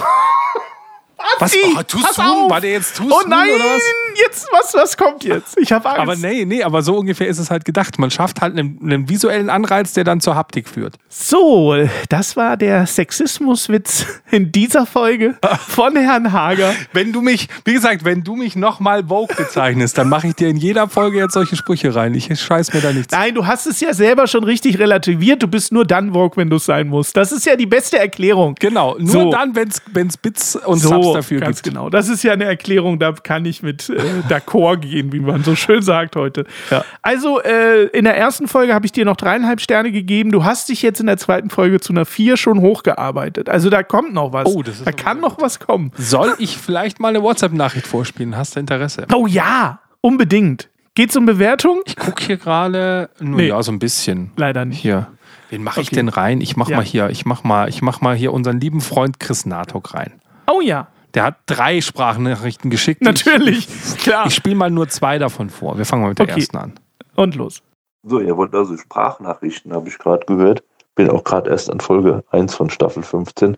Was? 1.40 1.56
Oh, 1.78 1.82
tust 1.84 2.04
pass 2.06 2.16
du? 2.16 2.22
auf. 2.22 2.52
War 2.52 2.62
der 2.62 2.72
jetzt 2.72 2.98
tust 2.98 3.12
Oh 3.12 3.28
nein, 3.28 3.50
oder 3.50 3.64
was? 3.64 3.82
jetzt, 4.16 4.48
was, 4.52 4.74
was 4.74 4.98
kommt 4.98 5.24
jetzt? 5.24 5.58
Ich 5.58 5.72
habe 5.72 5.88
Angst. 5.90 6.02
Aber 6.02 6.16
nee, 6.16 6.46
nee, 6.46 6.64
aber 6.64 6.82
so 6.82 6.98
ungefähr 6.98 7.28
ist 7.28 7.40
es 7.40 7.50
halt 7.50 7.66
gedacht. 7.66 7.98
Man 8.00 8.12
schafft 8.12 8.42
halt 8.42 8.58
einen, 8.58 8.80
einen 8.84 9.10
visuellen 9.10 9.50
Anreiz, 9.50 9.94
der 9.94 10.04
dann 10.04 10.22
zur 10.22 10.36
Haptik 10.36 10.68
führt. 10.70 10.96
So, 11.10 11.76
das 12.10 12.36
war 12.36 12.58
der 12.58 12.86
Sexismuswitz 12.86 14.06
in 14.32 14.52
dieser 14.52 14.86
Folge 14.86 15.36
von 15.68 15.96
Herrn 15.96 16.32
Hager. 16.32 16.74
Wenn 16.94 17.12
du 17.14 17.22
mich, 17.22 17.48
wie 17.66 17.74
gesagt, 17.74 18.06
wenn 18.06 18.24
du 18.24 18.36
mich 18.36 18.56
nochmal 18.56 19.04
Vogue 19.08 19.36
bezeichnest, 19.36 19.98
dann 19.98 20.10
mache 20.10 20.28
ich 20.28 20.36
dir 20.36 20.50
in 20.50 20.58
jeder 20.58 20.88
Folge 20.88 21.18
jetzt 21.20 21.34
solche 21.34 21.56
Sprüche 21.56 21.94
rein. 21.96 22.14
Ich 22.14 22.28
scheiß 22.40 22.74
mir 22.74 22.82
da 22.82 22.92
nichts. 22.92 23.12
Nein, 23.14 23.34
du 23.36 23.46
hast 23.48 23.66
es 23.66 23.80
ja 23.80 23.94
selber 23.94 24.28
schon 24.28 24.44
richtig 24.44 24.80
relativiert. 24.80 25.42
Du 25.42 25.48
bist 25.48 25.72
nur 25.72 25.86
dann 25.86 26.14
Vogue, 26.14 26.38
wenn 26.38 26.50
du 26.50 26.58
es 26.58 26.66
sein 26.66 26.88
musst. 26.88 27.16
Das 27.18 27.32
ist 27.32 27.46
ja 27.46 27.56
die 27.56 27.66
beste 27.66 27.98
Erklärung. 27.98 28.56
Genau, 28.60 28.96
nur 29.00 29.10
So. 29.24 29.32
dann, 29.32 29.56
wenn 29.56 29.70
es 30.08 30.18
Bits 30.18 30.56
und 30.56 30.80
So, 30.80 31.13
Dafür 31.16 31.40
ganz 31.40 31.62
gibt. 31.62 31.74
genau. 31.76 31.90
Das 31.90 32.10
ist 32.10 32.24
ja 32.24 32.34
eine 32.34 32.46
Erklärung, 32.46 33.00
da 33.00 33.12
kann 33.14 33.46
ich 33.46 33.64
mit 33.64 33.90
äh, 33.90 34.00
d'accord 34.30 34.78
gehen, 34.78 35.12
wie 35.14 35.20
man 35.20 35.44
so 35.44 35.56
schön 35.56 35.82
sagt 35.82 36.16
heute. 36.16 36.46
Ja. 36.70 36.84
Also, 37.02 37.42
äh, 37.42 37.86
in 37.88 38.06
der 38.06 38.18
ersten 38.18 38.48
Folge 38.48 38.74
habe 38.74 38.86
ich 38.86 38.92
dir 38.92 39.06
noch 39.06 39.16
dreieinhalb 39.16 39.62
Sterne 39.62 39.92
gegeben. 39.92 40.32
Du 40.32 40.44
hast 40.44 40.70
dich 40.70 40.82
jetzt 40.82 41.00
in 41.00 41.08
der 41.08 41.18
zweiten 41.18 41.50
Folge 41.50 41.80
zu 41.80 41.94
einer 41.94 42.06
vier 42.06 42.38
schon 42.38 42.60
hochgearbeitet. 42.62 43.50
Also, 43.50 43.70
da 43.70 43.84
kommt 43.84 44.14
noch 44.14 44.34
was. 44.34 44.46
Oh, 44.48 44.64
das 44.64 44.78
ist 44.80 44.88
da 44.88 44.92
kann 44.92 45.20
noch 45.20 45.40
was 45.42 45.60
kommen. 45.60 45.92
Soll 45.98 46.34
ich 46.40 46.58
vielleicht 46.58 47.00
mal 47.00 47.10
eine 47.10 47.22
WhatsApp-Nachricht 47.24 47.88
vorspielen? 47.88 48.36
Hast 48.38 48.56
du 48.56 48.60
Interesse? 48.60 49.06
Oh 49.14 49.28
ja, 49.28 49.80
unbedingt. 50.02 50.70
Geht's 50.96 51.16
um 51.16 51.26
Bewertung? 51.26 51.82
Ich 51.86 51.96
gucke 51.96 52.24
hier 52.24 52.38
gerade, 52.38 53.10
nur 53.20 53.38
Nee. 53.40 53.48
ja, 53.48 53.64
so 53.64 53.72
ein 53.72 53.80
bisschen. 53.80 54.32
Leider 54.38 54.64
nicht. 54.66 54.80
Hier. 54.82 55.08
Wen 55.50 55.64
mache 55.64 55.82
ich 55.82 55.88
Okay. 55.88 55.96
denn 55.96 56.10
rein? 56.10 56.40
Ich 56.42 56.56
mach 56.56 56.70
Ja. 56.70 56.78
mal 56.78 56.86
hier, 56.86 57.10
ich 57.10 57.26
mach 57.26 57.44
mal, 57.44 57.68
ich 57.70 57.82
mach 57.82 58.02
mal 58.02 58.16
hier 58.16 58.32
unseren 58.34 58.60
lieben 58.60 58.80
Freund 58.82 59.20
Chris 59.20 59.46
Natok 59.48 59.94
rein. 59.96 60.14
Oh 60.48 60.62
ja, 60.62 60.88
Der 61.14 61.24
hat 61.24 61.36
drei 61.46 61.80
Sprachnachrichten 61.82 62.70
geschickt. 62.72 63.02
natürlich. 63.02 63.68
Klar. 64.00 64.26
Ich, 64.26 64.32
ich 64.32 64.36
spiele 64.36 64.56
mal 64.56 64.70
nur 64.72 64.88
zwei 64.90 65.20
davon 65.20 65.50
vor. 65.50 65.78
Wir 65.78 65.86
fangen 65.86 66.02
mal 66.04 66.10
mit 66.10 66.20
der 66.20 66.26
Okay. 66.26 66.40
ersten 66.40 66.58
an. 66.58 66.74
Und 67.16 67.36
los. 67.36 67.62
So, 68.04 68.20
ihr 68.20 68.36
wollt 68.36 68.54
also 68.54 68.76
Sprachnachrichten, 68.76 69.74
habe 69.74 69.88
ich 69.88 69.98
gerade 69.98 70.26
gehört. 70.26 70.64
Bin 70.96 71.10
auch 71.10 71.24
gerade 71.24 71.50
erst 71.50 71.70
an 71.72 71.80
Folge 71.80 72.24
1 72.32 72.54
von 72.56 72.70
Staffel 72.70 73.04
15. 73.04 73.58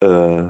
Äh, 0.00 0.44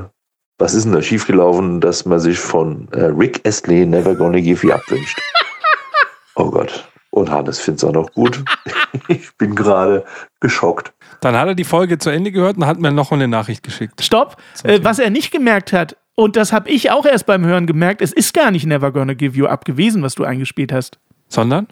was 0.58 0.74
ist 0.74 0.84
denn 0.84 0.92
da 0.92 1.02
schiefgelaufen, 1.02 1.80
dass 1.80 2.04
man 2.04 2.18
sich 2.20 2.38
von 2.38 2.88
äh, 2.92 3.04
Rick 3.04 3.46
Astley 3.46 3.84
Never 3.86 4.14
Gonna 4.14 4.40
Give 4.40 4.66
You 4.66 4.72
Up 4.72 4.82
wünscht? 4.90 5.18
Oh 6.34 6.50
Gott. 6.50 6.88
Und 7.10 7.30
Hannes 7.30 7.60
findet 7.60 7.82
es 7.82 7.88
auch 7.88 7.92
noch 7.92 8.10
gut. 8.12 8.42
ich 9.08 9.36
bin 9.36 9.54
gerade 9.54 10.02
geschockt. 10.40 10.94
Dann 11.20 11.36
hat 11.36 11.46
er 11.46 11.54
die 11.54 11.64
Folge 11.64 11.98
zu 11.98 12.08
Ende 12.08 12.32
gehört 12.32 12.56
und 12.56 12.64
hat 12.64 12.78
mir 12.78 12.90
noch 12.90 13.12
eine 13.12 13.28
Nachricht 13.28 13.62
geschickt. 13.62 14.02
Stopp. 14.02 14.38
Äh, 14.64 14.80
was 14.82 14.98
er 14.98 15.10
nicht 15.10 15.30
gemerkt 15.30 15.74
hat, 15.74 15.98
und 16.14 16.36
das 16.36 16.52
habe 16.52 16.70
ich 16.70 16.90
auch 16.90 17.06
erst 17.06 17.26
beim 17.26 17.44
Hören 17.44 17.66
gemerkt, 17.66 18.02
es 18.02 18.12
ist 18.12 18.34
gar 18.34 18.50
nicht 18.50 18.66
Never 18.66 18.92
Gonna 18.92 19.14
Give 19.14 19.36
You 19.36 19.46
Up 19.46 19.64
gewesen, 19.64 20.02
was 20.02 20.14
du 20.14 20.24
eingespielt 20.24 20.72
hast. 20.72 20.98
Sondern? 21.28 21.68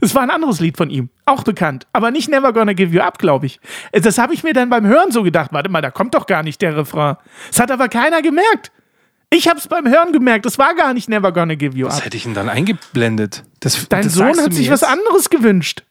Es 0.00 0.14
war 0.14 0.22
ein 0.22 0.30
anderes 0.30 0.60
Lied 0.60 0.76
von 0.76 0.90
ihm, 0.90 1.10
auch 1.26 1.42
bekannt, 1.42 1.86
aber 1.92 2.10
nicht 2.12 2.28
Never 2.30 2.52
Gonna 2.52 2.72
Give 2.72 2.94
You 2.94 3.02
Up, 3.02 3.18
glaube 3.18 3.46
ich. 3.46 3.60
Das 3.92 4.16
habe 4.18 4.32
ich 4.32 4.44
mir 4.44 4.52
dann 4.52 4.70
beim 4.70 4.86
Hören 4.86 5.10
so 5.10 5.22
gedacht. 5.22 5.52
Warte 5.52 5.68
mal, 5.68 5.80
da 5.82 5.90
kommt 5.90 6.14
doch 6.14 6.26
gar 6.26 6.42
nicht 6.42 6.62
der 6.62 6.76
Refrain. 6.76 7.16
Das 7.48 7.58
hat 7.60 7.70
aber 7.70 7.88
keiner 7.88 8.22
gemerkt. 8.22 8.70
Ich 9.30 9.48
habe 9.48 9.58
es 9.58 9.66
beim 9.66 9.88
Hören 9.88 10.12
gemerkt. 10.12 10.46
Es 10.46 10.58
war 10.58 10.74
gar 10.74 10.92
nicht 10.94 11.08
Never 11.08 11.32
Gonna 11.32 11.54
Give 11.54 11.76
You 11.76 11.86
Was 11.86 11.98
Up. 11.98 12.04
hätte 12.04 12.16
ich 12.16 12.22
denn 12.24 12.34
dann 12.34 12.48
eingeblendet? 12.48 13.44
Das, 13.60 13.88
Dein 13.88 14.02
das 14.04 14.14
Sohn 14.14 14.38
hat 14.38 14.52
sich 14.52 14.70
was 14.70 14.82
jetzt? 14.82 14.90
anderes 14.90 15.30
gewünscht. 15.30 15.84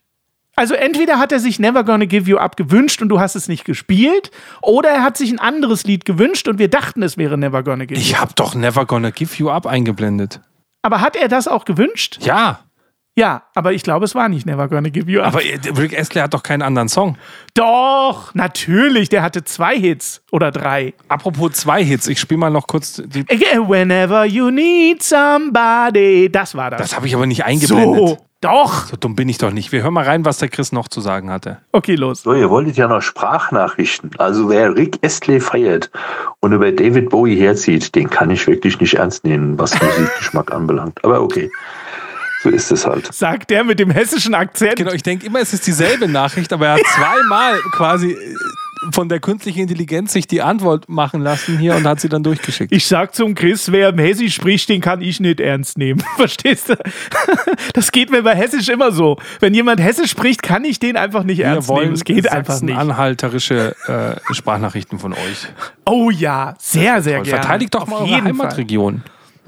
Also 0.54 0.74
entweder 0.74 1.18
hat 1.18 1.32
er 1.32 1.40
sich 1.40 1.58
Never 1.58 1.82
Gonna 1.84 2.04
Give 2.04 2.28
You 2.30 2.36
Up 2.36 2.56
gewünscht 2.56 3.00
und 3.00 3.08
du 3.08 3.18
hast 3.20 3.34
es 3.36 3.48
nicht 3.48 3.64
gespielt, 3.64 4.30
oder 4.60 4.90
er 4.90 5.02
hat 5.02 5.16
sich 5.16 5.30
ein 5.32 5.38
anderes 5.38 5.84
Lied 5.84 6.04
gewünscht 6.04 6.46
und 6.48 6.58
wir 6.58 6.68
dachten, 6.68 7.02
es 7.02 7.16
wäre 7.16 7.38
Never 7.38 7.62
Gonna 7.62 7.86
Give 7.86 7.98
You 7.98 8.04
Ich 8.06 8.14
Up. 8.16 8.20
habe 8.20 8.32
doch 8.36 8.54
Never 8.54 8.84
Gonna 8.84 9.10
Give 9.10 9.34
You 9.36 9.50
Up 9.50 9.66
eingeblendet. 9.66 10.40
Aber 10.82 11.00
hat 11.00 11.16
er 11.16 11.28
das 11.28 11.48
auch 11.48 11.64
gewünscht? 11.64 12.18
Ja, 12.20 12.60
Ja, 13.14 13.42
aber 13.54 13.72
ich 13.74 13.82
glaube, 13.82 14.04
es 14.06 14.14
war 14.14 14.28
nicht 14.30 14.46
Never 14.46 14.68
Gonna 14.68 14.88
Give 14.88 15.10
You 15.10 15.20
Up. 15.20 15.28
aber 15.34 15.40
Rick 15.78 15.98
Astley 15.98 16.20
hat 16.22 16.32
doch 16.34 16.42
keinen 16.42 16.62
anderen 16.62 16.88
Song. 16.88 17.16
Doch, 17.54 18.34
natürlich, 18.34 19.08
der 19.10 19.22
hatte 19.22 19.44
zwei 19.44 19.78
Hits 19.78 20.22
oder 20.32 20.50
drei. 20.50 20.94
Apropos 21.08 21.52
zwei 21.52 21.84
Hits, 21.84 22.08
ich 22.08 22.18
spiele 22.18 22.38
mal 22.38 22.50
noch 22.50 22.66
kurz 22.66 23.02
die. 23.04 23.24
Whenever 23.28 24.24
you 24.24 24.50
need 24.50 25.02
somebody. 25.02 26.30
Das 26.32 26.54
war 26.54 26.70
das. 26.70 26.80
Das 26.80 26.96
habe 26.96 27.06
ich 27.06 27.14
aber 27.14 27.26
nicht 27.26 27.44
eingeblendet. 27.44 28.08
so, 28.08 28.18
doch. 28.42 28.86
So 28.86 28.96
dumm 28.96 29.16
bin 29.16 29.28
ich 29.28 29.38
doch 29.38 29.52
nicht. 29.52 29.72
Wir 29.72 29.82
hören 29.82 29.94
mal 29.94 30.04
rein, 30.04 30.24
was 30.24 30.38
der 30.38 30.48
Chris 30.48 30.72
noch 30.72 30.88
zu 30.88 31.00
sagen 31.00 31.30
hatte. 31.30 31.58
Okay, 31.72 31.94
los. 31.94 32.22
So, 32.22 32.34
ihr 32.34 32.50
wolltet 32.50 32.76
ja 32.76 32.88
noch 32.88 33.00
Sprachnachrichten. 33.00 34.10
Also 34.18 34.48
wer 34.48 34.76
Rick 34.76 34.98
Astley 35.02 35.40
feiert 35.40 35.90
und 36.40 36.52
über 36.52 36.70
David 36.70 37.08
Bowie 37.08 37.38
herzieht, 37.38 37.94
den 37.94 38.10
kann 38.10 38.30
ich 38.30 38.46
wirklich 38.46 38.78
nicht 38.80 38.94
ernst 38.94 39.24
nehmen, 39.24 39.58
was 39.58 39.80
Musikgeschmack 39.80 40.52
anbelangt. 40.52 41.02
Aber 41.04 41.22
okay, 41.22 41.50
so 42.42 42.48
ist 42.48 42.72
es 42.72 42.86
halt. 42.86 43.12
Sagt 43.14 43.50
der 43.50 43.64
mit 43.64 43.78
dem 43.78 43.90
hessischen 43.90 44.34
Akzent. 44.34 44.76
Genau, 44.76 44.92
ich 44.92 45.02
denke 45.02 45.26
immer, 45.26 45.40
es 45.40 45.52
ist 45.52 45.66
dieselbe 45.66 46.08
Nachricht, 46.08 46.52
aber 46.52 46.66
er 46.66 46.72
hat 46.74 46.80
zweimal 46.96 47.58
quasi 47.72 48.10
äh, 48.10 48.36
von 48.90 49.08
der 49.08 49.20
künstlichen 49.20 49.60
Intelligenz 49.60 50.12
sich 50.12 50.26
die 50.26 50.42
Antwort 50.42 50.88
machen 50.88 51.20
lassen 51.20 51.58
hier 51.58 51.76
und 51.76 51.86
hat 51.86 52.00
sie 52.00 52.08
dann 52.08 52.22
durchgeschickt. 52.22 52.72
Ich 52.72 52.86
sag 52.86 53.14
zum 53.14 53.34
Chris, 53.34 53.70
wer 53.70 53.92
Hessisch 53.94 54.34
spricht, 54.34 54.68
den 54.68 54.80
kann 54.80 55.00
ich 55.00 55.20
nicht 55.20 55.40
ernst 55.40 55.78
nehmen. 55.78 56.02
Verstehst 56.16 56.70
du? 56.70 56.76
Das 57.74 57.92
geht 57.92 58.10
mir 58.10 58.22
bei 58.22 58.34
Hessisch 58.34 58.68
immer 58.68 58.92
so. 58.92 59.18
Wenn 59.40 59.54
jemand 59.54 59.80
Hessisch 59.80 60.10
spricht, 60.10 60.42
kann 60.42 60.64
ich 60.64 60.78
den 60.78 60.96
einfach 60.96 61.24
nicht 61.24 61.38
Wir 61.38 61.46
ernst 61.46 61.70
nehmen. 61.70 61.92
Es 61.92 62.04
geht 62.04 62.30
einfach 62.30 62.60
nicht. 62.60 62.76
anhalterische 62.76 63.76
äh, 63.86 64.34
Sprachnachrichten 64.34 64.98
von 64.98 65.12
euch. 65.12 65.48
Oh 65.84 66.10
ja, 66.10 66.54
sehr, 66.58 67.02
sehr 67.02 67.20
gerne. 67.20 67.28
Verteidigt 67.28 67.74
doch 67.74 67.82
Auf 67.82 67.88
mal 67.88 67.96
eure 67.98 68.06
jeden 68.06 68.34
Fall. 68.36 68.48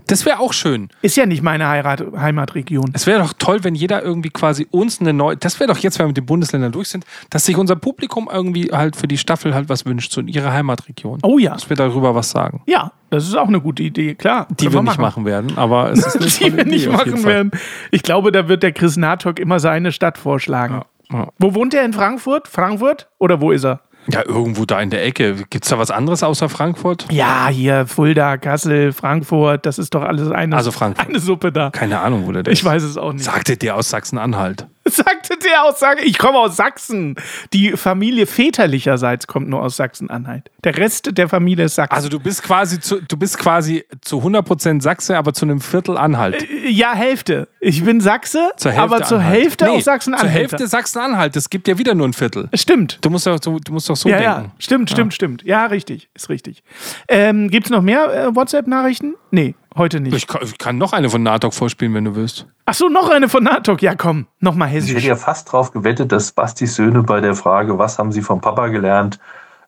Das 0.07 0.27
wäre 0.27 0.39
auch 0.39 0.53
schön. 0.53 0.89
Ist 1.03 1.17
ja 1.17 1.25
nicht 1.25 1.43
meine 1.43 1.69
Heirat, 1.69 2.05
Heimatregion. 2.17 2.91
Es 2.93 3.07
wäre 3.07 3.21
doch 3.21 3.33
toll, 3.39 3.65
wenn 3.65 3.75
jeder 3.75 4.03
irgendwie 4.03 4.31
quasi 4.31 4.67
uns 4.71 5.01
eine 5.01 5.13
neue. 5.13 5.37
Das 5.37 5.59
wäre 5.61 5.73
doch 5.73 5.79
jetzt, 5.79 5.99
wenn 5.99 6.05
wir 6.05 6.09
mit 6.09 6.17
den 6.19 6.27
Bundesländern 6.27 6.73
durch 6.73 6.89
sind, 6.89 7.05
dass 7.31 7.45
sich 7.45 7.57
unser 7.57 7.77
Publikum 7.77 8.29
irgendwie 8.31 8.71
halt 8.73 8.97
für 8.97 9.09
die 9.09 9.17
Staffel 9.17 9.55
halt 9.55 9.69
was 9.69 9.87
wünscht, 9.87 10.13
so 10.13 10.21
in 10.21 10.29
ihrer 10.29 10.53
Heimatregion. 10.53 11.21
Oh 11.23 11.39
ja. 11.39 11.55
Dass 11.55 11.71
wir 11.71 11.77
darüber 11.77 12.15
was 12.15 12.31
sagen. 12.31 12.63
Ja, 12.67 12.93
das 13.11 13.25
ist 13.25 13.35
auch 13.35 13.49
eine 13.49 13.61
gute 13.61 13.83
Idee, 13.83 14.15
klar. 14.15 14.47
Die 14.51 14.67
Können 14.67 14.75
wir 14.75 14.83
nicht 14.83 14.99
machen 14.99 15.25
werden, 15.25 15.57
aber 15.57 15.91
es 15.93 16.05
ist 16.05 16.17
eine 16.43 16.51
Die 16.51 16.57
wir 16.57 16.65
nicht 16.65 16.87
Idee 16.87 16.97
machen 16.97 17.25
werden. 17.25 17.51
Ich 17.91 18.03
glaube, 18.03 18.31
da 18.33 18.49
wird 18.49 18.63
der 18.63 18.73
Chris 18.73 18.97
Natok 18.97 19.39
immer 19.39 19.59
seine 19.61 19.93
Stadt 19.93 20.19
vorschlagen. 20.19 20.83
Ja. 21.11 21.29
Wo 21.39 21.55
wohnt 21.55 21.75
er 21.75 21.85
in 21.85 21.93
Frankfurt? 21.93 22.49
Frankfurt? 22.49 23.09
Oder 23.19 23.41
wo 23.41 23.53
ist 23.53 23.65
er? 23.65 23.81
Ja, 24.11 24.23
irgendwo 24.27 24.65
da 24.65 24.81
in 24.81 24.91
der 24.91 25.05
Ecke. 25.05 25.35
Gibt 25.51 25.65
es 25.65 25.71
da 25.71 25.79
was 25.79 25.91
anderes 25.91 26.23
außer 26.23 26.49
Frankfurt? 26.49 27.07
Ja, 27.11 27.49
hier 27.49 27.87
Fulda, 27.87 28.37
Kassel, 28.37 28.93
Frankfurt, 28.93 29.65
das 29.67 29.79
ist 29.79 29.95
doch 29.95 30.03
alles 30.03 30.31
eine, 30.31 30.57
Also 30.57 30.73
eine 30.81 31.19
Suppe 31.21 31.53
da. 31.53 31.71
Keine 31.71 32.01
Ahnung, 32.01 32.27
wo 32.27 32.33
der 32.33 32.47
Ich 32.49 32.61
ist. 32.61 32.65
weiß 32.65 32.83
es 32.83 32.97
auch 32.99 33.13
nicht. 33.13 33.25
Sagte 33.25 33.57
der 33.57 33.77
aus 33.77 33.91
Sachsen-Anhalt. 33.91 34.67
Sagte 34.97 35.37
der 35.39 35.65
aus 35.65 35.81
Sachsen. 35.81 36.07
Ich 36.07 36.19
komme 36.19 36.39
aus 36.39 36.57
Sachsen. 36.57 37.17
Die 37.53 37.73
Familie 37.73 38.27
väterlicherseits 38.27 39.27
kommt 39.27 39.49
nur 39.49 39.63
aus 39.63 39.77
Sachsen-Anhalt. 39.77 40.51
Der 40.63 40.77
Rest 40.77 41.17
der 41.19 41.29
Familie 41.29 41.67
ist 41.67 41.75
Sachsen. 41.75 41.95
Also 41.95 42.09
du 42.09 42.19
bist 42.21 42.43
quasi 42.43 42.81
zu, 42.81 43.01
du 43.03 43.17
bist 43.17 43.39
quasi 43.39 43.85
zu 44.01 44.19
100% 44.21 44.81
Sachse, 44.83 45.17
aber 45.19 45.33
zu 45.33 45.45
einem 45.45 45.61
Viertel 45.61 45.97
Anhalt. 45.99 46.47
ja, 46.67 46.93
Hälfte. 46.95 47.49
Ich 47.61 47.85
bin 47.85 48.01
Sachse, 48.01 48.51
Zur 48.57 48.73
aber 48.75 49.03
zur 49.03 49.19
Anhalt. 49.19 49.35
Hälfte 49.43 49.65
Nee, 49.67 49.71
aus 49.79 49.85
Sachsen-Anhalt. 49.85 50.31
Zur 50.31 50.41
Hälfte 50.41 50.67
Sachsen-Anhalt. 50.67 51.37
Das 51.37 51.51
gibt 51.51 51.69
ja 51.69 51.79
wieder 51.79 51.95
nur 51.95 52.09
ein 52.09 52.13
Viertel. 52.13 52.49
Stimmt. 52.55 52.99
Du 53.03 53.11
musst 53.11 53.27
doch, 53.27 53.41
du, 53.41 53.59
du 53.59 53.73
musst 53.73 53.89
doch 53.89 53.97
so 53.97 54.09
Ja, 54.09 54.17
denken. 54.19 54.45
ja, 54.45 54.51
stimmt, 54.59 54.91
stimmt, 54.91 55.15
stimmt. 55.15 55.43
Ja, 55.45 55.67
richtig, 55.67 56.09
ist 56.15 56.29
richtig. 56.29 56.63
Ähm, 57.09 57.51
Gibt 57.51 57.67
es 57.67 57.71
noch 57.71 57.83
mehr 57.83 58.13
äh, 58.29 58.35
WhatsApp-Nachrichten? 58.37 59.15
Nee, 59.31 59.55
heute 59.77 60.01
nicht. 60.01 60.15
Ich 60.17 60.27
kann, 60.27 60.43
ich 60.43 60.59
kann 60.59 60.79
noch 60.79 60.93
eine 60.93 61.11
von 61.11 61.23
Natok 61.23 61.55
vorspielen, 61.55 61.95
wenn 61.95 62.05
du 62.05 62.15
willst. 62.15 62.47
Ach 62.67 62.75
so, 62.75 62.89
noch 62.89 63.09
eine 63.11 63.29
von 63.29 63.43
Natok. 63.45 63.83
Ja, 63.83 63.95
komm, 63.95 64.27
nochmal 64.41 64.69
Ich 64.69 64.75
hätte 64.75 64.87
hessisch. 64.87 65.05
ja 65.05 65.17
fast 65.17 65.53
drauf 65.53 65.73
gewettet, 65.73 66.13
dass 66.13 66.33
Bastis 66.33 66.75
Söhne 66.77 67.03
bei 67.03 67.21
der 67.21 67.35
Frage, 67.35 67.79
was 67.79 67.99
haben 67.99 68.13
sie 68.13 68.23
vom 68.23 68.41
Papa 68.41 68.69
gelernt, 68.69 69.19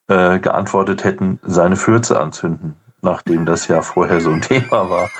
äh, 0.08 0.38
geantwortet 0.38 1.04
hätten, 1.04 1.40
seine 1.42 1.76
Fürze 1.76 2.20
anzünden, 2.20 2.76
nachdem 3.02 3.44
das 3.46 3.68
ja 3.68 3.82
vorher 3.82 4.20
so 4.20 4.30
ein 4.30 4.40
Thema 4.42 4.88
war. 4.90 5.10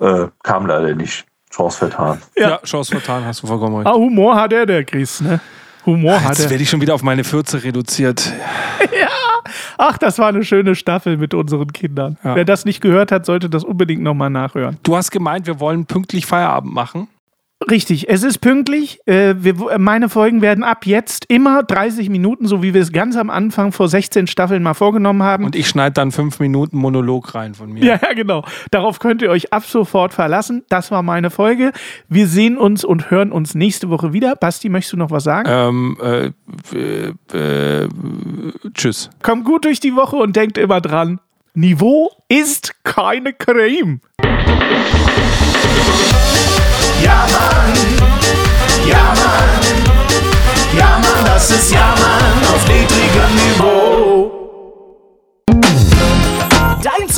Äh, 0.00 0.28
kam 0.42 0.66
leider 0.66 0.94
nicht. 0.94 1.26
Chance 1.50 1.78
vertan. 1.78 2.20
Ja. 2.36 2.50
Ja, 2.50 2.58
Chance 2.58 2.92
vertan, 2.92 3.24
hast 3.24 3.42
du 3.42 3.46
vollkommen 3.46 3.76
recht. 3.76 3.86
Ah, 3.86 3.94
Humor 3.94 4.36
hat 4.36 4.52
er, 4.52 4.66
der 4.66 4.84
Chris, 4.84 5.20
ne? 5.20 5.40
Humor 5.88 6.22
hat 6.22 6.30
Jetzt 6.30 6.44
er. 6.44 6.50
werde 6.50 6.62
ich 6.62 6.68
schon 6.70 6.80
wieder 6.80 6.94
auf 6.94 7.02
meine 7.02 7.24
14 7.24 7.60
reduziert. 7.60 8.32
Ach, 9.78 9.96
das 9.96 10.18
war 10.18 10.28
eine 10.28 10.44
schöne 10.44 10.74
Staffel 10.74 11.16
mit 11.16 11.32
unseren 11.34 11.72
Kindern. 11.72 12.18
Ja. 12.22 12.34
Wer 12.34 12.44
das 12.44 12.64
nicht 12.64 12.80
gehört 12.80 13.10
hat, 13.10 13.24
sollte 13.24 13.48
das 13.48 13.64
unbedingt 13.64 14.02
nochmal 14.02 14.28
nachhören. 14.28 14.76
Du 14.82 14.96
hast 14.96 15.10
gemeint, 15.10 15.46
wir 15.46 15.60
wollen 15.60 15.86
pünktlich 15.86 16.26
Feierabend 16.26 16.74
machen. 16.74 17.08
Richtig, 17.68 18.08
es 18.08 18.22
ist 18.22 18.38
pünktlich. 18.38 19.00
Äh, 19.06 19.34
wir, 19.38 19.78
meine 19.78 20.08
Folgen 20.08 20.42
werden 20.42 20.62
ab 20.62 20.86
jetzt 20.86 21.24
immer 21.28 21.64
30 21.64 22.08
Minuten, 22.08 22.46
so 22.46 22.62
wie 22.62 22.72
wir 22.72 22.80
es 22.80 22.92
ganz 22.92 23.16
am 23.16 23.30
Anfang 23.30 23.72
vor 23.72 23.88
16 23.88 24.28
Staffeln 24.28 24.62
mal 24.62 24.74
vorgenommen 24.74 25.24
haben. 25.24 25.44
Und 25.44 25.56
ich 25.56 25.66
schneide 25.68 25.94
dann 25.94 26.12
fünf 26.12 26.38
Minuten 26.38 26.78
Monolog 26.78 27.34
rein 27.34 27.54
von 27.54 27.72
mir. 27.72 27.84
Ja, 27.84 27.98
ja, 28.00 28.12
genau. 28.14 28.44
Darauf 28.70 29.00
könnt 29.00 29.22
ihr 29.22 29.30
euch 29.30 29.52
ab 29.52 29.64
sofort 29.64 30.14
verlassen. 30.14 30.64
Das 30.68 30.92
war 30.92 31.02
meine 31.02 31.30
Folge. 31.30 31.72
Wir 32.08 32.28
sehen 32.28 32.58
uns 32.58 32.84
und 32.84 33.10
hören 33.10 33.32
uns 33.32 33.56
nächste 33.56 33.90
Woche 33.90 34.12
wieder. 34.12 34.36
Basti, 34.36 34.68
möchtest 34.68 34.92
du 34.92 34.96
noch 34.98 35.10
was 35.10 35.24
sagen? 35.24 35.48
Ähm, 35.50 35.96
äh, 36.00 36.30
äh, 36.76 37.08
äh, 37.36 37.88
tschüss. 38.72 39.10
Kommt 39.22 39.44
gut 39.44 39.64
durch 39.64 39.80
die 39.80 39.96
Woche 39.96 40.16
und 40.16 40.36
denkt 40.36 40.58
immer 40.58 40.80
dran: 40.80 41.18
Niveau 41.54 42.12
ist 42.28 42.84
keine 42.84 43.32
Creme. 43.32 44.00